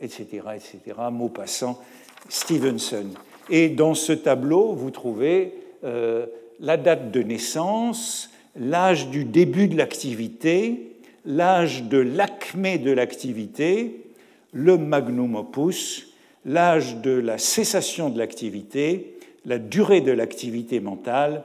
etc., 0.00 0.26
euh, 0.46 0.54
etc., 0.54 0.80
Maupassant, 1.10 1.80
Stevenson. 2.28 3.06
Et 3.50 3.68
dans 3.68 3.94
ce 3.94 4.12
tableau, 4.12 4.72
vous 4.72 4.90
trouvez 4.90 5.54
euh, 5.84 6.26
la 6.60 6.76
date 6.76 7.10
de 7.10 7.22
naissance, 7.22 8.30
l'âge 8.56 9.08
du 9.08 9.24
début 9.24 9.68
de 9.68 9.76
l'activité, 9.76 10.96
l'âge 11.24 11.84
de 11.84 11.98
l'acmé 11.98 12.78
de 12.78 12.92
l'activité, 12.92 14.04
le 14.52 14.76
magnum 14.76 15.34
opus, 15.36 16.12
l'âge 16.44 16.96
de 16.96 17.12
la 17.12 17.38
cessation 17.38 18.10
de 18.10 18.18
l'activité, 18.18 19.18
la 19.44 19.58
durée 19.58 20.00
de 20.00 20.12
l'activité 20.12 20.80
mentale, 20.80 21.44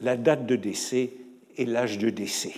la 0.00 0.16
date 0.16 0.46
de 0.46 0.56
décès 0.56 1.10
et 1.56 1.64
l'âge 1.64 1.98
de 1.98 2.10
décès. 2.10 2.54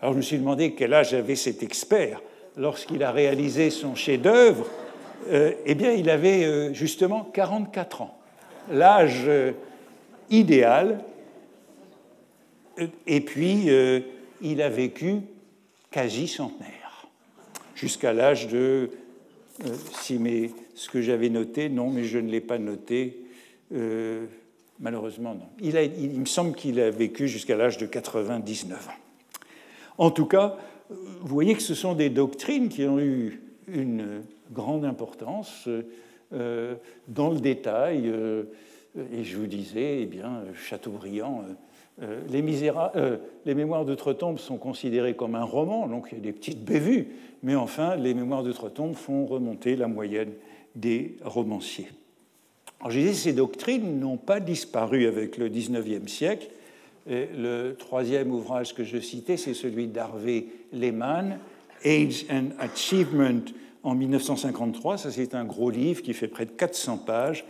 Alors 0.00 0.12
je 0.12 0.18
me 0.18 0.22
suis 0.22 0.38
demandé 0.38 0.74
quel 0.74 0.94
âge 0.94 1.12
avait 1.14 1.36
cet 1.36 1.62
expert 1.62 2.20
lorsqu'il 2.56 3.02
a 3.02 3.12
réalisé 3.12 3.70
son 3.70 3.94
chef-d'œuvre, 3.94 4.66
euh, 5.28 5.52
eh 5.66 5.74
bien, 5.74 5.92
il 5.92 6.08
avait 6.10 6.44
euh, 6.44 6.72
justement 6.72 7.24
44 7.24 8.02
ans, 8.02 8.18
l'âge 8.70 9.24
euh, 9.26 9.52
idéal. 10.30 11.00
Et 13.06 13.20
puis, 13.20 13.68
il 14.40 14.62
a 14.62 14.68
vécu 14.70 15.16
quasi 15.90 16.26
centenaire, 16.26 17.08
jusqu'à 17.74 18.14
l'âge 18.14 18.48
de, 18.48 18.88
si 20.00 20.18
mais 20.18 20.50
ce 20.74 20.88
que 20.88 21.02
j'avais 21.02 21.28
noté, 21.28 21.68
non, 21.68 21.90
mais 21.90 22.04
je 22.04 22.16
ne 22.16 22.30
l'ai 22.30 22.40
pas 22.40 22.56
noté, 22.56 23.18
malheureusement 24.80 25.34
non. 25.34 25.48
Il, 25.60 26.20
me 26.20 26.26
semble 26.26 26.54
qu'il 26.54 26.80
a 26.80 26.90
vécu 26.90 27.28
jusqu'à 27.28 27.56
l'âge 27.56 27.78
de 27.78 27.86
99 27.86 28.88
ans. 28.88 28.92
En 29.98 30.10
tout 30.10 30.26
cas, 30.26 30.56
vous 30.88 31.34
voyez 31.34 31.54
que 31.54 31.62
ce 31.62 31.74
sont 31.74 31.94
des 31.94 32.10
doctrines 32.10 32.68
qui 32.68 32.84
ont 32.84 32.98
eu 32.98 33.42
une 33.68 34.22
grande 34.50 34.84
importance 34.84 35.68
euh, 36.32 36.74
dans 37.06 37.30
le 37.30 37.40
détail. 37.40 38.04
Euh, 38.06 38.44
et 39.12 39.22
je 39.22 39.36
vous 39.36 39.46
disais, 39.46 40.02
eh 40.02 40.06
bien, 40.06 40.42
Chateaubriand, 40.54 41.44
euh, 42.02 42.20
les, 42.28 42.42
les, 42.42 43.54
Mémoires 43.54 43.84
d'Outre-Tombe 43.84 44.38
sont 44.38 44.56
considérées 44.56 45.14
comme 45.14 45.34
un 45.34 45.44
roman, 45.44 45.86
donc 45.86 46.08
il 46.10 46.18
y 46.18 46.20
a 46.20 46.24
des 46.24 46.32
petites 46.32 46.64
bévues, 46.64 47.08
mais 47.42 47.54
enfin, 47.54 47.94
les 47.96 48.14
Mémoires 48.14 48.42
d'Outre-Tombe 48.42 48.94
font 48.94 49.26
remonter 49.26 49.76
la 49.76 49.86
moyenne 49.86 50.32
des 50.74 51.16
romanciers. 51.22 51.88
Alors, 52.80 52.90
je 52.92 52.98
disais, 52.98 53.12
ces 53.12 53.32
doctrines 53.32 54.00
n'ont 54.00 54.16
pas 54.16 54.40
disparu 54.40 55.06
avec 55.06 55.36
le 55.36 55.48
XIXe 55.48 56.10
siècle, 56.10 56.48
le 57.06 57.72
troisième 57.72 58.32
ouvrage 58.32 58.74
que 58.74 58.84
je 58.84 58.98
citais, 58.98 59.36
c'est 59.36 59.54
celui 59.54 59.86
d'Harvey 59.86 60.46
Lehman, 60.72 61.38
Age 61.84 62.24
and 62.30 62.48
Achievement 62.58 63.42
en 63.82 63.94
1953. 63.94 64.98
Ça, 64.98 65.10
c'est 65.10 65.34
un 65.34 65.44
gros 65.44 65.70
livre 65.70 66.02
qui 66.02 66.14
fait 66.14 66.28
près 66.28 66.46
de 66.46 66.50
400 66.50 66.98
pages 66.98 67.44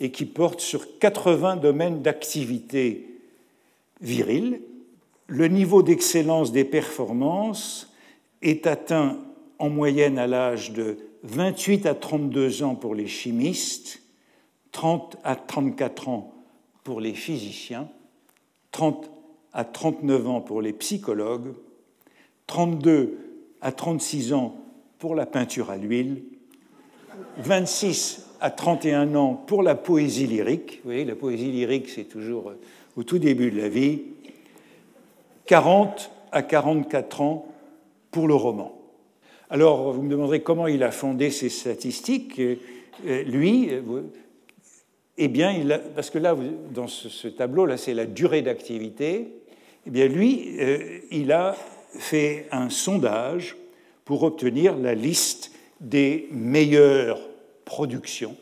et 0.00 0.10
qui 0.10 0.24
porte 0.24 0.60
sur 0.60 0.98
80 0.98 1.56
domaines 1.56 2.02
d'activité 2.02 3.08
virile. 4.00 4.60
Le 5.26 5.48
niveau 5.48 5.82
d'excellence 5.82 6.52
des 6.52 6.64
performances 6.64 7.92
est 8.42 8.66
atteint 8.66 9.18
en 9.58 9.70
moyenne 9.70 10.18
à 10.18 10.26
l'âge 10.26 10.72
de 10.72 10.98
28 11.22 11.86
à 11.86 11.94
32 11.94 12.62
ans 12.62 12.74
pour 12.74 12.94
les 12.94 13.06
chimistes, 13.06 14.02
30 14.76 15.16
à 15.24 15.36
34 15.36 16.10
ans 16.10 16.34
pour 16.84 17.00
les 17.00 17.14
physiciens 17.14 17.88
30 18.72 19.10
à 19.54 19.64
39 19.64 20.28
ans 20.28 20.40
pour 20.42 20.60
les 20.60 20.74
psychologues, 20.74 21.54
32 22.46 23.16
à 23.62 23.72
36 23.72 24.34
ans 24.34 24.54
pour 24.98 25.14
la 25.14 25.24
peinture 25.24 25.70
à 25.70 25.78
l'huile, 25.78 26.24
26 27.38 28.26
à 28.42 28.50
31 28.50 29.14
ans 29.14 29.32
pour 29.46 29.62
la 29.62 29.76
poésie 29.76 30.26
lyrique. 30.26 30.80
Vous 30.84 30.90
voyez, 30.90 31.06
la 31.06 31.16
poésie 31.16 31.50
lyrique, 31.50 31.88
c'est 31.88 32.04
toujours 32.04 32.50
euh, 32.50 32.60
au 32.96 33.02
tout 33.02 33.18
début 33.18 33.50
de 33.50 33.56
la 33.56 33.70
vie. 33.70 34.02
40 35.46 36.10
à 36.32 36.42
44 36.42 37.22
ans 37.22 37.46
pour 38.10 38.28
le 38.28 38.34
roman. 38.34 38.78
Alors, 39.48 39.90
vous 39.94 40.02
me 40.02 40.10
demanderez 40.10 40.42
comment 40.42 40.66
il 40.66 40.82
a 40.82 40.90
fondé 40.90 41.30
ces 41.30 41.48
statistiques. 41.48 42.38
Euh, 42.38 43.22
lui, 43.24 43.70
euh, 43.70 43.80
eh 45.18 45.28
bien, 45.28 45.54
parce 45.94 46.10
que 46.10 46.18
là, 46.18 46.36
dans 46.72 46.88
ce, 46.88 47.28
tableau-là, 47.28 47.76
c'est 47.76 47.94
la 47.94 48.06
durée 48.06 48.42
d'activité. 48.42 49.28
Eh 49.86 49.90
bien, 49.90 50.08
lui, 50.08 50.56
il 51.10 51.32
a 51.32 51.56
fait 51.98 52.46
un 52.52 52.68
sondage 52.68 53.56
pour 54.04 54.22
obtenir 54.22 54.76
la 54.76 54.94
liste 54.94 55.52
des 55.80 56.28
meilleures 56.30 57.20
productions 57.64 58.36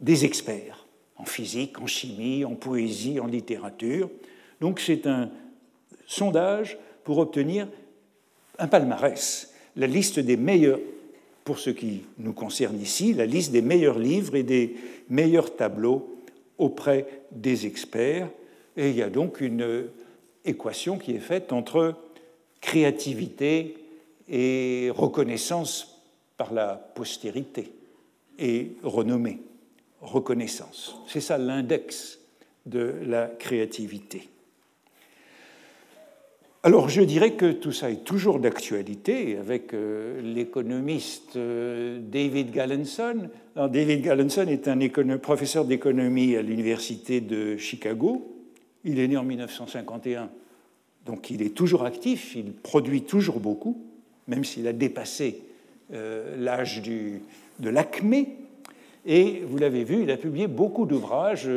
des 0.00 0.24
experts 0.24 0.86
en 1.16 1.24
physique, 1.24 1.80
en 1.80 1.86
chimie, 1.86 2.44
en 2.44 2.54
poésie, 2.54 3.20
en 3.20 3.26
littérature. 3.26 4.10
Donc 4.60 4.80
c'est 4.80 5.06
un 5.06 5.30
sondage 6.06 6.78
pour 7.04 7.18
obtenir 7.18 7.68
un 8.58 8.68
palmarès, 8.68 9.52
la 9.76 9.86
liste 9.86 10.20
des 10.20 10.36
meilleurs, 10.36 10.80
pour 11.44 11.58
ce 11.58 11.70
qui 11.70 12.02
nous 12.18 12.32
concerne 12.32 12.80
ici, 12.80 13.12
la 13.12 13.26
liste 13.26 13.52
des 13.52 13.62
meilleurs 13.62 13.98
livres 13.98 14.34
et 14.34 14.42
des 14.42 14.74
meilleurs 15.08 15.54
tableaux 15.56 16.16
auprès 16.58 17.06
des 17.30 17.66
experts. 17.66 18.30
Et 18.76 18.90
il 18.90 18.96
y 18.96 19.02
a 19.02 19.10
donc 19.10 19.40
une 19.40 19.86
équation 20.44 20.98
qui 20.98 21.12
est 21.12 21.20
faite 21.20 21.52
entre 21.52 21.96
créativité 22.60 23.76
et 24.28 24.90
reconnaissance 24.94 26.02
par 26.36 26.52
la 26.52 26.74
postérité 26.94 27.72
et 28.38 28.72
renommée, 28.82 29.40
reconnaissance. 30.00 30.96
C'est 31.06 31.20
ça 31.20 31.38
l'index 31.38 32.18
de 32.66 32.94
la 33.04 33.26
créativité. 33.26 34.28
Alors 36.66 36.88
je 36.88 37.02
dirais 37.02 37.32
que 37.32 37.52
tout 37.52 37.72
ça 37.72 37.90
est 37.90 38.04
toujours 38.04 38.38
d'actualité 38.38 39.36
avec 39.36 39.74
euh, 39.74 40.22
l'économiste 40.22 41.36
euh, 41.36 42.00
David 42.00 42.52
Gallenson. 42.52 43.28
David 43.54 44.00
Gallenson 44.00 44.46
est 44.48 44.66
un 44.66 45.18
professeur 45.18 45.66
d'économie 45.66 46.36
à 46.36 46.40
l'université 46.40 47.20
de 47.20 47.58
Chicago. 47.58 48.34
Il 48.82 48.98
est 48.98 49.08
né 49.08 49.18
en 49.18 49.24
1951, 49.24 50.30
donc 51.04 51.30
il 51.30 51.42
est 51.42 51.54
toujours 51.54 51.84
actif, 51.84 52.34
il 52.34 52.54
produit 52.54 53.02
toujours 53.02 53.40
beaucoup, 53.40 53.84
même 54.26 54.42
s'il 54.42 54.66
a 54.66 54.72
dépassé 54.72 55.42
euh, 55.92 56.34
l'âge 56.38 56.80
de 56.80 57.68
l'acmé. 57.68 58.36
Et 59.04 59.42
vous 59.46 59.58
l'avez 59.58 59.84
vu, 59.84 60.04
il 60.04 60.10
a 60.10 60.16
publié 60.16 60.46
beaucoup 60.46 60.86
d'ouvrages 60.86 61.50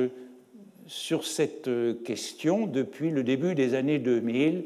sur 0.86 1.26
cette 1.26 1.70
question 2.04 2.68
depuis 2.68 3.10
le 3.10 3.24
début 3.24 3.56
des 3.56 3.74
années 3.74 4.00
2000 4.00 4.66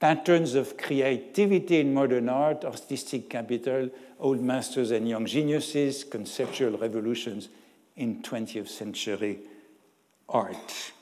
Patterns 0.00 0.54
of 0.54 0.78
Creativity 0.78 1.80
in 1.80 1.92
Modern 1.92 2.30
Art, 2.30 2.64
Artistic 2.64 3.28
Capital, 3.28 3.90
Old 4.18 4.40
Masters 4.40 4.92
and 4.92 5.06
Young 5.06 5.26
Geniuses, 5.26 6.04
Conceptual 6.04 6.78
Revolutions 6.78 7.50
in 7.98 8.22
20th 8.22 8.68
Century 8.68 9.40
Art. 10.30 10.94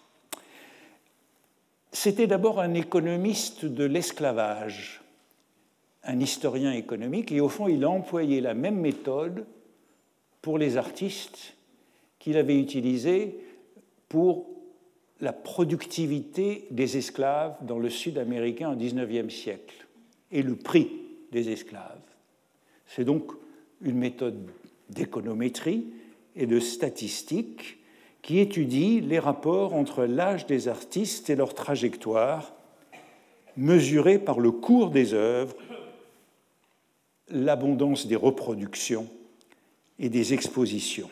C'était 1.93 2.27
d'abord 2.27 2.59
un 2.59 2.75
économiste 2.75 3.65
de 3.65 3.85
l'esclavage, 3.85 5.01
un 6.03 6.19
historien 6.19 6.73
économique, 6.73 7.31
et 7.31 7.41
au 7.41 7.49
fond, 7.49 7.69
il 7.69 7.85
a 7.85 7.91
employé 7.91 8.41
la 8.41 8.55
même 8.55 8.81
méthode 8.81 9.47
pour 10.43 10.59
les 10.59 10.77
artistes 10.77 11.55
qu'il 12.19 12.37
avait 12.37 12.59
utilisée 12.59 13.39
pour 14.09 14.58
la 15.21 15.33
productivité 15.33 16.67
des 16.71 16.97
esclaves 16.97 17.57
dans 17.63 17.79
le 17.79 17.91
sud 17.91 18.19
américain 18.19 18.73
au 18.73 18.77
XIXe 18.77 19.35
siècle 19.35 19.87
et 20.31 20.43
le 20.43 20.55
prix 20.55 20.91
des 21.33 21.51
esclaves. 21.51 22.01
C'est 22.87 23.05
donc 23.05 23.33
une 23.83 23.99
méthode 23.99 24.49
d'économétrie 24.91 25.87
et 26.37 26.47
de 26.47 26.61
statistique 26.61 27.79
qui 28.23 28.39
étudie 28.39 29.01
les 29.01 29.19
rapports 29.19 29.75
entre 29.75 30.05
l'âge 30.05 30.47
des 30.47 30.69
artistes 30.69 31.31
et 31.31 31.37
leur 31.37 31.55
trajectoire, 31.55 32.55
mesurés 33.57 34.19
par 34.19 34.41
le 34.41 34.51
cours 34.51 34.91
des 34.91 35.15
œuvres, 35.15 35.57
l'abondance 37.29 38.07
des 38.07 38.17
reproductions 38.17 39.09
et 39.99 40.09
des 40.09 40.33
expositions. 40.33 41.11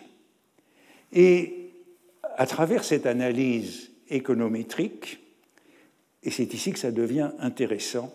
Et 1.12 1.70
à 2.36 2.46
travers 2.46 2.84
cette 2.84 3.06
analyse 3.06 3.85
économétrique, 4.08 5.18
et 6.22 6.30
c'est 6.30 6.52
ici 6.54 6.72
que 6.72 6.78
ça 6.78 6.90
devient 6.90 7.30
intéressant, 7.38 8.12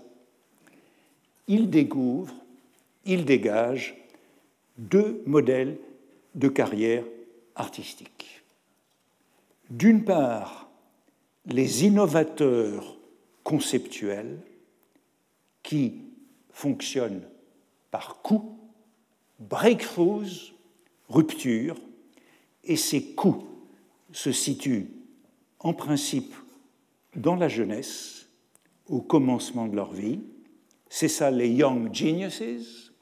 il 1.48 1.70
découvre, 1.70 2.34
il 3.06 3.26
dégage 3.26 3.96
deux 4.78 5.22
modèles 5.26 5.78
de 6.36 6.48
carrière 6.48 7.04
artistique. 7.56 8.42
D'une 9.70 10.04
part, 10.04 10.70
les 11.46 11.86
innovateurs 11.86 12.98
conceptuels 13.44 14.38
qui 15.64 15.96
fonctionnent 16.52 17.24
par 17.90 18.22
coups, 18.22 18.54
breakthroughs, 19.40 20.54
ruptures, 21.10 21.78
et 22.64 22.76
ces 22.76 23.04
coups 23.14 23.46
se 24.12 24.32
situent 24.32 24.90
en 25.64 25.74
principe 25.74 26.34
dans 27.16 27.36
la 27.36 27.48
jeunesse, 27.48 28.28
au 28.88 29.02
commencement 29.02 29.68
de 29.68 29.76
leur 29.76 29.94
vie. 29.94 30.20
C'est 30.90 31.08
ça 31.08 31.32
les 31.32 31.50
Young 31.50 31.94
Geniuses, 31.94 32.94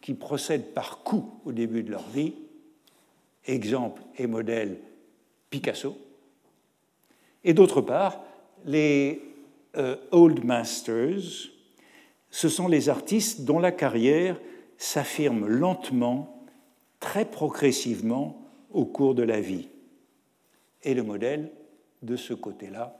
qui 0.00 0.14
procèdent 0.14 0.74
par 0.74 1.02
coups 1.02 1.30
au 1.44 1.52
début 1.52 1.82
de 1.82 1.90
leur 1.90 2.08
vie. 2.08 2.34
Exemple 3.46 4.02
et 4.18 4.26
modèle 4.26 4.78
Picasso. 5.48 5.96
Et 7.44 7.54
d'autre 7.54 7.80
part, 7.80 8.22
les 8.64 9.22
euh, 9.76 9.96
Old 10.10 10.44
Masters, 10.44 11.50
ce 12.30 12.48
sont 12.48 12.68
les 12.68 12.88
artistes 12.88 13.42
dont 13.42 13.58
la 13.58 13.72
carrière 13.72 14.38
s'affirme 14.76 15.46
lentement, 15.46 16.44
très 16.98 17.24
progressivement 17.24 18.42
au 18.70 18.84
cours 18.84 19.14
de 19.14 19.22
la 19.22 19.40
vie. 19.40 19.68
Et 20.82 20.94
le 20.94 21.02
modèle 21.02 21.50
de 22.02 22.16
ce 22.16 22.34
côté-là 22.34 22.96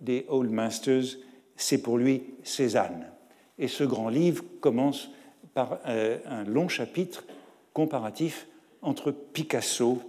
des 0.00 0.24
Old 0.28 0.50
Masters, 0.50 1.18
c'est 1.56 1.82
pour 1.82 1.98
lui 1.98 2.22
Cézanne. 2.42 3.06
Et 3.58 3.68
ce 3.68 3.84
grand 3.84 4.08
livre 4.08 4.44
commence 4.60 5.10
par 5.52 5.78
euh, 5.86 6.18
un 6.26 6.44
long 6.44 6.68
chapitre 6.68 7.24
comparatif 7.72 8.48
entre 8.82 9.12
Picasso, 9.12 10.00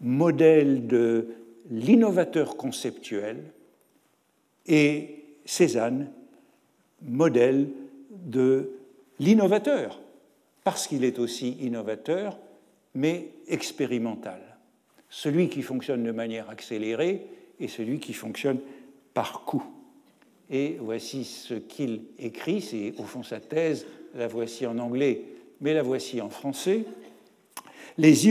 modèle 0.00 0.86
de 0.86 1.28
l'innovateur 1.70 2.56
conceptuel, 2.56 3.52
et 4.66 5.24
Cézanne, 5.44 6.10
modèle 7.02 7.68
de 8.10 8.72
l'innovateur, 9.18 10.00
parce 10.64 10.86
qu'il 10.86 11.04
est 11.04 11.18
aussi 11.18 11.52
innovateur, 11.60 12.38
mais 12.94 13.28
expérimental. 13.46 14.40
Celui 15.08 15.48
qui 15.48 15.62
fonctionne 15.62 16.02
de 16.02 16.10
manière 16.10 16.50
accélérée 16.50 17.26
et 17.60 17.68
celui 17.68 17.98
qui 17.98 18.12
fonctionne 18.12 18.58
par 19.14 19.44
coup. 19.44 19.64
Et 20.50 20.76
voici 20.80 21.24
ce 21.24 21.54
qu'il 21.54 22.02
écrit, 22.18 22.60
c'est 22.60 22.94
au 22.98 23.02
fond 23.02 23.22
sa 23.22 23.40
thèse, 23.40 23.86
la 24.14 24.28
voici 24.28 24.66
en 24.66 24.78
anglais, 24.78 25.22
mais 25.60 25.74
la 25.74 25.82
voici 25.82 26.20
en 26.20 26.30
français. 26.30 26.84
Les, 27.98 28.26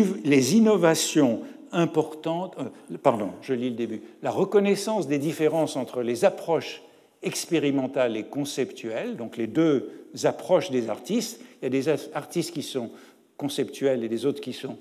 innovations 0.56 1.42
importantes, 1.72 2.56
euh, 2.60 2.98
pardon, 2.98 3.32
je 3.42 3.54
lis 3.54 3.70
le 3.70 3.76
début, 3.76 4.02
la 4.22 4.32
reconnaissance 4.32 5.08
des 5.08 5.18
différences 5.18 5.76
entre 5.76 6.02
les 6.02 6.24
approches 6.24 6.84
expérimentales 7.24 8.16
et 8.16 8.24
conceptuelles, 8.24 9.18
donc 9.18 9.38
les 9.38 9.48
deux 9.48 9.92
approches 10.24 10.70
des 10.70 10.90
artistes, 10.90 11.42
il 11.62 11.64
y 11.64 11.68
a 11.68 11.70
des 11.70 11.90
artistes 12.14 12.54
qui 12.54 12.62
sont 12.62 12.92
conceptuels 13.38 14.04
et 14.04 14.10
des 14.10 14.26
autres 14.26 14.42
qui 14.42 14.54
sont 14.54 14.78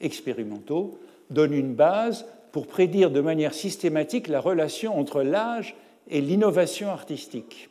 expérimentaux, 0.00 0.98
donne 1.30 1.54
une 1.54 1.74
base 1.74 2.26
pour 2.54 2.68
prédire 2.68 3.10
de 3.10 3.20
manière 3.20 3.52
systématique 3.52 4.28
la 4.28 4.38
relation 4.38 4.96
entre 4.96 5.22
l'âge 5.22 5.74
et 6.08 6.20
l'innovation 6.20 6.88
artistique. 6.88 7.68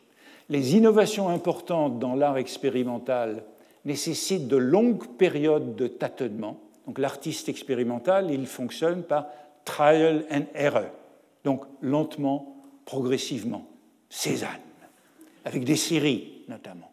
Les 0.50 0.76
innovations 0.76 1.30
importantes 1.30 1.98
dans 1.98 2.14
l'art 2.14 2.36
expérimental 2.36 3.44
nécessitent 3.86 4.46
de 4.46 4.58
longues 4.58 5.06
périodes 5.16 5.74
de 5.74 5.86
tâtonnement. 5.86 6.58
Donc 6.86 6.98
l'artiste 6.98 7.48
expérimental, 7.48 8.30
il 8.30 8.46
fonctionne 8.46 9.02
par 9.02 9.28
trial 9.64 10.26
and 10.30 10.44
error, 10.54 10.90
donc 11.44 11.64
lentement, 11.80 12.54
progressivement. 12.84 13.64
Cézanne, 14.10 14.50
avec 15.46 15.64
des 15.64 15.76
séries 15.76 16.42
notamment. 16.46 16.92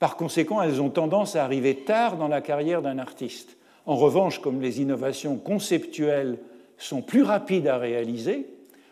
Par 0.00 0.16
conséquent, 0.16 0.60
elles 0.60 0.82
ont 0.82 0.90
tendance 0.90 1.36
à 1.36 1.44
arriver 1.44 1.76
tard 1.76 2.16
dans 2.16 2.26
la 2.26 2.40
carrière 2.40 2.82
d'un 2.82 2.98
artiste. 2.98 3.56
En 3.86 3.94
revanche, 3.94 4.40
comme 4.40 4.60
les 4.60 4.80
innovations 4.80 5.36
conceptuelles 5.36 6.38
sont 6.78 7.02
plus 7.02 7.22
rapides 7.22 7.68
à 7.68 7.78
réaliser, 7.78 8.46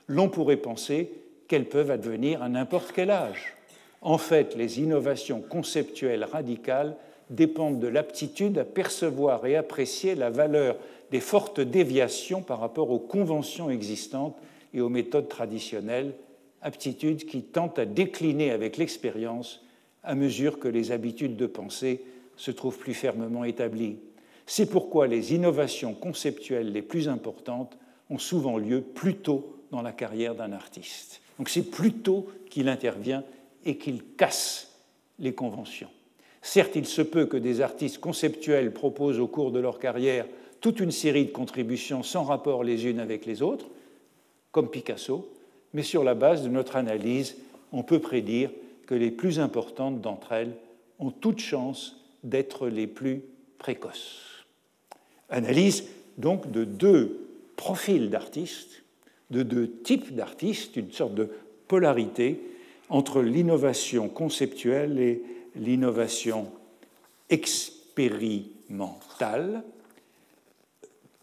l'on 0.09 0.29
pourrait 0.29 0.57
penser 0.57 1.11
qu'elles 1.49 1.69
peuvent 1.69 1.91
advenir 1.91 2.43
à 2.43 2.49
n'importe 2.49 2.93
quel 2.93 3.11
âge. 3.11 3.55
En 4.01 4.19
fait, 4.19 4.57
les 4.57 4.81
innovations 4.81 5.41
conceptuelles 5.41 6.25
radicales 6.25 6.97
dépendent 7.31 7.79
de 7.79 7.89
l'aptitude 7.89 8.59
à 8.59 8.65
percevoir 8.65 9.47
et 9.47 9.57
apprécier 9.57 10.15
la 10.15 10.31
valeur 10.31 10.77
des 11.11 11.21
fortes 11.21 11.61
déviations 11.61 12.43
par 12.43 12.61
rapport 12.61 12.91
aux 12.91 12.99
conventions 12.99 13.71
existantes 13.71 14.37
et 14.75 14.81
aux 14.81 14.89
méthodes 14.89 15.29
traditionnelles, 15.29 16.15
aptitude 16.63 17.27
qui 17.27 17.43
tente 17.43 17.79
à 17.79 17.85
décliner 17.85 18.51
avec 18.51 18.77
l'expérience 18.77 19.65
à 20.03 20.15
mesure 20.15 20.59
que 20.59 20.69
les 20.69 20.91
habitudes 20.91 21.37
de 21.37 21.47
pensée 21.47 22.05
se 22.37 22.51
trouvent 22.51 22.79
plus 22.79 22.95
fermement 22.95 23.45
établies. 23.45 23.99
C'est 24.55 24.67
pourquoi 24.67 25.07
les 25.07 25.33
innovations 25.33 25.95
conceptuelles 25.95 26.73
les 26.73 26.83
plus 26.83 27.09
importantes 27.09 27.79
ont 28.11 28.19
souvent 28.19 28.59
lieu 28.59 28.83
plus 28.83 29.15
tôt 29.15 29.57
dans 29.71 29.81
la 29.81 29.93
carrière 29.93 30.35
d'un 30.35 30.53
artiste. 30.53 31.23
Donc 31.39 31.49
c'est 31.49 31.71
plus 31.71 31.95
tôt 31.95 32.29
qu'il 32.51 32.69
intervient 32.69 33.25
et 33.65 33.79
qu'il 33.79 34.05
casse 34.05 34.77
les 35.19 35.33
conventions. 35.33 35.89
Certes, 36.43 36.77
il 36.77 36.85
se 36.85 37.01
peut 37.01 37.25
que 37.25 37.39
des 37.39 37.63
artistes 37.63 37.97
conceptuels 37.97 38.75
proposent 38.75 39.21
au 39.21 39.27
cours 39.27 39.53
de 39.53 39.59
leur 39.59 39.79
carrière 39.79 40.27
toute 40.61 40.81
une 40.81 40.93
série 40.93 41.25
de 41.25 41.33
contributions 41.33 42.03
sans 42.03 42.25
rapport 42.25 42.63
les 42.63 42.87
unes 42.87 43.01
avec 43.01 43.25
les 43.25 43.41
autres, 43.41 43.71
comme 44.51 44.69
Picasso, 44.69 45.33
mais 45.73 45.83
sur 45.83 46.05
la 46.05 46.15
base 46.15 46.43
de 46.43 46.51
notre 46.51 46.77
analyse, 46.77 47.39
on 47.73 47.83
peut 47.83 48.01
prédire 48.01 48.51
que 48.87 48.95
les 48.95 49.13
plus 49.13 49.41
importantes 49.41 50.03
d'entre 50.03 50.33
elles 50.33 50.53
ont 50.99 51.11
toute 51.11 51.39
chance 51.39 51.97
d'être 52.23 52.69
les 52.69 52.87
plus 52.87 53.23
précoces. 53.57 54.32
Analyse 55.33 55.85
donc 56.19 56.51
de 56.51 56.65
deux 56.65 57.29
profils 57.57 58.11
d'artistes, 58.11 58.83
de 59.31 59.43
deux 59.43 59.71
types 59.83 60.15
d'artistes, 60.15 60.77
une 60.77 60.93
sorte 60.93 61.15
de 61.15 61.31
polarité 61.69 62.43
entre 62.91 63.23
l'innovation 63.23 64.11
conceptuelle 64.11 65.01
et 65.01 65.23
l'innovation 65.57 66.53
expérimentale. 67.31 69.65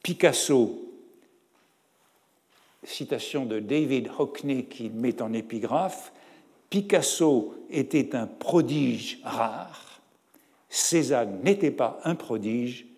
Picasso, 0.01 0.91
citation 2.84 3.45
de 3.45 3.60
David 3.60 4.10
Hockney 4.18 4.66
qui 4.66 4.89
met 4.89 5.22
en 5.22 5.34
épigraphe, 5.34 6.12
Picasso 6.72 7.53
était 7.70 8.16
un 8.16 8.26
prodige 8.26 9.20
rare, 9.24 10.01
Cézanne 10.68 11.43
n'était 11.43 11.70
pas 11.70 11.99
un 12.05 12.16
prodige, 12.16 12.89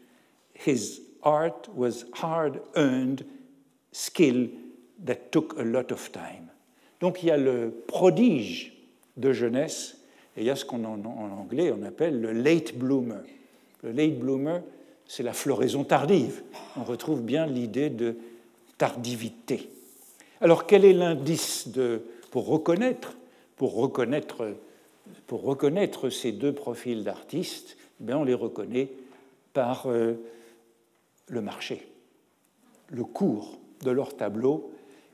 his 0.65 1.01
art 1.23 1.69
was 1.75 2.05
hard 2.13 2.61
earned 2.75 3.25
skill 3.91 4.47
that 5.05 5.31
took 5.31 5.57
a 5.59 5.63
lot 5.63 5.91
of 5.91 6.11
time. 6.11 6.49
Donc 6.99 7.23
il 7.23 7.27
y 7.27 7.31
a 7.31 7.37
le 7.37 7.73
prodige 7.87 8.73
de 9.17 9.33
jeunesse 9.33 9.97
et 10.37 10.41
il 10.41 10.45
y 10.45 10.49
a 10.49 10.55
ce 10.55 10.65
qu'on 10.65 10.83
en, 10.85 11.03
anglais 11.05 11.71
on 11.71 11.83
appelle 11.83 12.21
le 12.21 12.31
late 12.31 12.75
bloomer. 12.75 13.21
Le 13.83 13.91
late 13.91 14.19
bloomer, 14.19 14.61
c'est 15.07 15.23
la 15.23 15.33
floraison 15.33 15.83
tardive. 15.83 16.43
On 16.77 16.83
retrouve 16.83 17.21
bien 17.21 17.47
l'idée 17.47 17.89
de 17.89 18.15
tardivité. 18.77 19.69
Alors 20.39 20.67
quel 20.67 20.85
est 20.85 20.93
l'indice 20.93 21.67
pour 22.29 22.47
reconnaître, 22.47 23.15
ces 26.09 26.31
deux 26.31 26.53
profils 26.53 27.03
d'artistes 27.03 27.77
eh 28.07 28.13
On 28.13 28.23
les 28.23 28.33
reconnaît 28.33 28.89
par 29.53 29.87
euh, 29.87 30.13
le 31.31 31.41
marché, 31.41 31.87
le 32.89 33.03
cours 33.03 33.57
de 33.81 33.89
leur 33.89 34.15
tableau, 34.15 34.71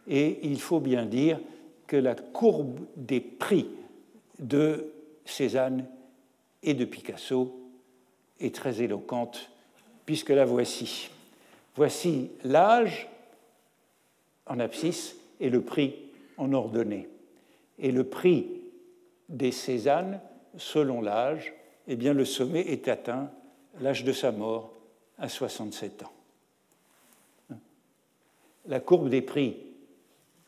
et 0.08 0.40
il 0.44 0.60
faut 0.60 0.80
bien 0.80 1.06
dire 1.06 1.40
que 1.86 1.96
la 1.96 2.16
courbe 2.16 2.80
des 2.96 3.22
prix 3.22 3.70
de 4.40 4.92
Cézanne 5.26 5.86
et 6.64 6.74
de 6.74 6.86
Picasso 6.86 7.56
est 8.40 8.54
très 8.54 8.82
éloquente, 8.82 9.52
puisque 10.06 10.32
la 10.32 10.44
voici. 10.44 11.10
Voici 11.76 12.32
l'âge 12.44 13.08
en 14.48 14.60
abscisse 14.60 15.16
et 15.40 15.50
le 15.50 15.62
prix 15.62 15.96
en 16.38 16.52
ordonnée. 16.54 17.08
Et 17.78 17.92
le 17.92 18.04
prix 18.04 18.48
des 19.30 19.52
Cézanne, 19.52 20.20
selon 20.58 21.02
l'âge, 21.02 21.54
eh 21.88 21.96
bien, 21.96 22.14
le 22.14 22.26
sommet 22.26 22.62
est 22.62 22.88
atteint, 22.88 23.30
l'âge 23.82 24.04
de 24.04 24.12
sa 24.12 24.32
mort, 24.32 24.74
à 25.18 25.30
67 25.30 26.04
ans. 26.04 26.14
La 28.66 28.80
courbe 28.80 29.10
des 29.10 29.22
prix 29.22 29.58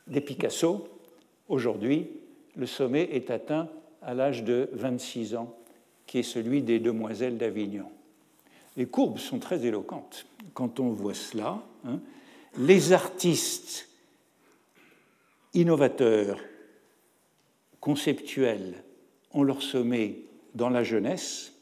des 0.08 0.22
Picasso, 0.22 0.88
aujourd'hui, 1.48 2.10
le 2.56 2.66
sommet 2.66 3.04
est 3.12 3.30
atteint 3.30 3.70
à 4.02 4.14
l'âge 4.14 4.44
de 4.44 4.70
26 4.74 5.36
ans, 5.36 5.56
qui 6.06 6.20
est 6.20 6.24
celui 6.24 6.62
des 6.62 6.80
demoiselles 6.80 7.38
d'Avignon. 7.38 7.90
Les 8.76 8.88
courbes 8.88 9.20
sont 9.20 9.40
très 9.40 9.66
éloquentes 9.66 10.26
quand 10.54 10.80
on 10.80 10.90
voit 10.90 11.14
cela. 11.14 11.62
Hein. 11.86 12.00
Les 12.58 12.92
artistes 12.92 13.88
innovateurs, 15.54 16.40
conceptuels, 17.80 18.84
ont 19.32 19.44
leur 19.44 19.62
sommet 19.62 20.22
dans 20.56 20.70
la 20.70 20.84
jeunesse. 20.84 21.54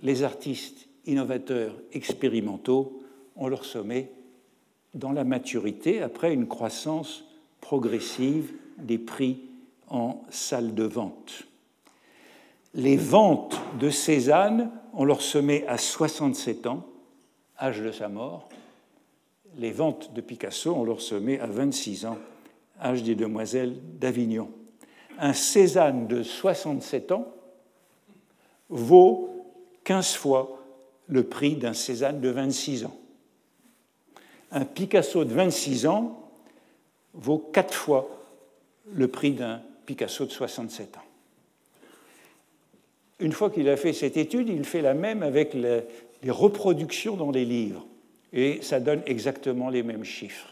Les 0.00 0.22
artistes 0.22 0.88
innovateurs 1.06 1.74
expérimentaux 1.92 3.02
ont 3.36 3.48
leur 3.48 3.64
sommet 3.64 4.12
dans 4.94 5.12
la 5.12 5.24
maturité 5.24 6.02
après 6.02 6.34
une 6.34 6.46
croissance 6.46 7.24
progressive 7.60 8.52
des 8.78 8.98
prix 8.98 9.40
en 9.88 10.22
salle 10.30 10.74
de 10.74 10.84
vente. 10.84 11.44
Les 12.74 12.96
ventes 12.96 13.60
de 13.78 13.90
Cézanne 13.90 14.70
ont 14.94 15.04
leur 15.04 15.22
sommet 15.22 15.66
à 15.66 15.78
67 15.78 16.66
ans, 16.66 16.86
âge 17.60 17.80
de 17.80 17.92
sa 17.92 18.08
mort. 18.08 18.48
Les 19.58 19.70
ventes 19.70 20.12
de 20.14 20.20
Picasso 20.20 20.74
ont 20.74 20.84
leur 20.84 21.00
sommet 21.00 21.38
à 21.40 21.46
26 21.46 22.06
ans, 22.06 22.18
âge 22.82 23.02
des 23.02 23.14
demoiselles 23.14 23.76
d'Avignon. 23.98 24.50
Un 25.18 25.34
Cézanne 25.34 26.06
de 26.06 26.22
67 26.22 27.12
ans 27.12 27.26
vaut 28.70 29.28
15 29.84 30.14
fois 30.14 30.61
le 31.08 31.24
prix 31.24 31.56
d'un 31.56 31.74
Cézanne 31.74 32.20
de 32.20 32.28
26 32.28 32.84
ans. 32.84 32.96
Un 34.50 34.64
Picasso 34.64 35.24
de 35.24 35.32
26 35.32 35.86
ans 35.86 36.30
vaut 37.14 37.38
quatre 37.38 37.74
fois 37.74 38.08
le 38.94 39.08
prix 39.08 39.32
d'un 39.32 39.62
Picasso 39.86 40.24
de 40.24 40.30
67 40.30 40.96
ans. 40.96 41.02
Une 43.20 43.32
fois 43.32 43.50
qu'il 43.50 43.68
a 43.68 43.76
fait 43.76 43.92
cette 43.92 44.16
étude, 44.16 44.48
il 44.48 44.64
fait 44.64 44.82
la 44.82 44.94
même 44.94 45.22
avec 45.22 45.54
les, 45.54 45.82
reproductions 46.28 47.16
dans 47.16 47.30
les 47.30 47.44
livres. 47.44 47.86
Et 48.32 48.60
ça 48.62 48.80
donne 48.80 49.02
exactement 49.06 49.68
les 49.68 49.82
mêmes 49.82 50.04
chiffres. 50.04 50.48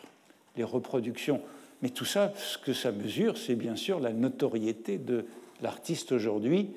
Les 0.56 0.64
reproductions. 0.64 1.40
Mais 1.82 1.90
tout 1.90 2.04
ça, 2.04 2.32
ce 2.36 2.58
que 2.58 2.72
ça 2.72 2.92
mesure, 2.92 3.38
c'est 3.38 3.54
bien 3.54 3.76
sûr 3.76 4.00
la 4.00 4.12
notoriété 4.12 4.98
de 4.98 5.24
l'artiste 5.62 6.12
aujourd'hui 6.12 6.70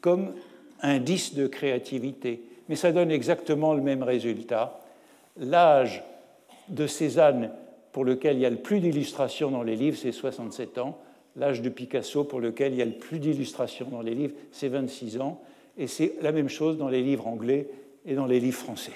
comme 0.00 0.34
indice 0.80 1.34
de 1.34 1.46
créativité 1.46 2.42
mais 2.68 2.76
ça 2.76 2.92
donne 2.92 3.10
exactement 3.10 3.74
le 3.74 3.82
même 3.82 4.02
résultat. 4.02 4.80
L'âge 5.36 6.02
de 6.68 6.86
Cézanne 6.86 7.50
pour 7.92 8.04
lequel 8.04 8.36
il 8.36 8.40
y 8.40 8.46
a 8.46 8.50
le 8.50 8.56
plus 8.56 8.80
d'illustrations 8.80 9.50
dans 9.50 9.62
les 9.62 9.76
livres, 9.76 9.96
c'est 9.96 10.12
67 10.12 10.78
ans. 10.78 10.98
L'âge 11.36 11.62
de 11.62 11.68
Picasso 11.68 12.24
pour 12.24 12.40
lequel 12.40 12.72
il 12.72 12.78
y 12.78 12.82
a 12.82 12.86
le 12.86 12.92
plus 12.92 13.18
d'illustrations 13.18 13.88
dans 13.90 14.02
les 14.02 14.14
livres, 14.14 14.34
c'est 14.52 14.68
26 14.68 15.20
ans. 15.20 15.40
Et 15.76 15.86
c'est 15.86 16.14
la 16.22 16.32
même 16.32 16.48
chose 16.48 16.78
dans 16.78 16.88
les 16.88 17.02
livres 17.02 17.26
anglais 17.26 17.68
et 18.06 18.14
dans 18.14 18.26
les 18.26 18.40
livres 18.40 18.58
français. 18.58 18.92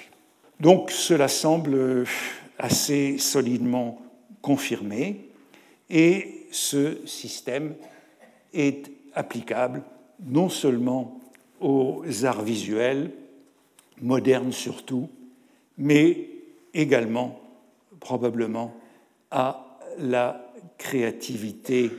Donc 0.61 0.91
cela 0.91 1.29
semble 1.29 2.05
assez 2.59 3.19
solidement 3.19 4.01
confirmé 4.43 5.29
et 5.91 6.47
ce 6.51 7.07
système 7.07 7.75
est 8.53 8.91
applicable 9.14 9.83
non 10.25 10.49
seulement 10.49 11.21
aux 11.61 12.05
arts 12.25 12.43
visuels, 12.43 13.11
moderne 14.01 14.53
surtout, 14.53 15.09
mais 15.76 16.28
également 16.74 17.40
probablement 18.01 18.74
à 19.30 19.78
la 19.99 20.53
créativité 20.76 21.90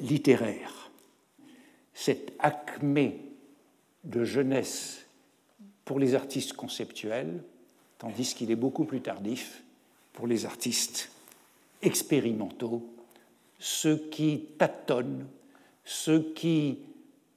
littéraire. 0.00 0.90
Cette 1.92 2.32
acmé 2.38 3.20
de 4.04 4.24
jeunesse 4.24 5.06
pour 5.84 5.98
les 5.98 6.14
artistes 6.14 6.54
conceptuels, 6.54 7.42
tandis 7.98 8.34
qu'il 8.34 8.50
est 8.50 8.56
beaucoup 8.56 8.84
plus 8.84 9.00
tardif 9.00 9.62
pour 10.12 10.26
les 10.26 10.46
artistes 10.46 11.10
expérimentaux, 11.82 12.82
ceux 13.58 13.96
qui 14.10 14.46
tâtonnent, 14.58 15.26
ceux 15.84 16.32
qui 16.34 16.78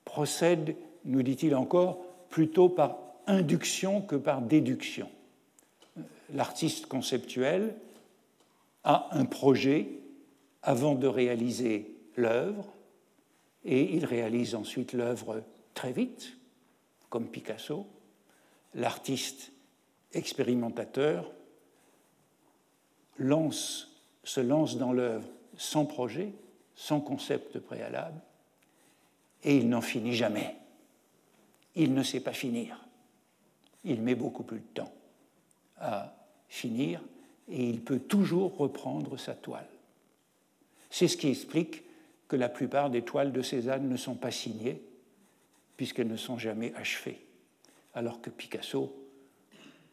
procède, 0.05 0.75
nous 1.05 1.21
dit-il 1.21 1.55
encore, 1.55 2.03
plutôt 2.29 2.69
par 2.69 2.97
induction 3.27 4.01
que 4.01 4.15
par 4.15 4.41
déduction. 4.41 5.09
L'artiste 6.33 6.87
conceptuel 6.87 7.75
a 8.83 9.09
un 9.11 9.25
projet 9.25 9.89
avant 10.63 10.95
de 10.95 11.07
réaliser 11.07 11.95
l'œuvre, 12.15 12.73
et 13.63 13.95
il 13.95 14.05
réalise 14.05 14.55
ensuite 14.55 14.93
l'œuvre 14.93 15.43
très 15.73 15.91
vite, 15.91 16.37
comme 17.09 17.27
Picasso. 17.27 17.85
L'artiste 18.73 19.51
expérimentateur 20.13 21.31
se 23.17 24.39
lance 24.41 24.77
dans 24.77 24.93
l'œuvre 24.93 25.27
sans 25.57 25.85
projet, 25.85 26.31
sans 26.75 27.01
concept 27.01 27.59
préalable, 27.59 28.21
et 29.43 29.57
il 29.57 29.69
n'en 29.69 29.81
finit 29.81 30.15
jamais. 30.15 30.55
Il 31.75 31.93
ne 31.93 32.03
sait 32.03 32.19
pas 32.19 32.33
finir. 32.33 32.86
Il 33.87 34.01
met 34.01 34.15
beaucoup 34.15 34.43
plus 34.43 34.59
de 34.59 34.73
temps 34.73 34.93
à 35.79 36.13
finir 36.49 37.01
et 37.49 37.69
il 37.69 37.81
peut 37.81 37.99
toujours 37.99 38.57
reprendre 38.57 39.17
sa 39.17 39.33
toile. 39.33 39.67
C'est 40.89 41.07
ce 41.07 41.15
qui 41.15 41.29
explique 41.29 41.83
que 42.27 42.35
la 42.35 42.49
plupart 42.49 42.89
des 42.89 43.01
toiles 43.01 43.31
de 43.31 43.41
Cézanne 43.41 43.87
ne 43.87 43.95
sont 43.95 44.15
pas 44.15 44.31
signées, 44.31 44.81
puisqu'elles 45.77 46.09
ne 46.09 46.17
sont 46.17 46.37
jamais 46.37 46.73
achevées, 46.75 47.21
alors 47.93 48.19
que 48.21 48.29
Picasso, 48.29 48.93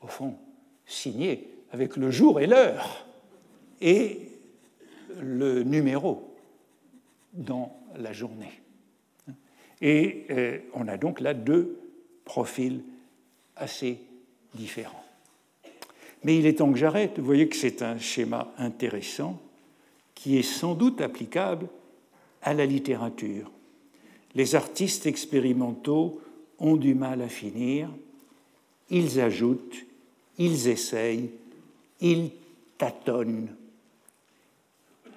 au 0.02 0.06
fond, 0.08 0.36
signait 0.86 1.44
avec 1.70 1.96
le 1.96 2.10
jour 2.10 2.40
et 2.40 2.48
l'heure 2.48 3.06
et 3.80 4.28
le 5.20 5.62
numéro 5.62 6.34
dans 7.32 7.76
la 7.96 8.12
journée. 8.12 8.60
Et 9.80 10.26
euh, 10.30 10.58
on 10.72 10.88
a 10.88 10.96
donc 10.96 11.20
là 11.20 11.34
deux 11.34 11.78
profils 12.24 12.82
assez 13.56 13.98
différents. 14.54 15.04
Mais 16.22 16.38
il 16.38 16.46
est 16.46 16.54
temps 16.54 16.72
que 16.72 16.78
j'arrête. 16.78 17.18
Vous 17.18 17.24
voyez 17.24 17.48
que 17.48 17.56
c'est 17.56 17.82
un 17.82 17.98
schéma 17.98 18.52
intéressant 18.58 19.40
qui 20.14 20.38
est 20.38 20.42
sans 20.42 20.74
doute 20.74 21.00
applicable 21.00 21.68
à 22.42 22.54
la 22.54 22.66
littérature. 22.66 23.50
Les 24.34 24.54
artistes 24.54 25.06
expérimentaux 25.06 26.20
ont 26.58 26.76
du 26.76 26.94
mal 26.94 27.20
à 27.22 27.28
finir, 27.28 27.88
ils 28.90 29.20
ajoutent, 29.20 29.84
ils 30.38 30.68
essayent, 30.68 31.30
ils 32.00 32.30
tâtonnent. 32.78 33.54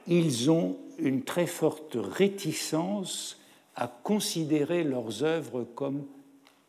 Ils 0.08 0.52
ont 0.52 0.78
une 1.00 1.24
très 1.24 1.48
forte 1.48 1.98
réticence 2.00 3.40
à 3.76 3.88
considérer 3.88 4.84
leurs 4.84 5.24
œuvres 5.24 5.66
comme 5.76 6.04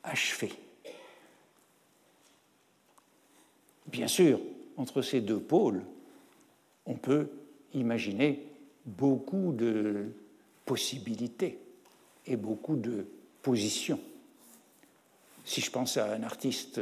achevées. 0.02 0.52
Bien 3.88 4.06
sûr, 4.06 4.40
entre 4.76 5.02
ces 5.02 5.20
deux 5.20 5.40
pôles, 5.40 5.82
on 6.84 6.94
peut 6.94 7.28
imaginer 7.74 8.44
beaucoup 8.84 9.52
de 9.52 10.06
possibilités 10.64 11.58
et 12.26 12.36
beaucoup 12.36 12.76
de 12.76 13.06
positions. 13.42 14.00
Si 15.44 15.62
je 15.62 15.70
pense 15.70 15.96
à 15.96 16.12
un 16.12 16.22
artiste, 16.22 16.80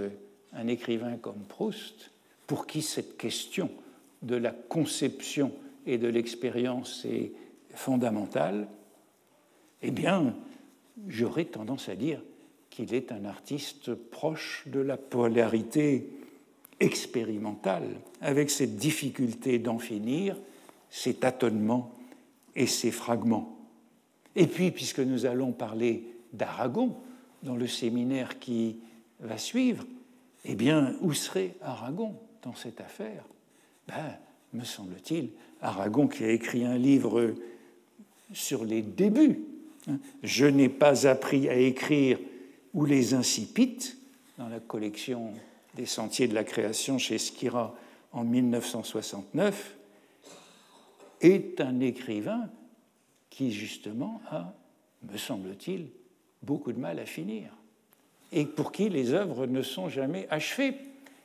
un 0.52 0.66
écrivain 0.66 1.16
comme 1.16 1.40
Proust, 1.48 2.11
pour 2.48 2.66
qui 2.66 2.82
cette 2.82 3.16
question 3.16 3.70
de 4.22 4.36
la 4.36 4.50
conception 4.50 5.52
et 5.86 5.98
de 5.98 6.09
l'expérience 6.09 7.04
est 7.04 7.32
fondamentale, 7.74 8.66
eh 9.82 9.92
bien, 9.92 10.34
j'aurais 11.07 11.44
tendance 11.44 11.88
à 11.88 11.94
dire 11.94 12.20
qu'il 12.70 12.94
est 12.94 13.12
un 13.12 13.24
artiste 13.24 13.94
proche 13.94 14.64
de 14.66 14.80
la 14.80 14.96
polarité 14.96 16.09
expérimentale, 16.80 18.00
avec 18.20 18.50
cette 18.50 18.76
difficulté 18.76 19.58
d'en 19.58 19.78
finir, 19.78 20.36
ces 20.90 21.14
tâtonnements 21.14 21.92
et 22.54 22.66
ces 22.66 22.90
fragments. 22.90 23.56
Et 24.34 24.46
puis, 24.46 24.70
puisque 24.70 25.00
nous 25.00 25.26
allons 25.26 25.52
parler 25.52 26.04
d'Aragon 26.32 26.94
dans 27.42 27.56
le 27.56 27.66
séminaire 27.66 28.38
qui 28.38 28.76
va 29.20 29.38
suivre, 29.38 29.84
eh 30.44 30.54
bien, 30.54 30.94
où 31.00 31.12
serait 31.12 31.54
Aragon 31.62 32.14
dans 32.42 32.54
cette 32.54 32.80
affaire? 32.80 33.24
Ben, 33.88 34.18
Me 34.52 34.64
semble-t-il, 34.64 35.30
Aragon 35.60 36.08
qui 36.08 36.24
a 36.24 36.30
écrit 36.30 36.64
un 36.64 36.78
livre 36.78 37.34
sur 38.32 38.64
les 38.64 38.80
débuts. 38.80 39.40
Je 40.22 40.46
n'ai 40.46 40.68
pas 40.68 41.06
appris 41.06 41.48
à 41.48 41.54
écrire 41.54 42.18
ou 42.72 42.84
les 42.84 43.14
incipites 43.14 43.98
dans 44.38 44.48
la 44.48 44.60
collection 44.60 45.32
des 45.76 45.86
Sentiers 45.86 46.26
de 46.26 46.34
la 46.34 46.44
création 46.44 46.98
chez 46.98 47.18
Skira 47.18 47.74
en 48.12 48.24
1969, 48.24 49.76
est 51.20 51.60
un 51.60 51.80
écrivain 51.80 52.48
qui, 53.30 53.52
justement, 53.52 54.20
a, 54.30 54.54
me 55.10 55.16
semble-t-il, 55.16 55.88
beaucoup 56.42 56.72
de 56.72 56.78
mal 56.78 56.98
à 56.98 57.06
finir, 57.06 57.50
et 58.32 58.46
pour 58.46 58.72
qui 58.72 58.88
les 58.88 59.12
œuvres 59.12 59.46
ne 59.46 59.62
sont 59.62 59.88
jamais 59.88 60.26
achevées. 60.30 60.74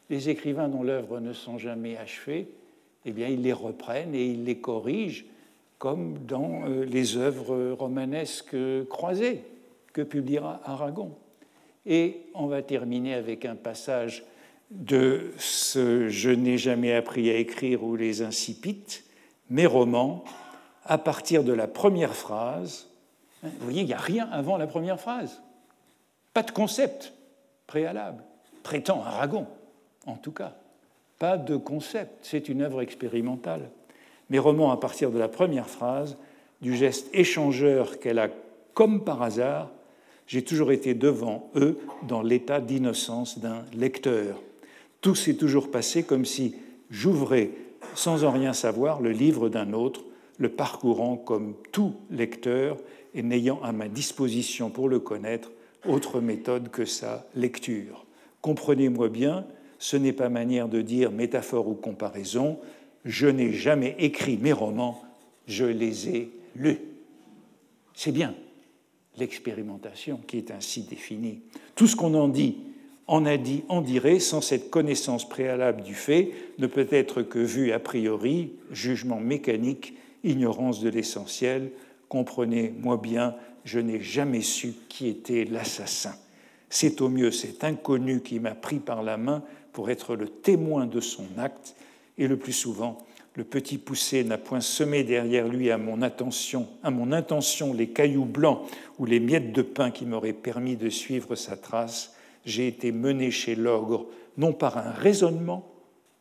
Les 0.10 0.30
écrivains 0.30 0.68
dont 0.68 0.84
l'œuvre 0.84 1.20
ne 1.20 1.34
sont 1.34 1.58
jamais 1.58 1.98
achevées, 1.98 2.50
eh 3.06 3.12
bien, 3.12 3.28
ils 3.28 3.42
les 3.42 3.54
reprennent 3.54 4.14
et 4.14 4.26
ils 4.26 4.44
les 4.44 4.58
corrigent, 4.58 5.26
comme 5.80 6.20
dans 6.26 6.68
euh, 6.68 6.86
les 6.86 7.18
œuvres 7.18 7.72
romanesques 7.72 8.56
croisées 8.90 9.44
que 9.94 10.02
publiera 10.02 10.62
Aragon. 10.64 11.16
Et 11.86 12.22
on 12.36 12.46
va 12.46 12.62
terminer 12.62 13.16
avec 13.16 13.46
un 13.46 13.56
passage 13.56 14.24
de 14.72 15.32
ce 15.38 16.10
Je 16.10 16.30
n'ai 16.30 16.58
jamais 16.58 16.94
appris 16.94 17.30
à 17.30 17.36
écrire 17.36 17.84
ou 17.84 17.96
les 17.96 18.22
incipites, 18.22 19.04
mes 19.50 19.66
romans, 19.66 20.24
à 20.86 20.98
partir 20.98 21.44
de 21.44 21.54
la 21.54 21.68
première 21.68 22.16
phrase. 22.16 22.88
Vous 23.44 23.50
voyez, 23.62 23.82
il 23.82 23.88
n'y 23.88 23.94
a 23.94 23.98
rien 23.98 24.28
avant 24.32 24.58
la 24.58 24.68
première 24.68 25.00
phrase. 25.00 25.42
Pas 26.34 26.44
de 26.44 26.52
concept 26.52 27.14
préalable. 27.68 28.24
Prétend 28.64 29.04
Aragon, 29.04 29.48
en 30.06 30.16
tout 30.16 30.32
cas. 30.32 30.56
Pas 31.20 31.38
de 31.38 31.58
concept. 31.58 32.20
C'est 32.22 32.50
une 32.50 32.62
œuvre 32.62 32.82
expérimentale. 32.82 33.70
Mes 34.30 34.40
romans, 34.40 34.72
à 34.72 34.78
partir 34.78 35.12
de 35.12 35.20
la 35.20 35.28
première 35.28 35.70
phrase, 35.70 36.18
du 36.62 36.76
geste 36.76 37.10
échangeur 37.14 38.00
qu'elle 38.00 38.20
a 38.20 38.30
comme 38.74 39.04
par 39.04 39.22
hasard, 39.22 39.70
j'ai 40.28 40.44
toujours 40.44 40.72
été 40.72 40.94
devant 40.94 41.50
eux 41.56 41.78
dans 42.08 42.22
l'état 42.22 42.62
d'innocence 42.62 43.40
d'un 43.40 43.66
lecteur 43.74 44.40
tout 45.02 45.16
s'est 45.16 45.36
toujours 45.36 45.72
passé 45.72 46.04
comme 46.04 46.26
si 46.26 46.56
j'ouvrais, 46.90 47.52
sans 47.96 48.24
en 48.24 48.32
rien 48.32 48.54
savoir, 48.54 49.02
le 49.02 49.12
livre 49.12 49.50
d'un 49.50 49.74
autre, 49.74 50.04
le 50.38 50.50
parcourant 50.50 51.18
comme 51.18 51.56
tout 51.72 51.96
lecteur 52.10 52.78
et 53.14 53.24
n'ayant 53.24 53.62
à 53.62 53.72
ma 53.72 53.88
disposition 53.88 54.70
pour 54.70 54.88
le 54.88 55.00
connaître 55.00 55.52
autre 55.88 56.22
méthode 56.22 56.70
que 56.70 56.86
sa 56.86 57.28
lecture. 57.36 58.06
Comprenez-moi 58.42 59.10
bien, 59.10 59.46
ce 59.80 59.98
n'est 59.98 60.14
pas 60.14 60.30
manière 60.30 60.68
de 60.68 60.82
dire 60.82 61.12
métaphore 61.12 61.68
ou 61.68 61.74
comparaison, 61.74 62.60
je 63.04 63.28
n'ai 63.28 63.52
jamais 63.52 63.96
écrit 63.98 64.38
mes 64.38 64.54
romans, 64.54 65.04
je 65.48 65.66
les 65.66 66.10
ai 66.10 66.32
lus. 66.56 66.80
C'est 67.94 68.12
bien 68.12 68.36
l'expérimentation 69.18 70.20
qui 70.28 70.38
est 70.38 70.52
ainsi 70.52 70.84
définie. 70.84 71.42
Tout 71.76 71.88
ce 71.88 71.96
qu'on 71.96 72.14
en 72.14 72.28
dit 72.28 72.58
on 73.08 73.26
a 73.26 73.38
dit, 73.38 73.64
on 73.70 73.82
dirait, 73.82 74.20
sans 74.20 74.42
cette 74.42 74.70
connaissance 74.70 75.28
préalable 75.28 75.84
du 75.84 75.96
fait, 75.96 76.32
ne 76.60 76.68
peut 76.68 76.88
être 76.92 77.22
que 77.24 77.40
vu 77.40 77.72
a 77.72 77.80
priori, 77.80 78.54
jugement 78.72 79.20
mécanique, 79.20 79.96
ignorance 80.24 80.82
de 80.82 80.90
l'essentiel. 80.90 81.72
Comprenez-moi 82.10 82.98
bien, 82.98 83.36
je 83.66 83.80
n'ai 83.80 84.00
jamais 84.00 84.42
su 84.42 84.74
qui 84.90 85.08
était 85.08 85.46
l'assassin. 85.46 86.14
C'est 86.70 87.02
au 87.02 87.10
mieux 87.10 87.32
cet 87.32 87.64
inconnu 87.64 88.22
qui 88.22 88.40
m'a 88.40 88.56
pris 88.56 88.80
par 88.80 89.04
la 89.04 89.18
main 89.18 89.44
pour 89.74 89.90
être 89.90 90.16
le 90.16 90.28
témoin 90.28 90.86
de 90.86 91.00
son 91.00 91.26
acte, 91.38 91.76
et 92.18 92.28
le 92.28 92.38
plus 92.38 92.54
souvent, 92.54 92.98
le 93.36 93.44
petit 93.46 93.78
poussé 93.78 94.24
n'a 94.24 94.38
point 94.38 94.60
semé 94.60 95.04
derrière 95.04 95.48
lui 95.48 95.72
à 95.72 95.78
mon 95.78 96.02
attention, 96.02 96.68
à 96.84 96.92
mon 96.92 97.14
intention 97.14 97.74
les 97.74 97.88
cailloux 97.88 98.26
blancs 98.26 98.62
ou 99.00 99.06
les 99.06 99.22
miettes 99.22 99.54
de 99.54 99.62
pain 99.62 99.90
qui 99.92 100.06
m'auraient 100.06 100.34
permis 100.34 100.76
de 100.76 100.90
suivre 100.90 101.36
sa 101.36 101.56
trace 101.56 102.14
j'ai 102.46 102.68
été 102.68 102.92
mené 102.92 103.32
chez 103.32 103.56
l'ogre, 103.56 104.08
non 104.38 104.54
par 104.54 104.78
un 104.78 104.92
raisonnement, 104.92 105.68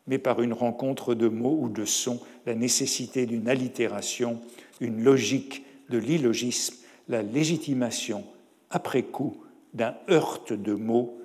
mais 0.07 0.17
par 0.17 0.41
une 0.41 0.53
rencontre 0.53 1.13
de 1.13 1.27
mots 1.27 1.57
ou 1.59 1.69
de 1.69 1.85
sons, 1.85 2.19
la 2.45 2.55
nécessité 2.55 3.25
d'une 3.25 3.47
allitération, 3.47 4.41
une 4.79 5.03
logique 5.03 5.63
de 5.89 5.97
l'illogisme, 5.97 6.75
la 7.07 7.21
légitimation, 7.21 8.25
après 8.69 9.03
coup, 9.03 9.37
d'un 9.73 9.95
heurte 10.09 10.53
de 10.53 10.73
mots, 10.73 11.19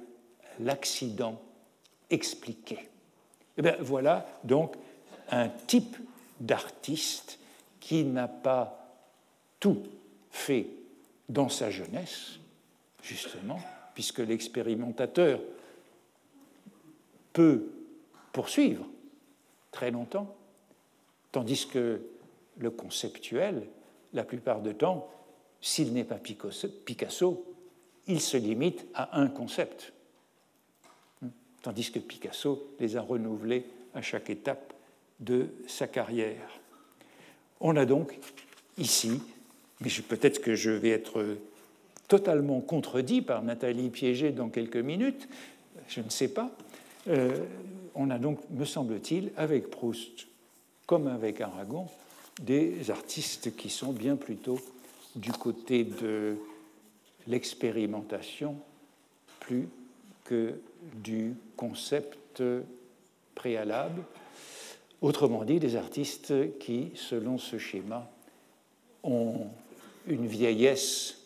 l'accident 0.60 1.40
expliqué. 2.10 2.74
Et 2.76 3.60
eh 3.60 3.62
bien, 3.62 3.76
voilà 3.80 4.26
donc 4.44 4.74
un 5.30 5.48
type 5.48 5.96
d'artiste 6.40 7.38
qui 7.80 8.04
n'a 8.04 8.28
pas 8.28 9.00
tout 9.58 9.82
fait 10.30 10.68
dans 11.28 11.48
sa 11.48 11.70
jeunesse, 11.70 12.38
justement, 13.02 13.58
puisque 13.96 14.18
l'expérimentateur 14.18 15.40
peut 17.32 17.64
poursuivre 18.30 18.86
très 19.70 19.90
longtemps, 19.90 20.36
tandis 21.32 21.66
que 21.66 22.02
le 22.58 22.70
conceptuel, 22.70 23.66
la 24.12 24.22
plupart 24.22 24.60
du 24.60 24.74
temps, 24.74 25.10
s'il 25.62 25.94
n'est 25.94 26.04
pas 26.04 26.18
Picasso, 26.18 27.46
il 28.06 28.20
se 28.20 28.36
limite 28.36 28.86
à 28.92 29.18
un 29.18 29.28
concept, 29.28 29.94
tandis 31.62 31.90
que 31.90 31.98
Picasso 31.98 32.68
les 32.78 32.98
a 32.98 33.00
renouvelés 33.00 33.64
à 33.94 34.02
chaque 34.02 34.28
étape 34.28 34.74
de 35.20 35.48
sa 35.66 35.88
carrière. 35.88 36.60
On 37.60 37.76
a 37.76 37.86
donc 37.86 38.18
ici, 38.76 39.22
mais 39.80 39.88
peut-être 40.06 40.42
que 40.42 40.54
je 40.54 40.70
vais 40.70 40.90
être 40.90 41.38
totalement 42.08 42.60
contredit 42.60 43.22
par 43.22 43.42
Nathalie 43.42 43.90
Piégé 43.90 44.30
dans 44.30 44.48
quelques 44.48 44.76
minutes, 44.76 45.28
je 45.88 46.00
ne 46.00 46.10
sais 46.10 46.28
pas, 46.28 46.50
euh, 47.08 47.44
on 47.94 48.10
a 48.10 48.18
donc, 48.18 48.38
me 48.50 48.64
semble-t-il, 48.64 49.30
avec 49.36 49.70
Proust 49.70 50.26
comme 50.86 51.08
avec 51.08 51.40
Aragon, 51.40 51.86
des 52.40 52.90
artistes 52.90 53.56
qui 53.56 53.70
sont 53.70 53.92
bien 53.92 54.16
plutôt 54.16 54.60
du 55.16 55.32
côté 55.32 55.84
de 55.84 56.36
l'expérimentation 57.26 58.56
plus 59.40 59.68
que 60.24 60.60
du 60.94 61.34
concept 61.56 62.42
préalable. 63.34 64.02
Autrement 65.00 65.44
dit, 65.44 65.58
des 65.58 65.76
artistes 65.76 66.58
qui, 66.58 66.92
selon 66.94 67.38
ce 67.38 67.58
schéma, 67.58 68.08
ont 69.02 69.46
une 70.06 70.26
vieillesse 70.26 71.25